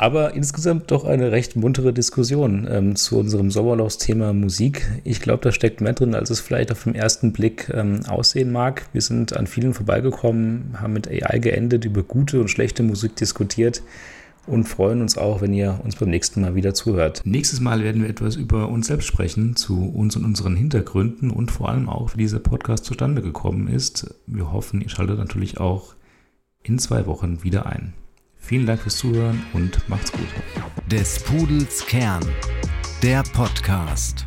Aber 0.00 0.32
insgesamt 0.32 0.90
doch 0.90 1.04
eine 1.04 1.30
recht 1.30 1.56
muntere 1.56 1.92
Diskussion 1.92 2.66
ähm, 2.70 2.96
zu 2.96 3.18
unserem 3.18 3.50
Sommerlochs-Thema 3.50 4.32
Musik. 4.32 4.88
Ich 5.04 5.20
glaube, 5.20 5.42
da 5.42 5.52
steckt 5.52 5.82
mehr 5.82 5.92
drin, 5.92 6.14
als 6.14 6.30
es 6.30 6.40
vielleicht 6.40 6.72
auf 6.72 6.84
den 6.84 6.94
ersten 6.94 7.34
Blick 7.34 7.70
ähm, 7.74 8.00
aussehen 8.08 8.50
mag. 8.50 8.86
Wir 8.94 9.02
sind 9.02 9.36
an 9.36 9.46
vielen 9.46 9.74
vorbeigekommen, 9.74 10.76
haben 10.80 10.94
mit 10.94 11.06
AI 11.06 11.38
geendet, 11.38 11.84
über 11.84 12.02
gute 12.02 12.40
und 12.40 12.48
schlechte 12.48 12.82
Musik 12.82 13.14
diskutiert 13.16 13.82
und 14.46 14.64
freuen 14.64 15.02
uns 15.02 15.18
auch, 15.18 15.42
wenn 15.42 15.52
ihr 15.52 15.78
uns 15.84 15.96
beim 15.96 16.08
nächsten 16.08 16.40
Mal 16.40 16.54
wieder 16.54 16.72
zuhört. 16.72 17.20
Nächstes 17.26 17.60
Mal 17.60 17.84
werden 17.84 18.00
wir 18.00 18.08
etwas 18.08 18.36
über 18.36 18.70
uns 18.70 18.86
selbst 18.86 19.06
sprechen, 19.06 19.54
zu 19.54 19.84
uns 19.84 20.16
und 20.16 20.24
unseren 20.24 20.56
Hintergründen 20.56 21.30
und 21.30 21.50
vor 21.50 21.68
allem 21.68 21.90
auch, 21.90 22.14
wie 22.14 22.20
dieser 22.20 22.40
Podcast 22.40 22.86
zustande 22.86 23.20
gekommen 23.20 23.68
ist. 23.68 24.14
Wir 24.26 24.50
hoffen, 24.50 24.80
ihr 24.80 24.88
schaltet 24.88 25.18
natürlich 25.18 25.60
auch 25.60 25.94
in 26.62 26.78
zwei 26.78 27.04
Wochen 27.04 27.42
wieder 27.42 27.66
ein. 27.66 27.92
Vielen 28.40 28.66
Dank 28.66 28.80
fürs 28.80 28.96
Zuhören 28.96 29.44
und 29.52 29.88
macht's 29.88 30.10
gut. 30.10 30.26
Des 30.90 31.20
Pudels 31.22 31.86
Kern, 31.86 32.26
der 33.02 33.22
Podcast. 33.32 34.24